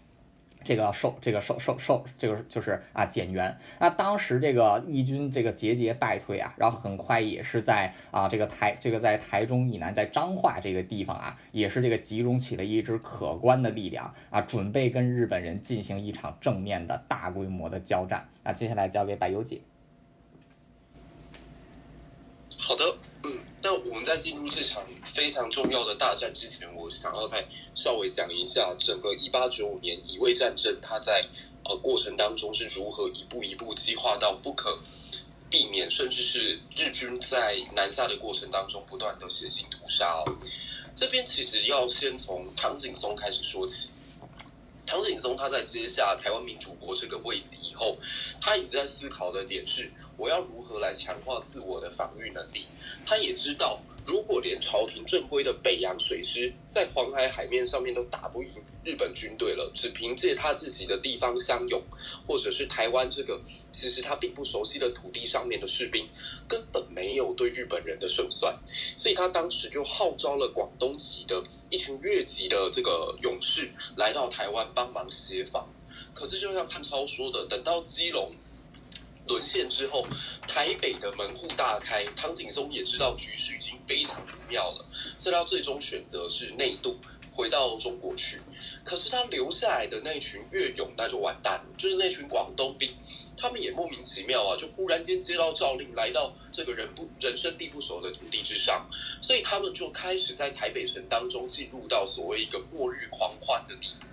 [0.66, 18.28] 这个受这个受受受这个就是啊减员，那当时这个义军这个节节败退啊，然后很快也是在啊这个台这个在台中以南在彰化这个地方啊，也是这个集中起了一支可观的力量啊，准备跟日本人进行一场正面的大规模的交战。
[18.44, 19.62] 那接下来交给百优姐。
[22.58, 22.84] 好的。
[23.28, 24.84] 嗯，那我们在进入这场
[25.16, 31.26] 非常重要的大战之前，我想要再稍微讲一下整个一八九五年乙未战争，它在
[31.64, 34.78] 呃过程当中是如何一步一步激化到不可
[35.50, 40.36] 避免，甚至是日军在南下的过程当中不断的血腥屠杀哦。
[40.94, 43.88] 这边其实要先从唐景松开始说起。
[44.86, 47.98] 唐景松他在接下台湾民主国这个位置以后，
[48.42, 52.66] 他一直在思考的点是，我要如何来强化自我的防御能力。
[53.06, 53.80] 他也知道。
[54.06, 58.50] 如果连朝廷正规的北洋水师在黄海海面上面都打不赢
[58.84, 61.82] 日本军队了，只凭借他自己的地方乡勇，
[62.28, 63.42] 或者是台湾这个
[63.72, 66.08] 其实他并不熟悉的土地上面的士兵，
[66.48, 68.60] 根本没有对日本人的胜算，
[68.96, 71.42] 所以他当时就号召了广东籍的
[71.72, 75.68] 一群越籍的这个勇士来到台湾帮忙协防。
[76.14, 78.32] 可是就像汉超说的，等到基隆。
[79.28, 80.08] 沦陷之后，
[80.48, 84.86] 台北的门户大开，唐景松也知道局势已经非常不妙了，
[85.18, 86.98] 所以他最终选择是内渡，
[87.34, 88.40] 回到中国去。
[88.84, 92.96] 可是他留下来的那群越勇，那就完蛋了，就是那群广东兵，
[93.36, 98.88] 他们也莫名其妙啊，就忽然间接到诏令，来到这个人不人生地不熟的土地之上，
[99.22, 104.06] 所以他们就开始在台北城当中进入到所谓一个末日狂欢的地步。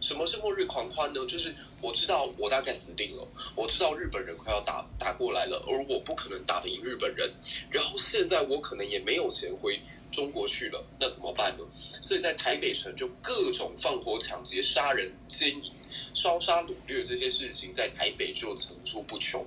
[0.00, 1.26] 什么是末日狂欢呢？
[1.26, 7.32] 就是我知道我大概死定了，我知道日本人快要打打过来了，而我不可能打得赢日本人。
[7.70, 9.80] 然后现在我可能也没有钱回
[10.12, 11.64] 中国去了，那怎么办呢？
[11.74, 15.72] 所以在台北城就各种放火抢劫、杀人奸淫、
[16.14, 19.44] 烧杀掳掠这些事情，在台北就层出不穷。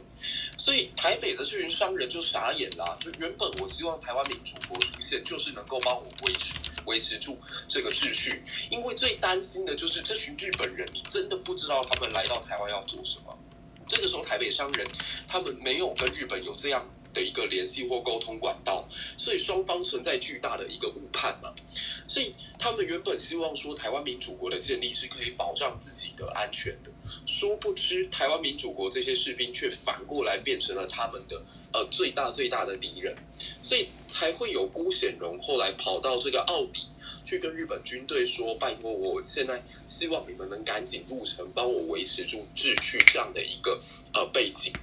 [0.57, 6.53] 所以台北的这群商人就傻眼了，就原本我希望台湾民主国出现，就是能够帮我维持。
[6.89, 8.41] 维持住这个秩序，
[8.71, 13.37] 因为最担心的就是这群日本人，你真的不知道他们来到台湾要做什么。
[13.87, 14.87] 这个时候，台北商人
[15.27, 16.83] 他们没有跟日本有这样
[17.13, 18.87] 的一个联系或沟通管道，
[19.17, 21.53] 所以双方存在巨大的一个误判嘛。
[22.07, 26.91] 所以他们原本希望说台湾民主国的建立是可以保障自己的安全的，
[27.25, 33.15] 殊不知台湾民主国这些士兵却反过来变成了他们的呃最大最大的敌人，
[33.61, 36.87] 所以才会有辜显荣后来跑到这个奥底
[37.25, 43.79] 去跟日本军队说，拜托我现在希望你们能赶紧入城帮我维持住秩序这样的一个
[44.13, 44.73] 呃背景。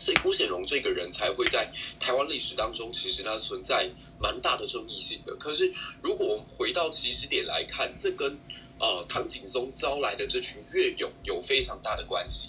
[0.00, 1.70] 所以辜显荣这个人才会在
[2.00, 5.36] 台湾历史当中，其实他存在蛮大的争议性的。
[5.36, 5.72] 可是
[6.02, 8.38] 如果我们回到起始点来看，这跟
[8.80, 12.48] 呃唐景松招来的这群越勇有非常大的关系。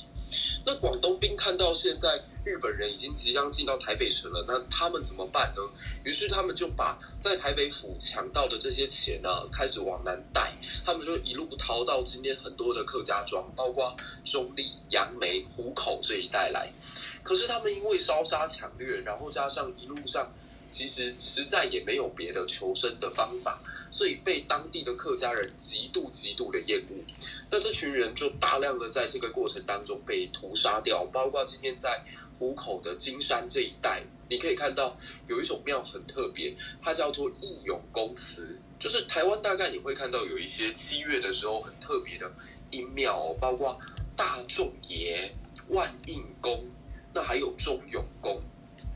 [0.63, 5.61] 那广东兵看到现在日本人已经即将进到台北城了，那他们怎么办呢？
[6.05, 10.53] 于是他们就把在台北府抢到的这些钱呢，开始往南带，
[10.85, 16.71] 他们就一路逃到今天很多的客家庄，包括中立、杨梅、湖口这一带来。
[17.23, 20.31] 可是他们因为烧杀抢掠，然后加上一路上
[20.67, 23.61] 其实实在也没有别的求生的方法，
[23.91, 26.95] 所以被当地的客家人极度极度的厌恶。
[27.49, 32.03] 那这群人就大量的在这个过程当中被屠杀掉，包括今天在
[32.39, 38.57] 湖口的金山这一带，你可以看到有一种庙很特别，它叫做义勇公祠。
[38.79, 42.31] 就是台湾大概你会看到有一些七月的时候很特别的
[42.71, 43.77] 阴庙，包括
[44.15, 45.35] 大众爷、
[45.67, 46.65] 万应公。
[47.13, 48.41] 那还有忠勇宫，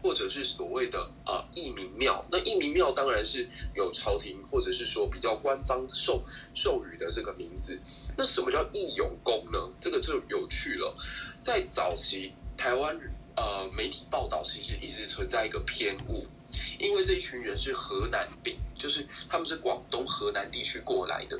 [0.01, 2.25] 或者是所谓的呃义民庙。
[2.31, 6.23] 那义民庙当然是有朝廷或者是说比较官方授
[6.53, 7.79] 授予的这个名字。
[8.17, 9.59] 那什么叫义勇宫呢？
[9.79, 10.95] 这个就有趣了。
[11.41, 12.99] 在早期台湾
[13.35, 16.25] 呃媒体报道，其实一直存在一个偏误，
[16.79, 21.39] 因为这一群人是河南兵，就是他们是广东河南地区过来的。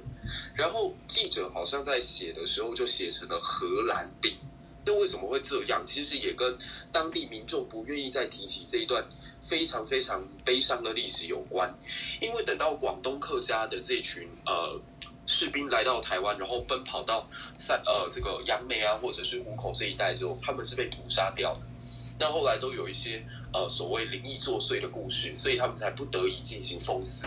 [0.55, 4.37] 然后记者好像在写的时候就写成了荷兰兵。
[4.85, 5.83] 那为什么会这样？
[5.85, 6.57] 其实也跟
[6.91, 9.03] 当地民众不愿意再提起这一段
[9.41, 11.73] 非常非常悲伤的历史有关。
[12.21, 14.79] 因为等到广东客家的这群呃
[15.25, 21.61] 士兵来到台湾，然后奔跑到三呃这个杨梅啊或者是湖口这一带之后，他们是被屠杀掉的。
[22.17, 27.25] 那后来都有一些呃所谓灵异作祟的故事，所以他们才不得已进行封死。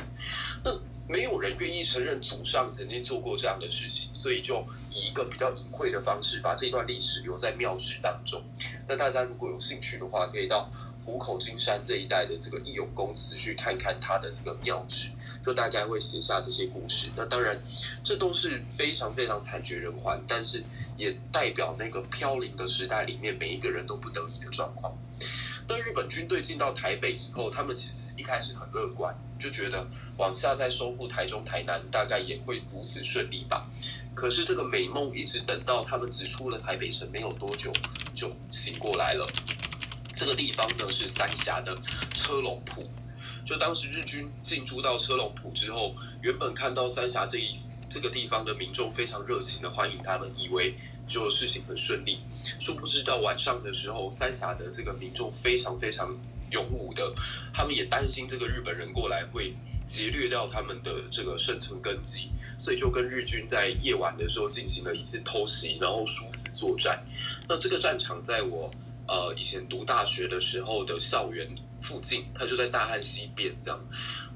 [0.65, 0.71] 那
[1.09, 4.63] 没有人愿意承认祖上曾经做过这样的事情，所以就
[4.93, 8.43] 以一个比较隐晦的方式把这段历史留在庙志当中。
[8.87, 10.71] 那大家如果有兴趣的话，可以到
[11.03, 15.09] 湖口金山这一带的这个义勇公祠去看看他的这个庙志，
[15.43, 17.09] 就大概会写下这些故事。
[17.17, 17.59] 那当然，
[18.05, 20.63] 这都是非常非常惨绝人寰，但是
[20.99, 24.93] 也代表那个飘零的时代里面每一个人都不得已的状况。
[25.69, 29.87] 那日本军队进到台北以后，他们其实一开始很乐观，就觉得
[30.17, 33.69] 往下再收复台中、台南，大概也会如此顺利吧。
[34.15, 37.71] 可是这个美梦一直等到他们只出了台北城没有多久，
[38.15, 39.27] 就醒过来了。
[40.17, 41.77] 这个地方呢是三峡的
[42.15, 42.91] 车龙铺。
[43.45, 47.59] 就当时日军进驻到车龙埔之后，原本看到三峡这一
[47.89, 50.75] 这个地方的民众非常热情的欢迎他们，以为
[51.07, 52.21] 就事情很顺利。
[52.61, 56.17] 殊不知到晚上的时候，三峡的这个民众非常非常
[56.51, 57.15] 勇武的，
[57.53, 59.55] 他们也担心这个日本人过来会
[59.87, 67.03] 劫掠掉他们的这个生存根基，所以就跟日军在夜晚的时候进行了一次偷袭，然后殊死作战。
[67.49, 68.71] 那这个战场在我
[69.07, 71.49] 呃以前读大学的时候的校园
[71.81, 73.81] 附近，它就在大汉西边这样。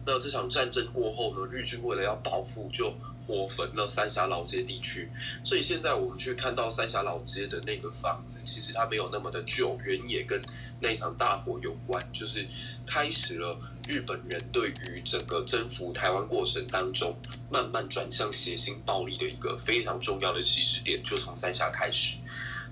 [0.05, 2.93] 那这场战争过后呢，日军为了要报复，就
[3.27, 5.11] 火焚了三峡老街地区。
[5.45, 10.41] 所以现在我们去看到三峡老街的那个房子，其实它没有那么的旧，原也跟
[10.81, 12.47] 那场大火有关，就是
[12.87, 13.59] 开始了
[13.89, 17.17] 日本人对于整个征服台湾过程当中，
[17.51, 22.17] 慢慢转向血腥暴力的一个非常重要的起始点，就从三峡开始。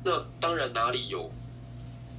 [0.03, 1.31] 那当然哪里有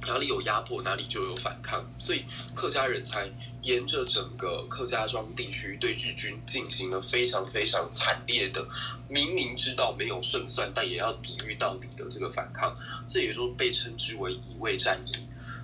[0.06, 2.24] 哪里有压迫，哪里就有反抗，所以
[2.54, 3.30] 客家人才
[3.62, 8.66] 沿着整个客家庄地区对日军进行了非常非常惨烈的，
[9.08, 12.74] 明明知道没有胜算，但也要抵御到底的这个反抗，
[13.08, 15.12] 这也就被称之为乙未战役。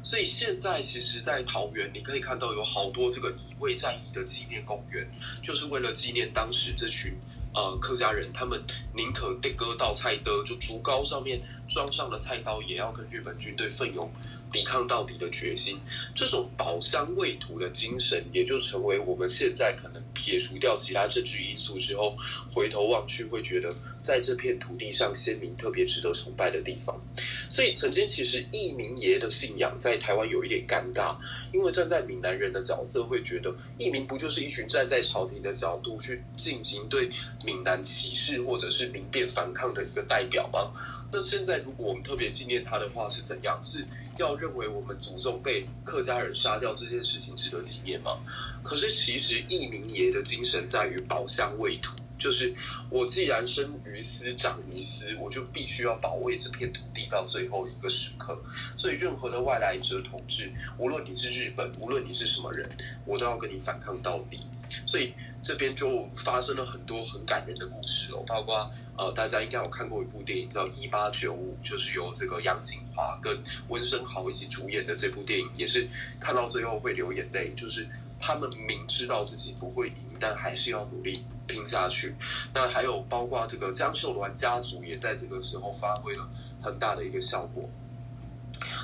[0.04, 5.10] 所以现在其实，在桃园你可以看到有好多这个乙未战役的纪念公园，
[5.42, 7.18] 就是为了纪念当时这群。
[7.54, 14.12] 呃，客家人他们宁可被割到菜刀，就竹篙上面装上了菜刀，也要跟日本军队奋勇
[14.50, 15.78] 抵抗到底的决心。
[16.14, 22.16] 这种保乡卫土的精神，也就成为我们现在可能撇除掉其他政治因素之后，
[22.52, 23.70] 回头望去会觉得，
[24.02, 27.00] 在这片土地上，先民特别值得崇拜的地方。
[27.48, 31.16] 所以，曾经其实义民爷的信仰在台湾有一点尴尬，
[31.52, 37.10] 因为站在闽南人的角色，会觉得义民不就是一群站在朝廷的角度去进行对。
[37.44, 40.70] 闽南歧视或者是民变反抗的一个代表吗？
[41.10, 43.58] 那现在如果我们特别纪念他的话，是怎样？
[43.62, 43.84] 是
[44.18, 48.18] 要认为我们祖宗被客家人杀掉这件事情值得纪念吗？
[48.62, 52.54] 可是其实义民爷的精神在于保乡卫土，就是
[52.90, 58.38] 我既然生于斯长于斯，我就必须要保卫这片土地到最后一个时刻。
[58.76, 62.68] 所以任何的外来者统治，无论你是日本，无论你是什么人，
[63.04, 64.40] 我都要跟你反抗到底。
[64.86, 75.88] 所以这边就发生了很多很感人的故事哦，包括呃大家应该有看过一部电影叫《一八九五》，就是由这个杨锦华跟温升豪一起主演的这部电影，也是
[76.20, 77.88] 看到最后会流眼泪，就是
[78.18, 82.14] 他们明知道自己不会赢，但还是要努力拼下去。
[82.52, 86.28] 那还有包括这个江秀銮家族也在这个时候发挥了
[86.60, 87.68] 很大的一个效果。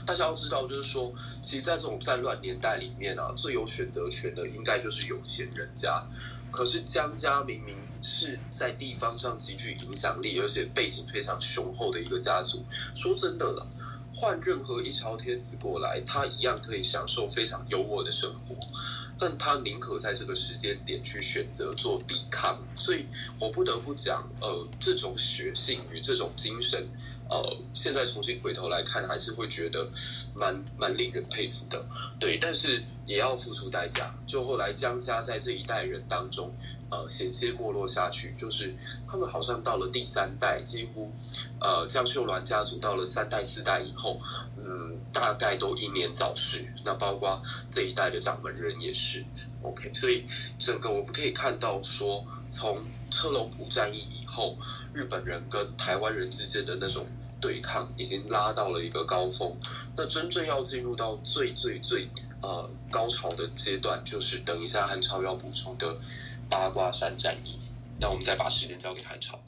[0.06, 1.12] 大家要知道，就是说，
[1.42, 6.06] 其实，在这种战乱年代里面啊，最有选择权的应该就是有钱人家。
[6.50, 12.64] 可是江家明明是在地方上极具影响力，而且背景非常雄厚的一个家族。
[12.94, 13.66] 说真的了，
[14.14, 18.56] 换任何一朝天子过来，他一样可以享受非常优渥的生活。
[19.16, 22.60] 但他宁可在这个时间点去选择做抵抗。
[22.74, 23.06] 所以
[23.38, 26.88] 我不得不讲，呃，这种血性与这种精神。
[27.34, 29.90] 呃，现在重新回头来看，还是会觉得
[30.36, 31.84] 蛮蛮令人佩服的，
[32.20, 34.14] 对，但是也要付出代价。
[34.24, 36.54] 就后来江家在这一代人当中，
[36.92, 38.72] 呃，险些没落下去，就是
[39.08, 41.10] 他们好像到了第三代，几乎
[41.60, 44.20] 呃江秀銮家族到了三代四代以后，
[44.56, 46.64] 嗯，大概都英年早逝。
[46.84, 49.24] 那包括这一代的掌门人也是
[49.62, 50.24] ，OK，所以
[50.60, 54.56] 整个我们可以看到说，从车龙埔战役以后，
[54.92, 57.04] 日本人跟台湾人之间的那种
[57.44, 59.54] 对抗已经拉到了一个高峰。
[59.94, 62.08] 那真正要进入到最最最
[62.40, 65.94] 呃高潮的阶段，就是等一下汉朝要补充的
[66.48, 67.58] 八卦山战役。
[68.00, 69.38] 那我们再把时间交给汉朝。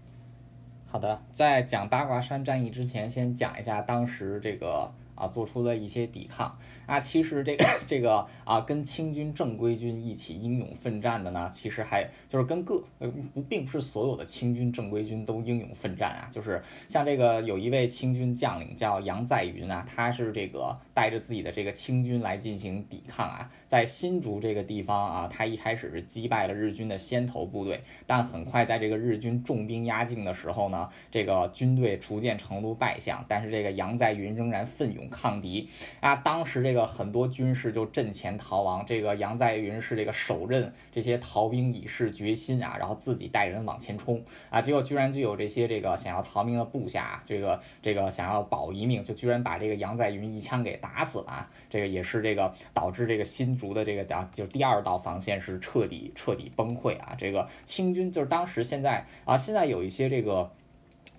[0.92, 4.92] 好的，在讲八卦山战役之前，先讲一下当时这个。
[5.16, 6.58] 啊，做出了一些抵抗。
[6.86, 35.06] 啊，其实这个这个啊，跟清军正规军一起英勇奋战的呢，其实还就是跟各呃不，并不是所有的清军正规军都英勇奋战啊，就是像这个有一位清军将领叫杨载云啊，他是这个带着自己的这个清军来进行抵抗啊，在新竹这个地方啊，他一开始是击败了日军的先头部队，但很快在这个日军重兵压境的时候呢，这个军队逐渐程度败相，但是这个杨在云仍然奋勇。
[35.08, 35.70] 抗敌
[36.00, 36.16] 啊！
[36.16, 57.16] 当时这个很多军士就阵前逃亡，这个杨在云是这个手刃这些逃兵以示决心啊，然后自己带人往前冲啊，结果居然就有这些这个想要逃命的部下，这个这个想要保一命，就居然把这个杨在云一枪给打死了，这个也是这个导致这个新竹的这个啊，就第二道防线是彻底彻底崩溃啊！
[57.18, 60.50] 这个清军就是当时现在啊，现在有一些这个。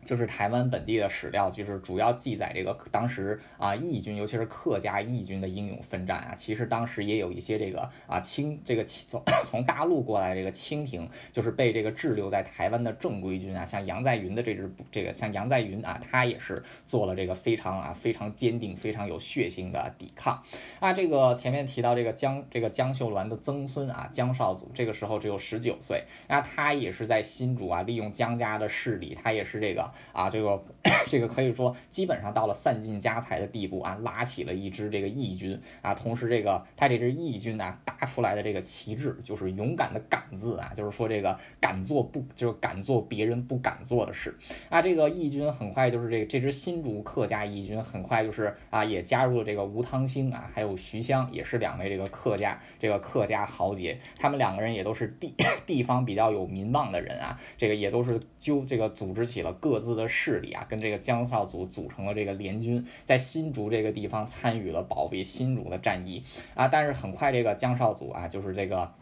[0.08, 6.36] 就是台湾本地的史料，就是主要记载这个当时啊义军，尤其是客家义军的英勇奋战啊。
[6.38, 20.42] 其实当时也有一些这个啊清这个从从大陆过来这个清廷，就是被这个滞留在台湾的正规军啊，像杨在云的这支这个像杨在云啊，他也是做了这个非常啊非常坚定、非常有血性的抵抗
[20.80, 20.94] 啊。
[20.94, 29.92] 这个前面提到这个江这个江秀銮的曾孙啊江少祖，这个时候只有十九岁，那他也是在新竹啊利用江家的势力，他也是这个。
[30.14, 30.64] 啊，这个
[31.08, 44.38] 这个可以说基本上到了散尽家财的地步啊，拉起了一支这个义军啊，同时这个他这支义军啊打出来的这个旗帜就是勇敢的敢字啊，就是说这个敢做不就是敢做别人不敢做的事
[44.70, 44.82] 啊。
[44.82, 55.34] 这个义军很快就是这这支新竹客家义军很快就是啊也加入了这个吴汤兴啊，还有徐湘也是两位这个客家这个客家豪杰，他们两个人也都是地
[55.66, 59.87] 地方比较有名望的人啊，这个也都是纠这个组织起了各自。
[59.96, 66.24] 的势力啊，跟这个江少祖组成了这个联军，在新竹这个地方参与了保卫新竹的战役
[66.56, 68.94] 啊，但是很快这个江少祖啊，就是这个。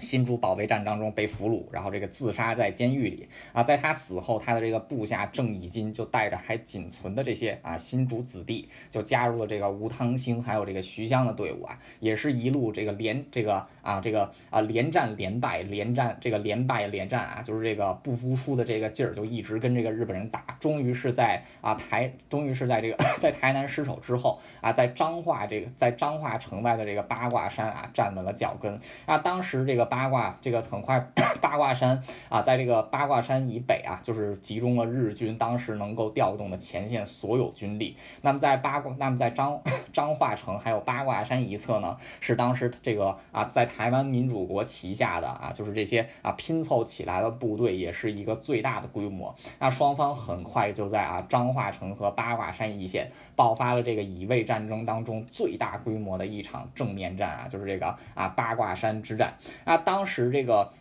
[0.00, 29.84] 新竹保卫战当中被俘虏，然后这个自杀在监狱里啊，在他死后，他的这个部下郑义金就带着还仅存的这些啊新竹子弟，就加入了这个吴汤兴还有这个徐湘的队伍啊，也是一路这个连这个啊这个啊连战连败连战这个连败连战啊，就是这个不服输的这个劲儿，就一直跟这个日本人打，终于是在啊台，终于是在这个 在台南失守之后啊，在彰化这个在彰化城外的这个八卦山啊站稳了脚跟啊，当时这个。
[29.84, 31.06] 八卦这个很快，
[31.42, 37.98] 八卦山啊，在这个八卦山以北啊，就是集中了日军当时能够调动的前线所有军力。
[38.22, 39.60] 那么在八卦，那么在彰
[39.92, 49.34] 彰化城还有八卦山一侧呢，是当时这个啊，在台湾民主国旗下的啊，就是这些啊拼凑起来的部队，也是一个最大的规模。
[49.58, 59.76] 那双方很快就在啊彰化城和八卦山一线爆发了这个乙未战争当中最大规模的一场正面战啊，就是这个啊八卦山之战那。
[59.76, 60.72] 当时这个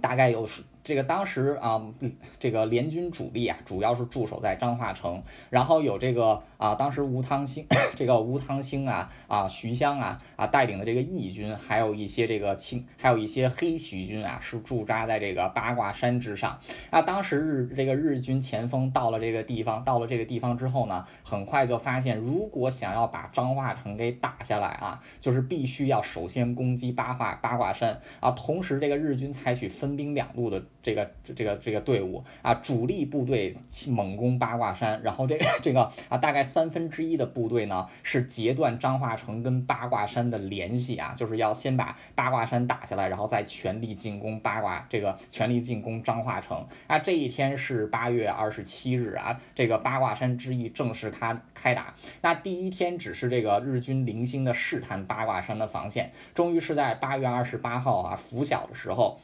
[0.00, 0.48] 大概有。
[0.84, 1.80] 这个当时啊，
[2.40, 16.58] 这个联军主力啊，主要是驻守在彰化城，然后有这个啊，当时吴汤兴， 这个吴汤兴啊啊，徐湘啊啊带领的这个义军，还有一些这个清，还有一些黑旗军啊，是驻扎在这个八卦山之上。
[16.90, 30.64] 啊，当时日这个日军前锋到了这个地方，到了这个地方之后呢，很快就发现，如果想要把彰化城给打下来啊，就是必须要首先攻击八卦八卦山啊，同时这个日军采取分兵两路的。
[30.82, 33.56] 这个这个这个队伍啊，主力部队
[33.88, 46.98] 猛攻八卦山，然后这个这个啊，大概三分之一的部队呢是截断张化城跟八卦山的联系啊，就是要先把八卦山打下来，然后再全力进攻八卦这个全力进攻张化城啊。
[46.98, 51.94] 这一天是八月二十七日啊，这个八卦山之役正式开开打。
[52.20, 59.20] 那第一天只是这个日军零星的试探八卦山的防线，终于是在八月二十八号啊拂晓的时候。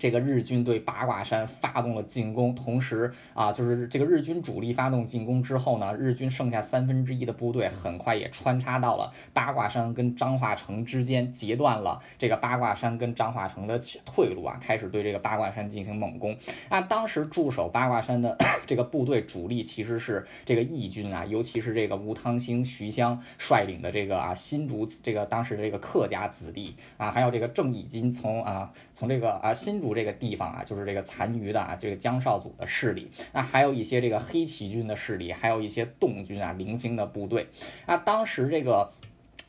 [0.00, 16.38] 这个日军对八卦山发动了进攻，同时啊，就是这个日军主力发动进攻之后呢，日军剩下三分之一的部队很快也穿插到了八卦山跟彰化城之间，截断了这个八卦山跟彰化城的退路啊，开始对这个八卦山进行猛攻。
[16.70, 29.89] 那，当时驻守八卦山的 这个部队主力其实是这个义军啊，尤其是这个吴汤兴、徐湘率领的这个啊新竹这个当时这个客家子弟啊，还有这个郑义金从啊从这个啊新竹。
[29.94, 37.48] 这个地方啊，就是这个残余的啊，这个江少祖的势力，那还有一些这个黑旗军的势力，还有一些洞军啊，零星的部队。
[37.86, 38.92] 那当时这个。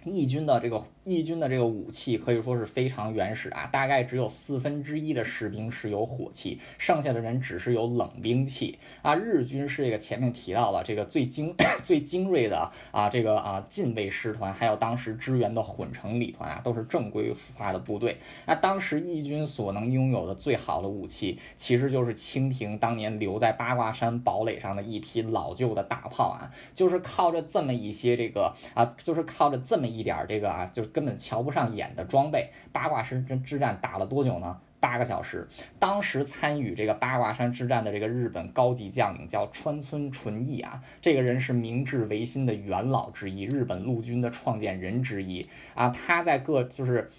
[0.03, 9.13] 义军的这个义军的这个武器可以说是非常原始啊，大概只有四分之一的士兵是有火器，剩下的人只是有冷兵器啊。
[9.15, 18.17] 日军是这个前面提到了这个最精 最精锐的啊这个啊近卫师团，还有当时支援的混成旅团啊，都是正规化的部队。
[18.47, 29.91] 那当时义军所能拥有的最好的武器，其实就是清廷当年留在八卦山堡垒上的一批老旧的大炮啊，就是靠着这么一些这个啊，就是靠着这么。
[29.91, 32.51] 一点这个啊，就是根本瞧不上眼的装备。
[32.71, 34.59] 八卦山之之战打了多久呢？
[34.79, 35.47] 八个小时。
[35.79, 45.89] 当时参与这个八卦山之战的这个日本高级将领叫川村纯一啊，这个人是明治维新的元老之一，日本陆军的创建人之一啊。
[45.89, 47.11] 他在各就是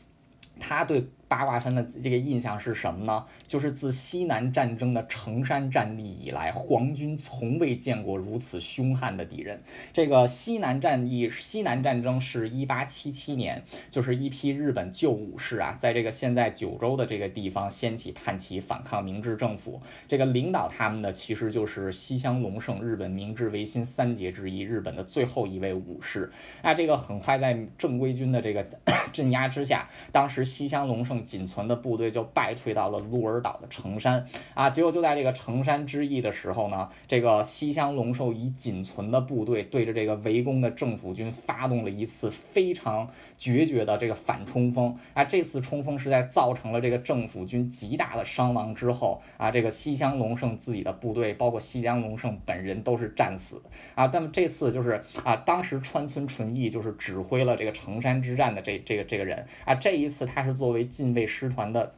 [0.61, 1.09] 他对。
[1.33, 3.25] 八卦山的这个印象是什么呢？
[3.47, 9.63] 就是自西南战争的成山战役以来，皇军从未见过如此凶悍的敌人。
[9.95, 19.81] 这个西南战役，西南战争是一八七七年，就是一批日本旧武士啊，在这个现在九州的这个地方掀起叛旗，反抗明治政府。
[20.09, 26.31] 这个领导他们的其实就是西乡隆盛，日本明治维新三杰之一，日本的最后一位武士。
[26.63, 28.67] 那这个很快在正规军的这个
[29.15, 34.71] 镇压之下，当时西乡隆盛仅存的部队就败退到了鹿儿岛的城山啊。
[34.71, 45.25] 结果就在这个城山之役的时候呢，这个西乡隆盛以仅存的部队对着这个围攻的政府军发动了一次非常决绝的这个反冲锋啊。
[45.25, 53.63] 这次冲锋是在造成了这个政府军极大的伤亡之后啊，这个西乡隆盛自己的部队，包括西乡隆盛本人都是战死
[53.95, 54.11] 啊。
[54.13, 61.93] 那么这次就是啊，当时川村纯义就是指挥了这个城山之战的这这个这个人啊，这一次他是作为为师团的。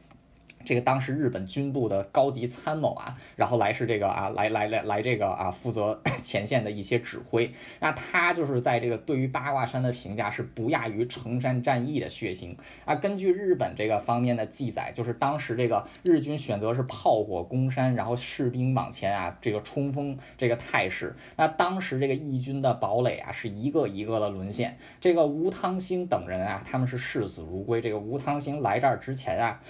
[0.65, 7.53] 这个当时日本军部的高级参谋啊，然后来是这个啊，来来来来这个啊，负责 前线的一些指挥。
[7.79, 12.55] 那他就是在这个对于八卦山的评价是不亚于成山战役的血腥
[12.85, 12.95] 啊。
[12.95, 21.15] 根据日本这个方面的记载，就是当时这个日军选择是炮火攻山，然后士兵往前啊，这个冲锋这个态势。
[21.35, 24.77] 那当时这个义军的堡垒啊，是一个一个的沦陷。
[24.99, 27.81] 这个吴汤兴等人啊，他们是视死如归。
[27.81, 29.61] 这个吴汤兴来这儿之前啊。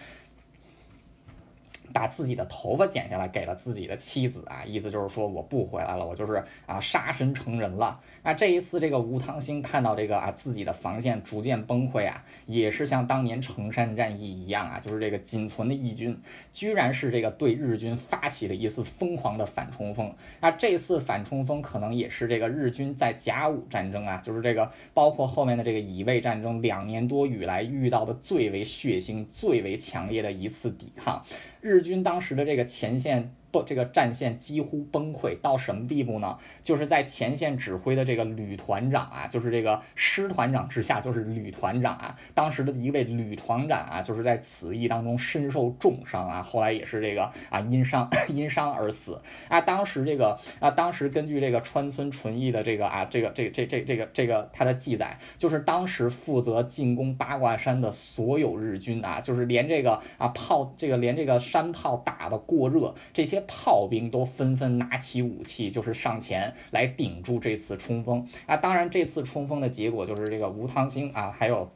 [1.94, 8.02] 把自己的头发剪下来给了自己的妻子啊，意思就是说我不回来了，我就是啊杀身成仁了。
[8.24, 16.20] 那这一次这个吴汤兴看到这个啊自己的防线逐渐崩溃啊，也是像当年成山战役一样啊，就是这个仅存的义军
[16.54, 20.16] 居然是这个对日军发起了一次疯狂的反冲锋。
[20.42, 31.26] 那这次反冲锋可能也是这个日军在甲午战争啊，就是这个包括后面的这个乙未战争两年多以来遇到的最为血腥、最为强烈的一次抵抗。
[31.66, 33.36] 日军当时的这个前线。
[33.64, 36.40] 这个战线几乎崩溃到什么地步呢？
[36.64, 49.62] 就是在前线指挥的这个旅团长啊，就是这个师团长之下就是旅团长啊，当时的一位旅团长啊，就是在此役当中身受重伤啊，后来也是这个啊因伤 因伤而死啊。
[49.62, 63.45] 当时这个啊，当时根据这个川村纯义的这个啊这个这这这这个这个他的记载，就是当时负责进攻八卦山的所有日军啊，就是连这个啊炮这个连这个山炮打的过热这些。
[63.48, 68.58] 炮兵都纷纷拿起武器，就是上前来顶住这次冲锋啊！
[68.58, 71.72] 当然，这次冲锋的结果就是这个吴汤兴啊，还有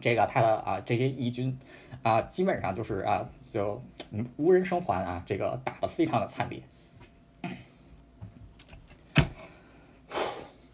[0.00, 1.58] 这个他的啊这些义军
[2.02, 3.82] 啊，基本上就是啊就
[4.36, 6.62] 无人生还啊，这个打得非常的惨烈。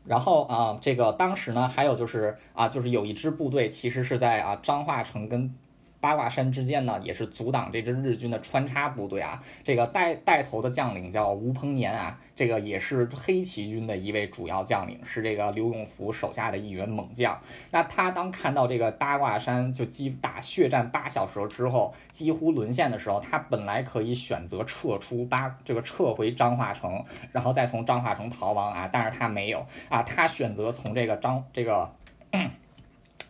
[0.07, 5.55] 然后啊，这个当时呢，还有就是啊，就是有一支部队其实是在啊彰化城跟。
[6.01, 9.43] 八卦山之间呢，也是阻挡这支日军的穿插部队啊。
[9.65, 17.41] 这个带带头的将领叫吴鹏年啊，这个也是黑旗军的一位主要将领，是这个刘永福手下的一员猛将。
[17.71, 31.91] 那他当看到这个八卦山就几打血战八小时之后，几乎沦陷的时候，他本来可以选择撤出八这个撤回彰化城，然后再从彰化城逃亡啊，但是他没有啊，他选择从这个彰这个。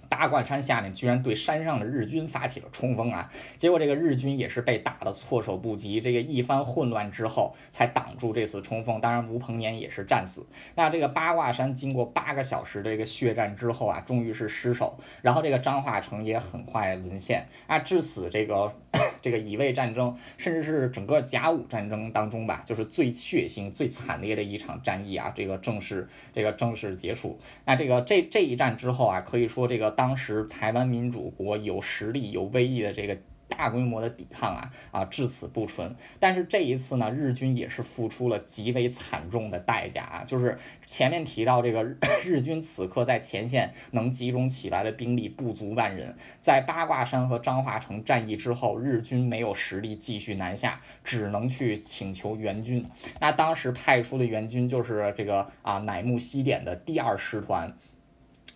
[0.09, 3.33] 八卦山下面居然对山上的日军发起了冲锋啊！
[3.59, 9.01] 结果这个日军也是被打得措手不及，这个一番混乱之后才挡住这次冲锋。
[9.01, 10.47] 当然吴鹏年也是战死。
[10.75, 17.79] 那这个八卦山经过八个小时的这个血战之后啊，终于是失守，然后这个张化城也很快沦陷啊。
[17.79, 18.73] 至此这个
[19.21, 27.39] 这个乙未战争，甚至是整个甲午战争当中吧，就是最血腥、最惨烈的一场战役啊，这个正式这个正式结束。
[27.65, 33.19] 那这个这这一战之后啊，可以说这个当时台湾民主国有实力、有威力的这个
[33.49, 35.97] 大规模的抵抗啊啊至此不纯。
[36.21, 41.83] 但是这一次呢，日军也是付出了极为惨重的代价啊，就是前面提到这个
[42.25, 52.87] 日军此刻在前线能集中起来的兵力不足万人，在八卦山和彰化城战役之后，日军没有实力继续南下，只能去请求援军。
[53.19, 57.77] 那当时派出的援军就是这个啊乃木希典的第二师团。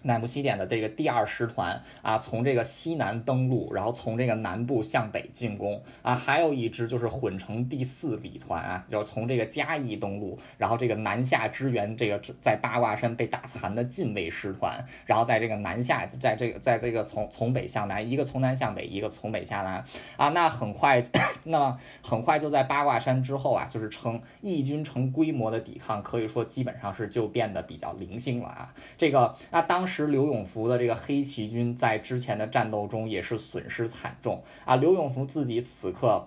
[0.03, 19.85] 乃木西点的这个第二师团啊，从这个西南登陆，然后从这个南部向北进攻啊，还有一支就是混成第四旅团啊，要从这个嘉义登陆，然后这个南下支援这个在八卦山被打残的近卫师团，然后在这个南下，在这个在这个从从北向南，一个从南向北，一个从北向南
[20.17, 21.05] 啊，那很快，
[21.45, 29.92] 那很快就在八卦山之后啊，就是成义军成规模的抵抗，可以说基本上是就变得比较零星了啊，这个那当时。
[29.93, 34.75] 时刘永福的这个黑旗军在之前的战斗中也是损失惨重啊。
[34.75, 36.27] 刘永福自己此刻。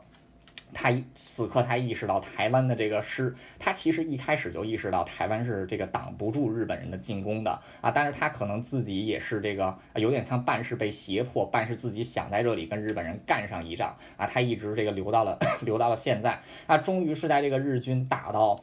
[0.73, 18.57] 他此刻他意识到台湾的这个是，他其实一开始就意识到台湾是这个挡不住日本人的进攻的啊，但是他可能自己也是这个有点像半是被胁迫，半是自己想在这里跟日本人干上一仗啊，他一直这个留到了 留到了现在，他终于是在这个日军打到。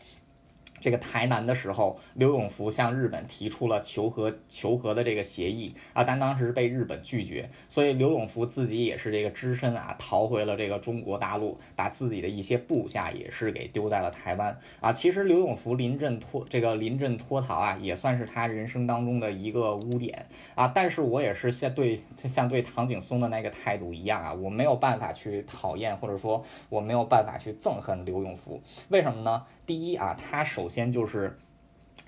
[0.83, 14.93] 这个台南的时候，刘永福向日本提出了求和求和的这个协议啊，但当时被日本拒绝，所以刘永福自己也是这个只身啊逃回了这个中国大陆，把自己的一些部下也是给丢在了台湾啊。
[14.93, 20.27] 其实刘永福临阵脱这个临阵脱逃啊，也算是他人生当中的一个污点
[20.57, 20.73] 啊。
[20.75, 29.47] 但是我也是像对像对唐景松的那个态度一样啊，我没有办法去讨厌或者说我没有办法去憎恨刘永福，为什么呢？
[29.67, 31.39] 第一啊，它首先就是。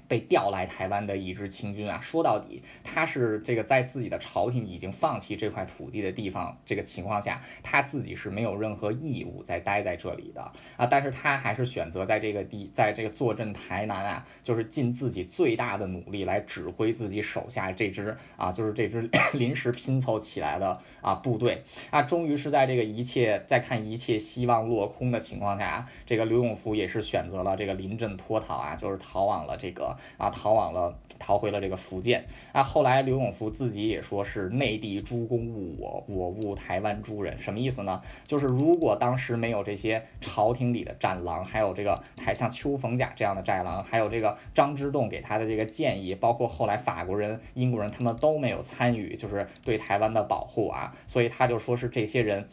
[0.09, 29.94] 被调来台湾的一支清军啊，说到底，他是这个在自己的朝廷已经放弃这块土地的地方，这个情况下，他自己是没有任何义务再待在这里的啊，但是他还是选择在这个地，在这个坐镇台南啊，就是尽自己最大的努力来指挥自己手下这支啊，就是这支 临时拼凑起来的啊部队啊，终于是在这个一切在看一切希望落空的情况下，这个刘永福也是选择了这个临阵脱逃啊，就是逃往了这个。
[30.16, 32.27] 啊，逃往了，逃回了这个福建。
[32.53, 38.03] 啊，后来刘永福自己也说是内地诸公误我，我误台湾诸人，什么意思呢？
[38.25, 52.49] 就是如果当时没有这些朝廷里的战狼，还有这个台像邱逢甲这样的战狼，还有这个张之洞给他的这个建议，包括后来法国人、英国人他们都没有参与，就是对台湾的保护啊，所以他就说是这些人，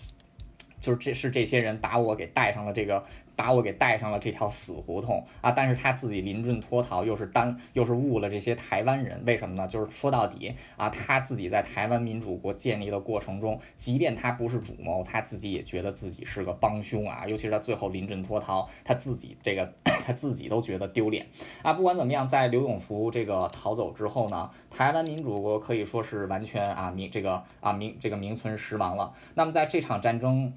[0.80, 3.04] 就是这是这些人把我给带上了这个。
[3.36, 5.52] 把我给带上了这条死胡同啊！
[5.52, 9.68] 但是他自己临阵脱逃，又是单又是误了这些台湾人，为什么呢？
[9.68, 17.26] 就是说到底啊，他自己在台湾民主国建立的过程中，即便他不是主谋，他自己也觉得自己是个帮凶啊！
[17.28, 21.28] 尤其是他最后临阵脱逃，他自己这个 他自己都觉得丢脸
[21.64, 21.74] 啊！
[21.74, 29.14] 不管怎么样，在刘永福这个逃走之后呢，台湾民主国可以说是完全啊名这个啊名这个名存实亡了。
[29.36, 30.53] 那么在这场战争。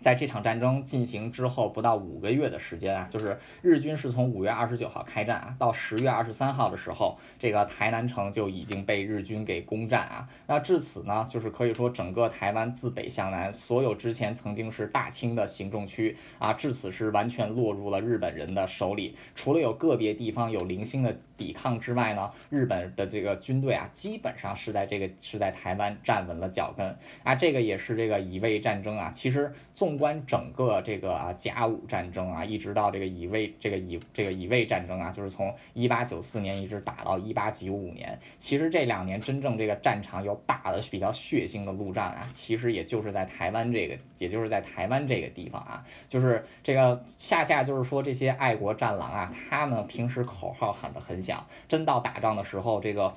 [0.00, 10.28] 在这场战争进行之后不到五个月的时间啊，就是日军是从五月二十九号开战啊，到十月二十三号的时候，这个台南城就已经被日军给攻占啊。
[10.46, 19.16] 那至此呢，就是可以说整个台湾自北向南，所有之前曾经是大清的行政区啊，至此是完全落入了日本人的手里。
[19.34, 27.34] 除了有个别地方有零星的抵抗之外呢，日本的这个军队啊，基本上是在这个是在台湾站稳了脚跟啊。
[27.34, 29.98] 这个也是这个乙未战争啊，其实纵。
[29.98, 38.20] 观整个这个啊甲午战争啊，一直到这个乙未这个乙这个乙未战争啊，就是从一八九四年一直打到一八九五年。
[38.38, 53.16] 其实这两年真正这个战场有打的比较血腥的陆战啊，其实也就是在台湾这个，也就是在台湾这个地方啊，就是这个恰恰就是说这些爱国战狼啊，他们平时口号喊得很响，真到打仗的时候这个。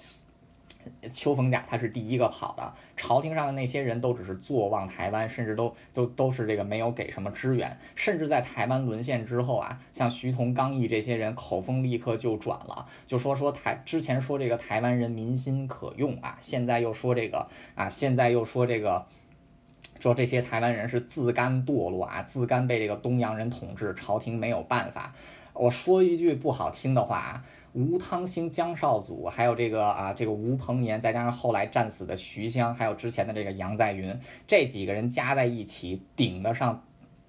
[1.12, 19.06] 邱逢甲他是第一个跑的，朝廷上的那些人都只是坐望台湾，甚至都都都是这个没有给什么支援，甚至在台湾沦陷之后啊，像徐同、刚毅这些人口风立刻就转了，就说说台之前说这个台湾人民心可用啊，现在又说这个啊，现在又说这个
[20.00, 25.14] 说这些台湾人是自甘堕落啊，自甘被这个东洋人统治，朝廷没有办法。
[25.62, 27.44] 我说一句不好听的话啊。
[27.74, 36.84] 吴汤兴、江少祖，还有这个啊，这个吴鹏年，再加上后来战死的徐香，还有之前的这个杨再云，这几个人加在一起，顶得上，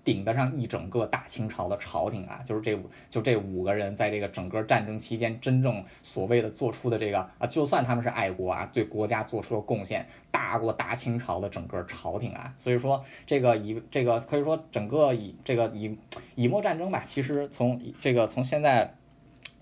[0.04, 2.42] 顶得上一整个大清朝的朝廷啊！
[2.44, 12.54] 就是这五，就这五个人，在这个整个战争期间，真正所谓的做出的这个啊，就算他们是爱国啊，对国家做出的贡献，大过大清朝的整个朝廷啊！
[12.58, 15.98] 所以说，这个以这个可以说整个以这个以
[16.34, 18.94] 以墨战争吧，其实从这个从现在。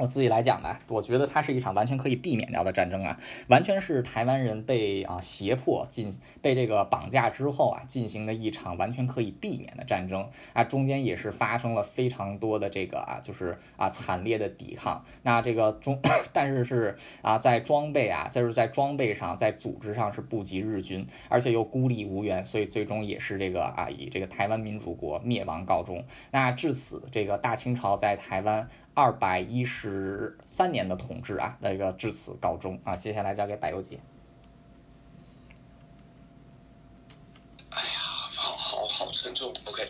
[0.01, 16.01] 我自己来讲吧，我觉得它是一场完全可以避免掉的战争啊，完全是台湾人被啊胁迫进被这个绑架之后啊进行的一场完全可以避免的战争啊，中间也是发生了非常多的这个啊就是啊惨烈的抵抗，那这个中
[16.33, 26.05] 但是是啊在装备啊就是在装备上在组织上是不及日军，而且又孤立无援，所以最终也是这个啊以这个台湾民主国灭亡告终。
[26.31, 28.71] 那至此这个大清朝在台湾。
[28.95, 32.97] 二百一十三年的统治啊，那个至此告终啊。
[32.97, 34.01] 接下来交给柏油姐。
[37.71, 38.01] 哎呀，
[38.35, 39.55] 好好好沉重。
[39.65, 39.89] OK，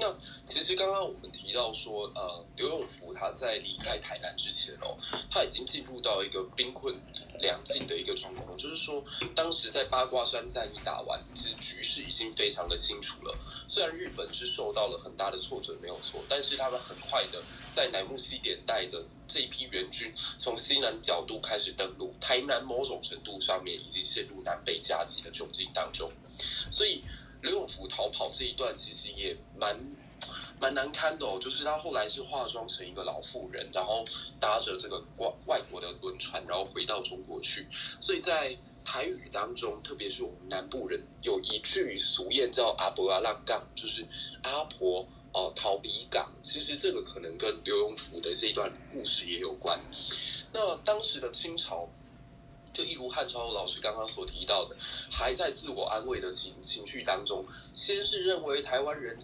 [0.00, 0.16] 那
[0.46, 4.96] 其实刚刚我们提到说，呃，刘永福他在离开台南之前哦，
[5.30, 6.94] 他已经进入到一个兵困
[7.38, 9.04] 粮尽的一个状况，就是说，
[9.34, 13.36] 当时在八卦山战役打完，其实局势已经非常的清楚了。
[13.68, 17.42] 虽然日本是受到了很大的挫折，没有错，但是他们很快的
[17.74, 26.10] 在乃木西点带的这一批援军，从西南角度开始登陆台南，某种程度上面已经陷入南北夹击的窘境当中，
[26.72, 27.04] 所以。
[27.42, 29.78] 刘永福逃跑这一段其实也蛮
[30.60, 34.04] 蛮难堪的哦，就是他后来是化妆成一个老妇人，然后
[34.38, 37.66] 搭着这个外外国的轮船，然后回到中国去。
[37.70, 38.54] 所以在
[38.84, 44.06] 台语当中，特别是我们南部人有一句俗谚叫“阿婆阿浪杠”，就是
[44.42, 46.30] 阿婆哦逃离港。
[46.42, 49.80] 其实这个可能跟刘永福的这一段故事也有关。
[50.52, 51.88] 那当时的清朝。
[52.80, 54.74] 就一如汉超老师刚刚所提到的，
[55.10, 57.44] 还在自我安慰的情情绪当中，
[57.74, 59.18] 先是认为台湾人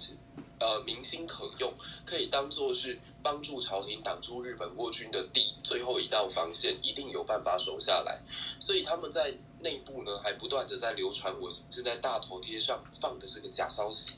[0.61, 1.73] 呃民心可用，
[2.05, 8.21] 可以当做是帮助朝廷挡住日本倭军的第最后一道防线，一定有办法守下来。
[8.61, 14.11] 所以他们在内部呢，还不断的在流传我正在大头贴上放的这个假消息，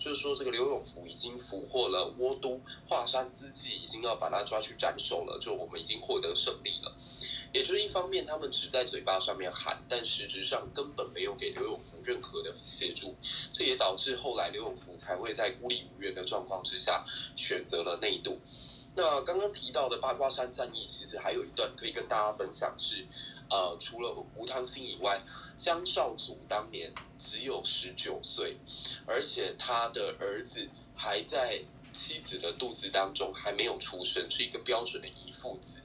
[0.00, 6.92] 就是说这个刘永福已经俘获了倭都华山之计，已经要把他抓去斩首了，就我们已经获得胜利了。
[7.52, 13.16] 也就是一方面，他们只在嘴巴上面喊，但实质上根本没有给刘永福任何的协助，
[13.52, 17.04] 这也导致后来刘永福才会在孤立无援的状况之下
[17.36, 18.40] 选择了内渡。
[18.94, 23.06] 那刚刚提到的八卦山战役，其实还有一段可以跟大家分享，是
[23.48, 25.20] 呃，除了吴汤兴以外，
[25.56, 28.56] 江少祖当年只有十九岁，
[29.06, 31.62] 而且他的儿子还在
[31.92, 35.79] 妻子的肚子当中还没有出生，是一个标准的遗父子。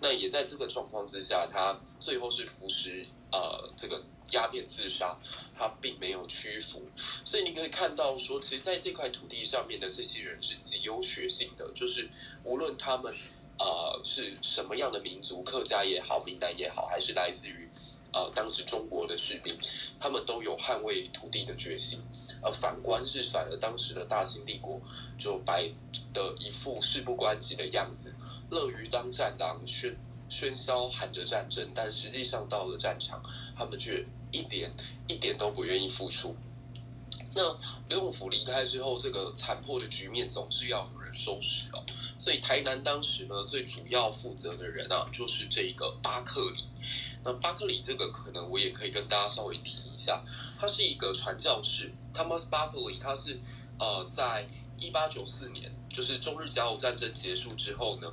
[0.00, 5.18] 那也在这个状况之下，他最后是服食呃这个鸦片自杀，
[5.56, 6.82] 他并没有屈服。
[7.24, 12.08] 所以你可以看到说，其实在这块土地上面的这些人是极有血性的，就是
[12.44, 13.14] 无论他们
[13.58, 17.68] 呃是什么样的民族，客家也好，闽南也好，还是来自于
[18.12, 19.56] 呃当时中国的士兵，
[20.00, 22.00] 他们都有捍卫土地的决心。
[22.42, 24.80] 而反观是反而当时的大清帝国
[25.18, 25.68] 就摆
[26.12, 28.14] 的一副事不关己的样子。
[28.50, 29.94] 乐于当战狼，喧
[30.30, 33.22] 喧嚣喊着战争，但实际上到了战场，
[33.56, 34.72] 他们却一点
[35.06, 36.36] 一点都不愿意付出。
[37.34, 37.56] 那
[37.88, 41.84] 刘永福离开之后，这个残破的局面总是要有人收拾哦。
[42.18, 46.64] 所以台南当时呢，最主要负责的人啊，就是这个巴克里。
[47.24, 50.24] 那巴克里这个可能我也可以跟大家稍微提一下，
[50.58, 53.38] 他是一个传教士，Thomas Buckley，他是
[53.78, 54.48] 呃在
[54.78, 58.10] 一八九四年，就是中日甲午战争结束之后呢。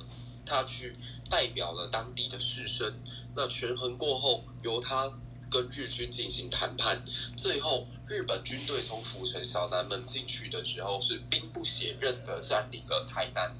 [0.48, 0.96] 他去
[1.28, 2.92] 代表了当地的士绅，
[3.34, 5.12] 那权衡过后，由他
[5.50, 7.02] 跟日军进行谈判，
[7.36, 13.56] 最后日本军队从府城小南门进去的时候，是兵不血刃的占领了台南。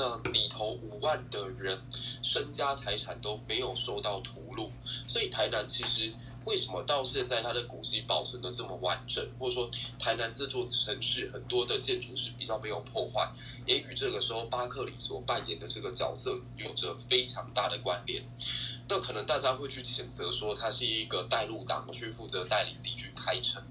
[0.00, 1.78] 那里头五万的人
[2.22, 4.70] 身家财产都没有受到屠戮，
[5.06, 6.10] 所以台南其实
[6.46, 13.30] 为什么到现在它的古迹保存的这么完整，或者说台南这座城市很多的建筑是比较没有破坏，
[13.66, 18.24] 也与这个时候巴克里所扮演的这个角色有着非常大的关联。
[18.88, 23.62] 那可能大家会去谴责说他是一个带路党去负责带领敌军开城。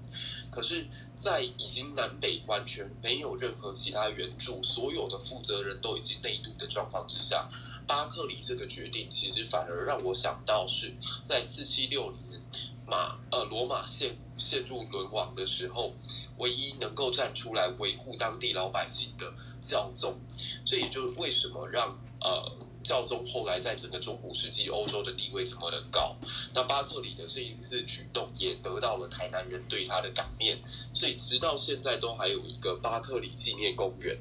[0.50, 7.48] 可是，在已经南北完全没有任何其他援助，所有的负责人都已经内渡的状况之下，
[7.86, 12.42] 巴克里这个决定，其实反而让我想到是在四七六年
[12.86, 15.94] 马呃罗马陷陷入沦亡的时候，
[16.38, 19.32] 唯一能够站出来维护当地老百姓的
[19.62, 20.18] 教宗，
[20.66, 22.69] 这也就是为什么让呃。
[22.82, 26.16] 教宗后来在整个中古世纪欧洲的地位这么的高，
[26.54, 30.58] 那巴克里的这一次举动也得到了台南人对他的感念，
[30.94, 34.18] 所以直到现在都还有一个巴克里纪念公园。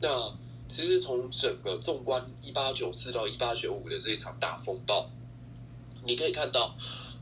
[0.00, 0.36] 那
[0.68, 5.10] 其实从整个纵观一八九四到一八九五的这场大风暴，
[6.04, 6.74] 你可以看到。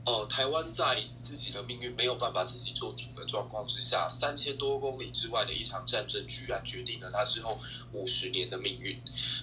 [0.09, 7.59] 呃，台湾在自己的命运没有办法自己做主的状况之下，三千多公里之外的一场战争，居然决定了他之后
[7.93, 8.99] 五十年的命运。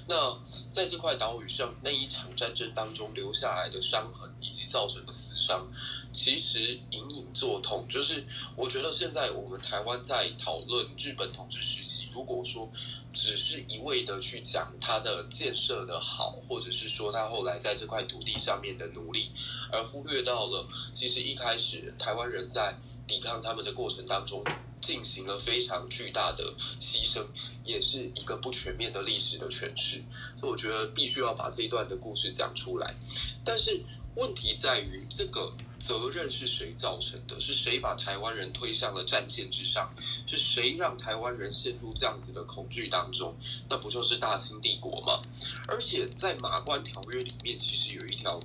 [0.07, 0.39] 那
[0.71, 5.13] 在这块岛屿上，那一场战争当中留下来的伤痕以及造成的
[5.45, 5.67] 上，
[6.11, 7.85] 其实隐隐作痛。
[7.87, 12.05] 就是我觉得现在我们台湾在讨论日本统治时期。
[12.15, 12.71] 如果说
[13.11, 19.31] 只是一味的去讲他的建设的好，或者是说他后来在这块土地上面的努力，
[19.69, 22.73] 而忽略到了其实一开始台湾人在
[23.05, 24.41] 抵抗他们的过程当中
[24.85, 27.25] 进行了非常巨大的牺牲，
[27.63, 30.03] 也是一个不全面的历史的诠释。
[30.39, 32.95] 所以我觉得必须要把这一段的故事讲出来。
[33.43, 33.83] 但是
[34.15, 35.51] 问题在于这个。
[35.77, 37.39] 责任是谁造成的？
[37.39, 39.93] 是谁把台湾人推向了战线之上？
[40.25, 43.35] 是谁让台湾人陷入这样子的恐惧当中？
[43.69, 45.21] 那不就是大清帝国吗？
[45.67, 48.39] 而且在马关条约里面，其实有一条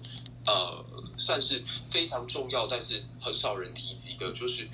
[0.44, 0.84] 呃，
[1.16, 4.68] 算是非常重要，但是很少人提及的，就是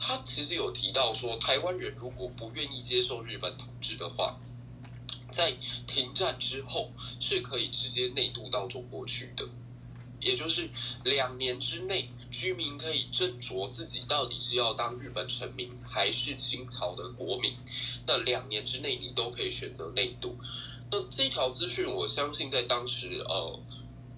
[0.00, 4.40] 他其实有提到说，台湾人如果不愿意接受日本统治的话，
[5.30, 5.54] 在
[5.86, 6.90] 停战之后
[7.20, 9.46] 是可以直接内渡到中国去的。
[10.18, 10.68] 也就是
[11.02, 17.54] 两年之内，居民可以斟酌自己到底是要当日本臣民还是清朝的国民。
[18.06, 20.36] 那两年之内，你都可以选择内渡。
[20.90, 23.60] 那这条资讯，我相信在当时，呃，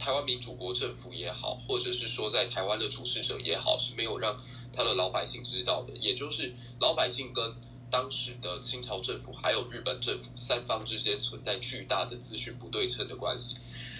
[0.02, 4.36] 台湾民主国政府也好，或者是说在台湾的主事者也好，是没有让
[4.72, 5.96] 他的老百姓知道的。
[5.96, 7.54] 也就是老百姓跟
[7.88, 13.58] 当时的清朝政府还有日本政府三方之间存在巨大的资讯不对称的关系。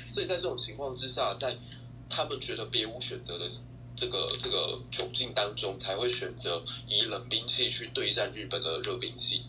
[0.08, 1.56] 所以在这种情况之下，在
[2.10, 3.48] 他们觉得别无选择的
[3.94, 9.44] 这个这个窘境当中，才会选择以冷兵器去对战日本的热兵器。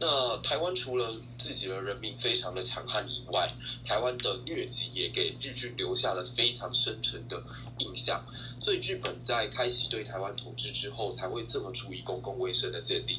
[0.00, 3.48] 那台湾除了自己的人民非常的强悍以外，
[3.84, 7.42] 台湾的疟疾也给日军留下了非常深沉的
[7.78, 8.24] 印象。
[8.60, 13.16] 所以日本在开启对台湾统治之后，才会这么注意公共卫生的建立。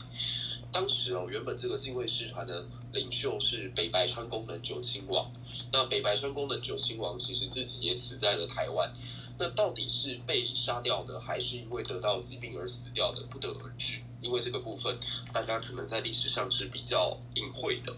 [0.72, 5.32] 当时哦，原本这个近卫师团的领袖是北白川宫能久亲王。
[5.72, 8.94] 那北白川宫能久亲王其实自己也死在了台湾。
[9.38, 14.02] 那到底是被杀掉的，还是因为得到疾病而死掉的，不得而知。
[14.26, 14.98] 因为这个部分
[15.32, 17.96] 大家可能在历史上是比较隐晦的。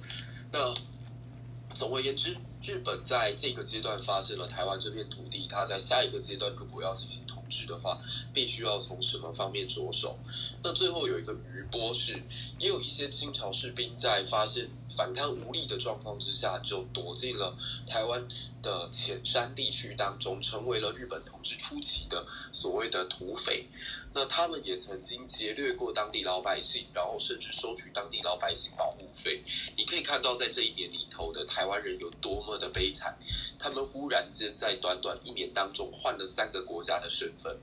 [0.51, 0.73] 那
[1.69, 7.99] 总而言之，日本在这个阶段发现了台湾这片土地，它在下一个阶段如果要进行治的话，
[8.33, 10.17] 必须要从什么方面着手？
[10.63, 12.21] 那最后有一个余波是，
[12.59, 18.27] 也有一些清朝士兵在发现反抗无力的状况之下，就躲进了台湾
[18.61, 23.67] 的浅山地区当中，成为了日本统治初期的所谓的土匪。
[24.13, 29.43] 那他们也曾经劫掠过当地老百姓，然后甚至收取当地老百姓保护费。
[29.75, 33.15] 你可以看到，在这一年里头的台湾人有多么的悲惨。
[33.59, 37.57] 他们忽然间在短短一年当中换了三个国家的身份，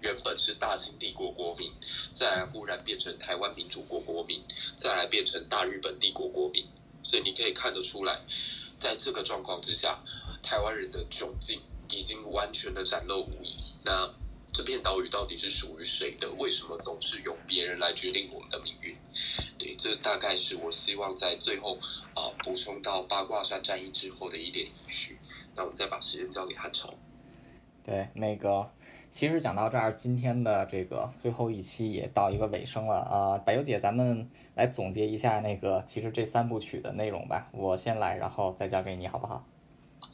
[0.00, 1.70] 原本是大清帝国国民，
[2.12, 4.42] 再来忽然变成台湾民主国国民，
[4.76, 6.66] 再来变成大日本帝国国民。
[7.02, 8.20] 所以你可以看得出来，
[8.78, 10.02] 在这个状况之下，
[10.42, 11.60] 台湾人的窘境
[11.90, 13.56] 已经完全的展露无遗。
[13.84, 14.12] 那
[14.52, 16.30] 这片岛屿到底是属于谁的？
[16.32, 18.96] 为什么总是由别人来决定我们的命运？
[19.56, 21.78] 对，这大概是我希望在最后
[22.14, 25.18] 啊补充到八卦山战役之后的一点遗绪。
[25.54, 26.92] 那我们再把时间交给汉朝。
[27.82, 28.70] 对，那个
[29.10, 33.38] 其实讲到这儿，今天的这个最后一期也到一个尾声了啊。
[33.38, 37.48] 柏油姐，咱们来总结一下那个其实这三部曲的内容吧。
[37.50, 39.44] 我先来，然后再交给你，好不好？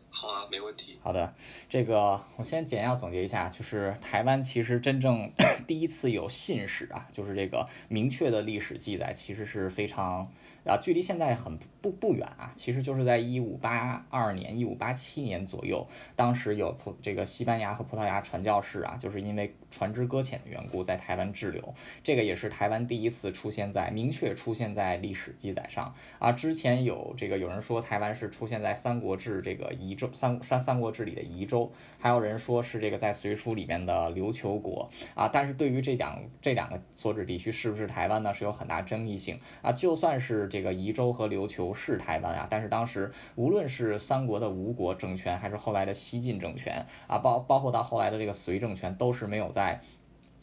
[0.09, 0.99] 好啊，没问题。
[1.03, 1.35] 好的，
[1.69, 5.31] 这个我先简要总结一下，就是台湾其实真正
[5.67, 10.33] 第一次有信史啊，就是这个明确的历史记载，其实是非常
[10.67, 15.87] 啊，距离现在很不不远啊，其实就是在一五八二年、一五八七年左右，
[16.17, 26.33] 当时有葡这个西班牙和葡萄牙传教士啊，就是因为船只搁浅的缘故，在台湾滞留，这个也是台湾第一次出现在明确出现在历史记载上啊。
[26.33, 30.11] 之前有这个有人说台湾是出现在《三国志》这个遗州。
[30.13, 39.73] 三三三国志里的宜州，还有人说是这个在隋书里面的琉球国啊，但是对于这两这两个所指地区是不是台湾呢，是有很大争议性啊。
[39.73, 49.83] 就算是这这个宜州和琉球是台湾啊，但是当时无论是三国的吴国政权，还是后来的西晋政权啊，包包括到后来的这个隋政权，都是没有在。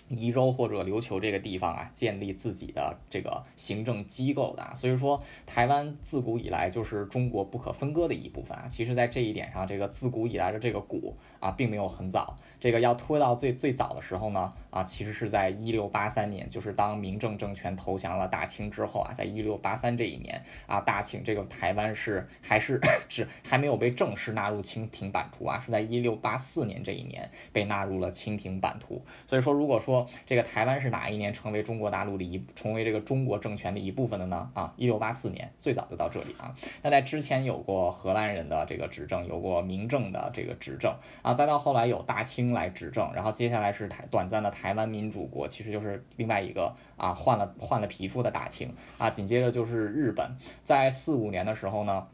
[0.10, 8.68] 宜州或者琉球这个地方啊，建立自己的这个行政机构的，所以说台湾自古以来就是中国不可分割的一部分啊。
[8.69, 22.80] 其实，在这一点上，这个自古以来的这个古啊，并没有很早，这个要拖到最最早的时候呢啊，其实是在一六八三年，就是当明政政权投降了大清之后啊，在一六八三这一年啊，大清这个台湾是还是
[23.10, 29.03] 只还没有被正式纳入清廷版图啊，是在一六八四年这一年被纳入了清廷版图。
[29.27, 34.49] 所以说，如果说这个台湾是哪一年成为中国大陆的一成为这个中国政权的一部分的呢？
[34.53, 36.56] 啊，一六八四年，最早就到这里啊。
[36.81, 52.08] 那在之前有过荷兰人的这个执政，有过明政的这个执政啊，再到后来有大清来执政，然后接下来是台短暂的台湾民主国，其实就是另外一个啊换了换了皮肤的大清啊，紧接着就是日本，在四五年的时候呢，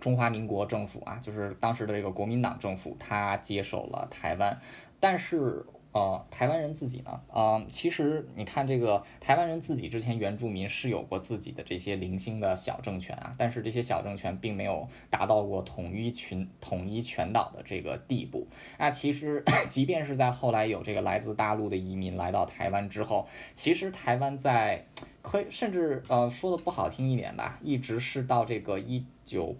[0.00, 4.58] 中华民国政府啊，就是当时的这个国民党政府，他接手了台湾，
[4.98, 5.66] 但是。
[5.96, 18.46] 呃，台湾人自己呢，啊，其实你看这个台湾人自己之前原住民是有过自己的这些零星的小政权啊，但是这些小政权并没有达到过统一群统一全岛的这个地步。
[18.78, 24.84] 那其实 即便是在后来有这个来自大陆的移民来到台湾之后，其实台湾在
[25.22, 29.56] 可以甚至呃说的不好听一点吧，一直是到这个一九。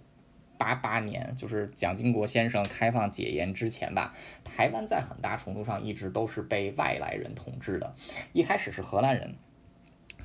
[0.57, 4.13] 八八年，就是蒋经国先生开放解严之前吧，
[4.43, 7.95] 台湾在很大程度上一直都是被外来人统治的，
[8.33, 9.35] 一开始是荷兰人，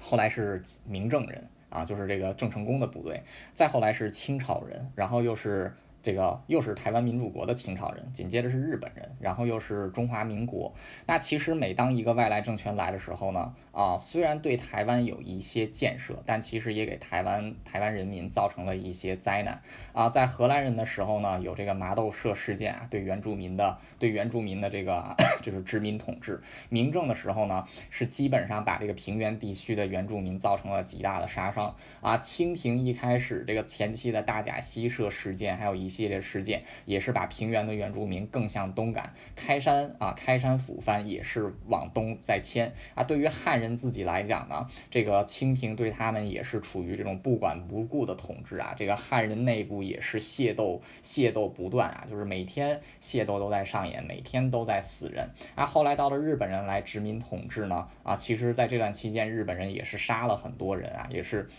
[0.01, 3.23] 后来是明政人啊，就是这个郑成功的部队，
[3.55, 5.77] 再后来是清朝人，然后又是。
[6.03, 10.75] 这个又是台湾民主国的清朝人，紧接着是日本人，然后又是中华民国。
[11.07, 19.63] 那其实每当一个外来政权来的时候呢，啊，虽然对台湾有一些建设，但其实也给台湾台湾人民造成了一些灾难。
[19.93, 26.43] 啊，在荷兰人的时候呢，有这个麻豆社事件啊，对原住民的对原住民的这个就是殖民统治。
[26.69, 31.77] 明政的时候呢，是基本上把这个平原地区的原住民造成了极大的杀伤。
[32.01, 35.92] 啊，清廷一开始这个前期的大甲溪社事件，还有一。
[35.93, 43.05] 系列事件也是把平原的原住民更向东赶，开山啊，开山抚番也是往东在迁啊。
[43.05, 48.75] 对于汉人自己来讲呢，这个清廷对他们也是处于这种不管不顾的统治啊。
[48.77, 55.67] 这个汉人内部也是械斗，械斗不断啊，就是每天械斗都在上演，每天都在死人啊。
[55.67, 61.51] 后来到了日本人来殖民统治呢，啊，其实在这段期间，日本人也是杀了很多人啊，也是。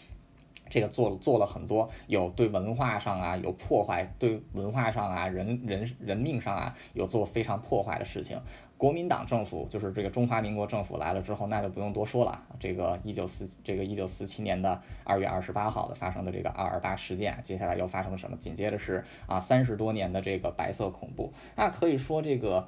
[0.73, 8.41] 这个做做了很多有对文化上啊有破坏，对文化上啊人人人命上啊有做非常破坏的事情。
[8.75, 12.41] 国民党政府就是这个中华民国政府来了之后，那就不用多说了。
[12.59, 18.37] 这个一九四这个一九四七年的二月二十八号的发生的这个二二八事件，接下来又发生了什么？
[18.37, 21.33] 紧接着是啊三十多年的这个白色恐怖。
[21.55, 22.67] 那可以说这个。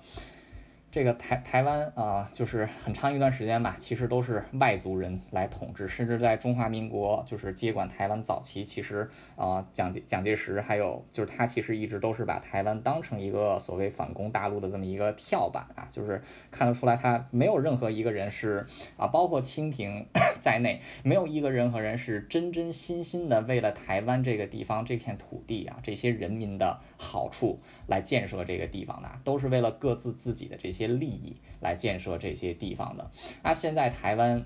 [0.96, 18.66] 这个台台湾啊，就是很长一段时间吧，其实都是外族人来统治，甚至在中华民国就是接管台湾早期，其实啊蒋介蒋介石还有就是他其实一直都是把台湾当成一个所谓反攻大陆的这么一个跳板啊，就是看得出来他没有任何一个人是
[18.96, 20.06] 啊，包括清廷
[20.40, 30.85] 在内，没有一个人和人是真真心心的为了台湾这个地方这片土地啊这些人民的好处来建设这个地方的，都是为了各自自己的这些。
[30.88, 33.12] 利益来建设这些地方的，
[33.44, 34.46] 那现在台湾，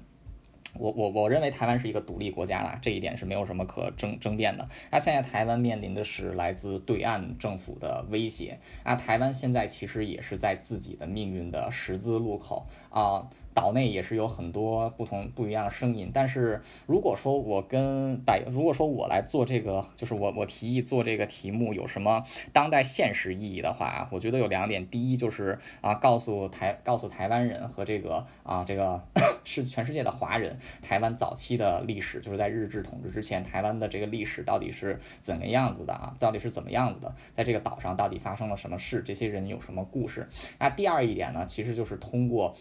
[0.77, 4.69] 我我我认为台湾是一个独立国家了，这一点是没有什么可争争辩的。
[4.91, 13.29] 那现在台湾面临的是来自对岸政府的威胁，那，台湾现在其实也是在自己的命运的十字路口啊。
[13.53, 29.03] 岛内也是有很多不同不一样的声音，但是如果说我跟大，如果说我来做这个，就是我我提议做这个题目有什么当代现实意义的话，我觉得有两点，第一就是啊告诉台告诉台湾人和这个啊这个
[29.43, 36.15] 是全世界的华人，台湾早期的历史，就是在日治统治之前，台湾的这个历史到底是怎么样子的啊？
[36.19, 37.15] 到底是怎么样子的？
[37.35, 39.01] 在这个岛上到底发生了什么事？
[39.01, 40.29] 这些人有什么故事？
[40.59, 42.55] 那第二一点呢，其实就是通过。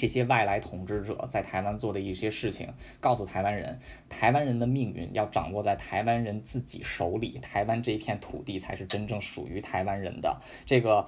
[0.00, 10.40] 这些外来统治者在台湾做的一些事情，告诉台湾人，台湾人的命运要掌握在台湾人自己手里，台湾这片土地才是真正属于台湾人的。
[10.64, 11.06] 这个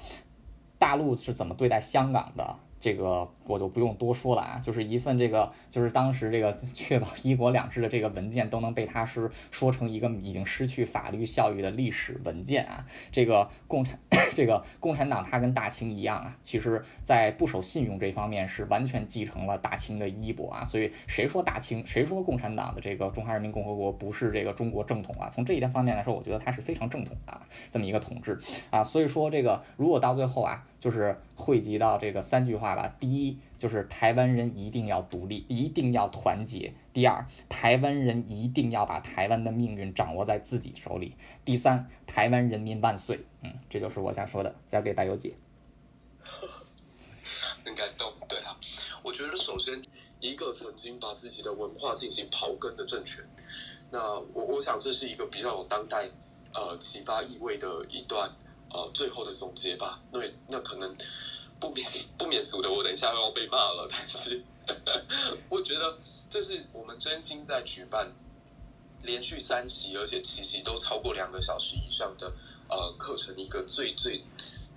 [0.79, 2.59] 大陆是怎么对待香港的？
[2.83, 12.87] 这个我就不用多说了啊，就是一份这个，就是当时这个 确保一国两制的这个文件都能被他是说成一个已经失去法律效益的历史文件啊。
[13.13, 14.01] 这个共产
[14.35, 20.65] 这个共产党它跟大清一样啊，其实在不守信用这方面是完全继承了大清的衣钵啊。
[20.65, 25.29] 所以谁说大清，谁说共产党的这个中华人民共和国不是这个中国正统啊？
[25.31, 27.41] 从这一点方面来说，我觉得它是非常正统的
[27.71, 28.41] 这么一个统治
[28.71, 28.83] 啊。
[28.83, 30.67] 所以说这个如果到最后啊。
[30.83, 32.93] 就是汇集到这个三句话吧。
[32.99, 36.75] 第一，就是台湾人一定要独立，一定要团结。
[36.93, 41.15] 第二，台湾人一定要把台湾的命运掌握在自己手里。
[41.45, 43.21] 第三，台湾人民万岁。
[43.43, 44.57] 嗯，这就是我想说的。
[44.67, 45.35] 交给大友姐。
[47.65, 48.59] 很感动，对啊。
[49.05, 49.81] 我觉得首先
[50.19, 53.25] 一个曾经把自己的文化进行刨根的政权，
[53.93, 56.11] 那我我想这是一个比较有当代
[56.53, 58.29] 呃启发意味的一段。
[58.73, 60.97] 呃，最后的总结吧，那那可能
[61.61, 61.87] 不免
[62.17, 63.87] 不免俗的，我等一下要被骂了。
[63.91, 64.43] 但是
[65.51, 65.99] 我觉得
[66.31, 68.11] 这是我们真心在举办
[69.03, 72.33] 连续三期，而且期期都超过两个小时以上的
[72.71, 74.25] 呃课程一个最最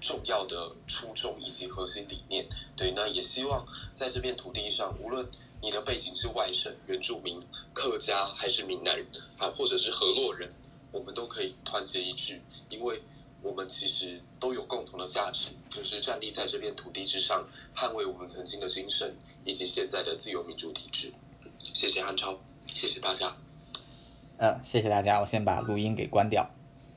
[0.01, 2.45] 重要的初衷以及核心理念。
[2.75, 5.25] 对，那也希望在这片土地上，无论
[5.61, 7.41] 你的背景是外省、原住民、
[7.73, 9.07] 客家还是闽南人
[9.37, 10.51] 啊，或者是河洛人，
[10.91, 13.01] 我们都可以团结一致，因为。
[13.45, 21.13] 我们其实都有共同的价值，就是站立在这片土地之上，捍卫我们曾经的精神以及现在的自由民主体制。
[21.59, 23.37] 谢谢汉超，谢谢大家。
[24.37, 26.49] 嗯，谢谢大家，我先把录音给关掉。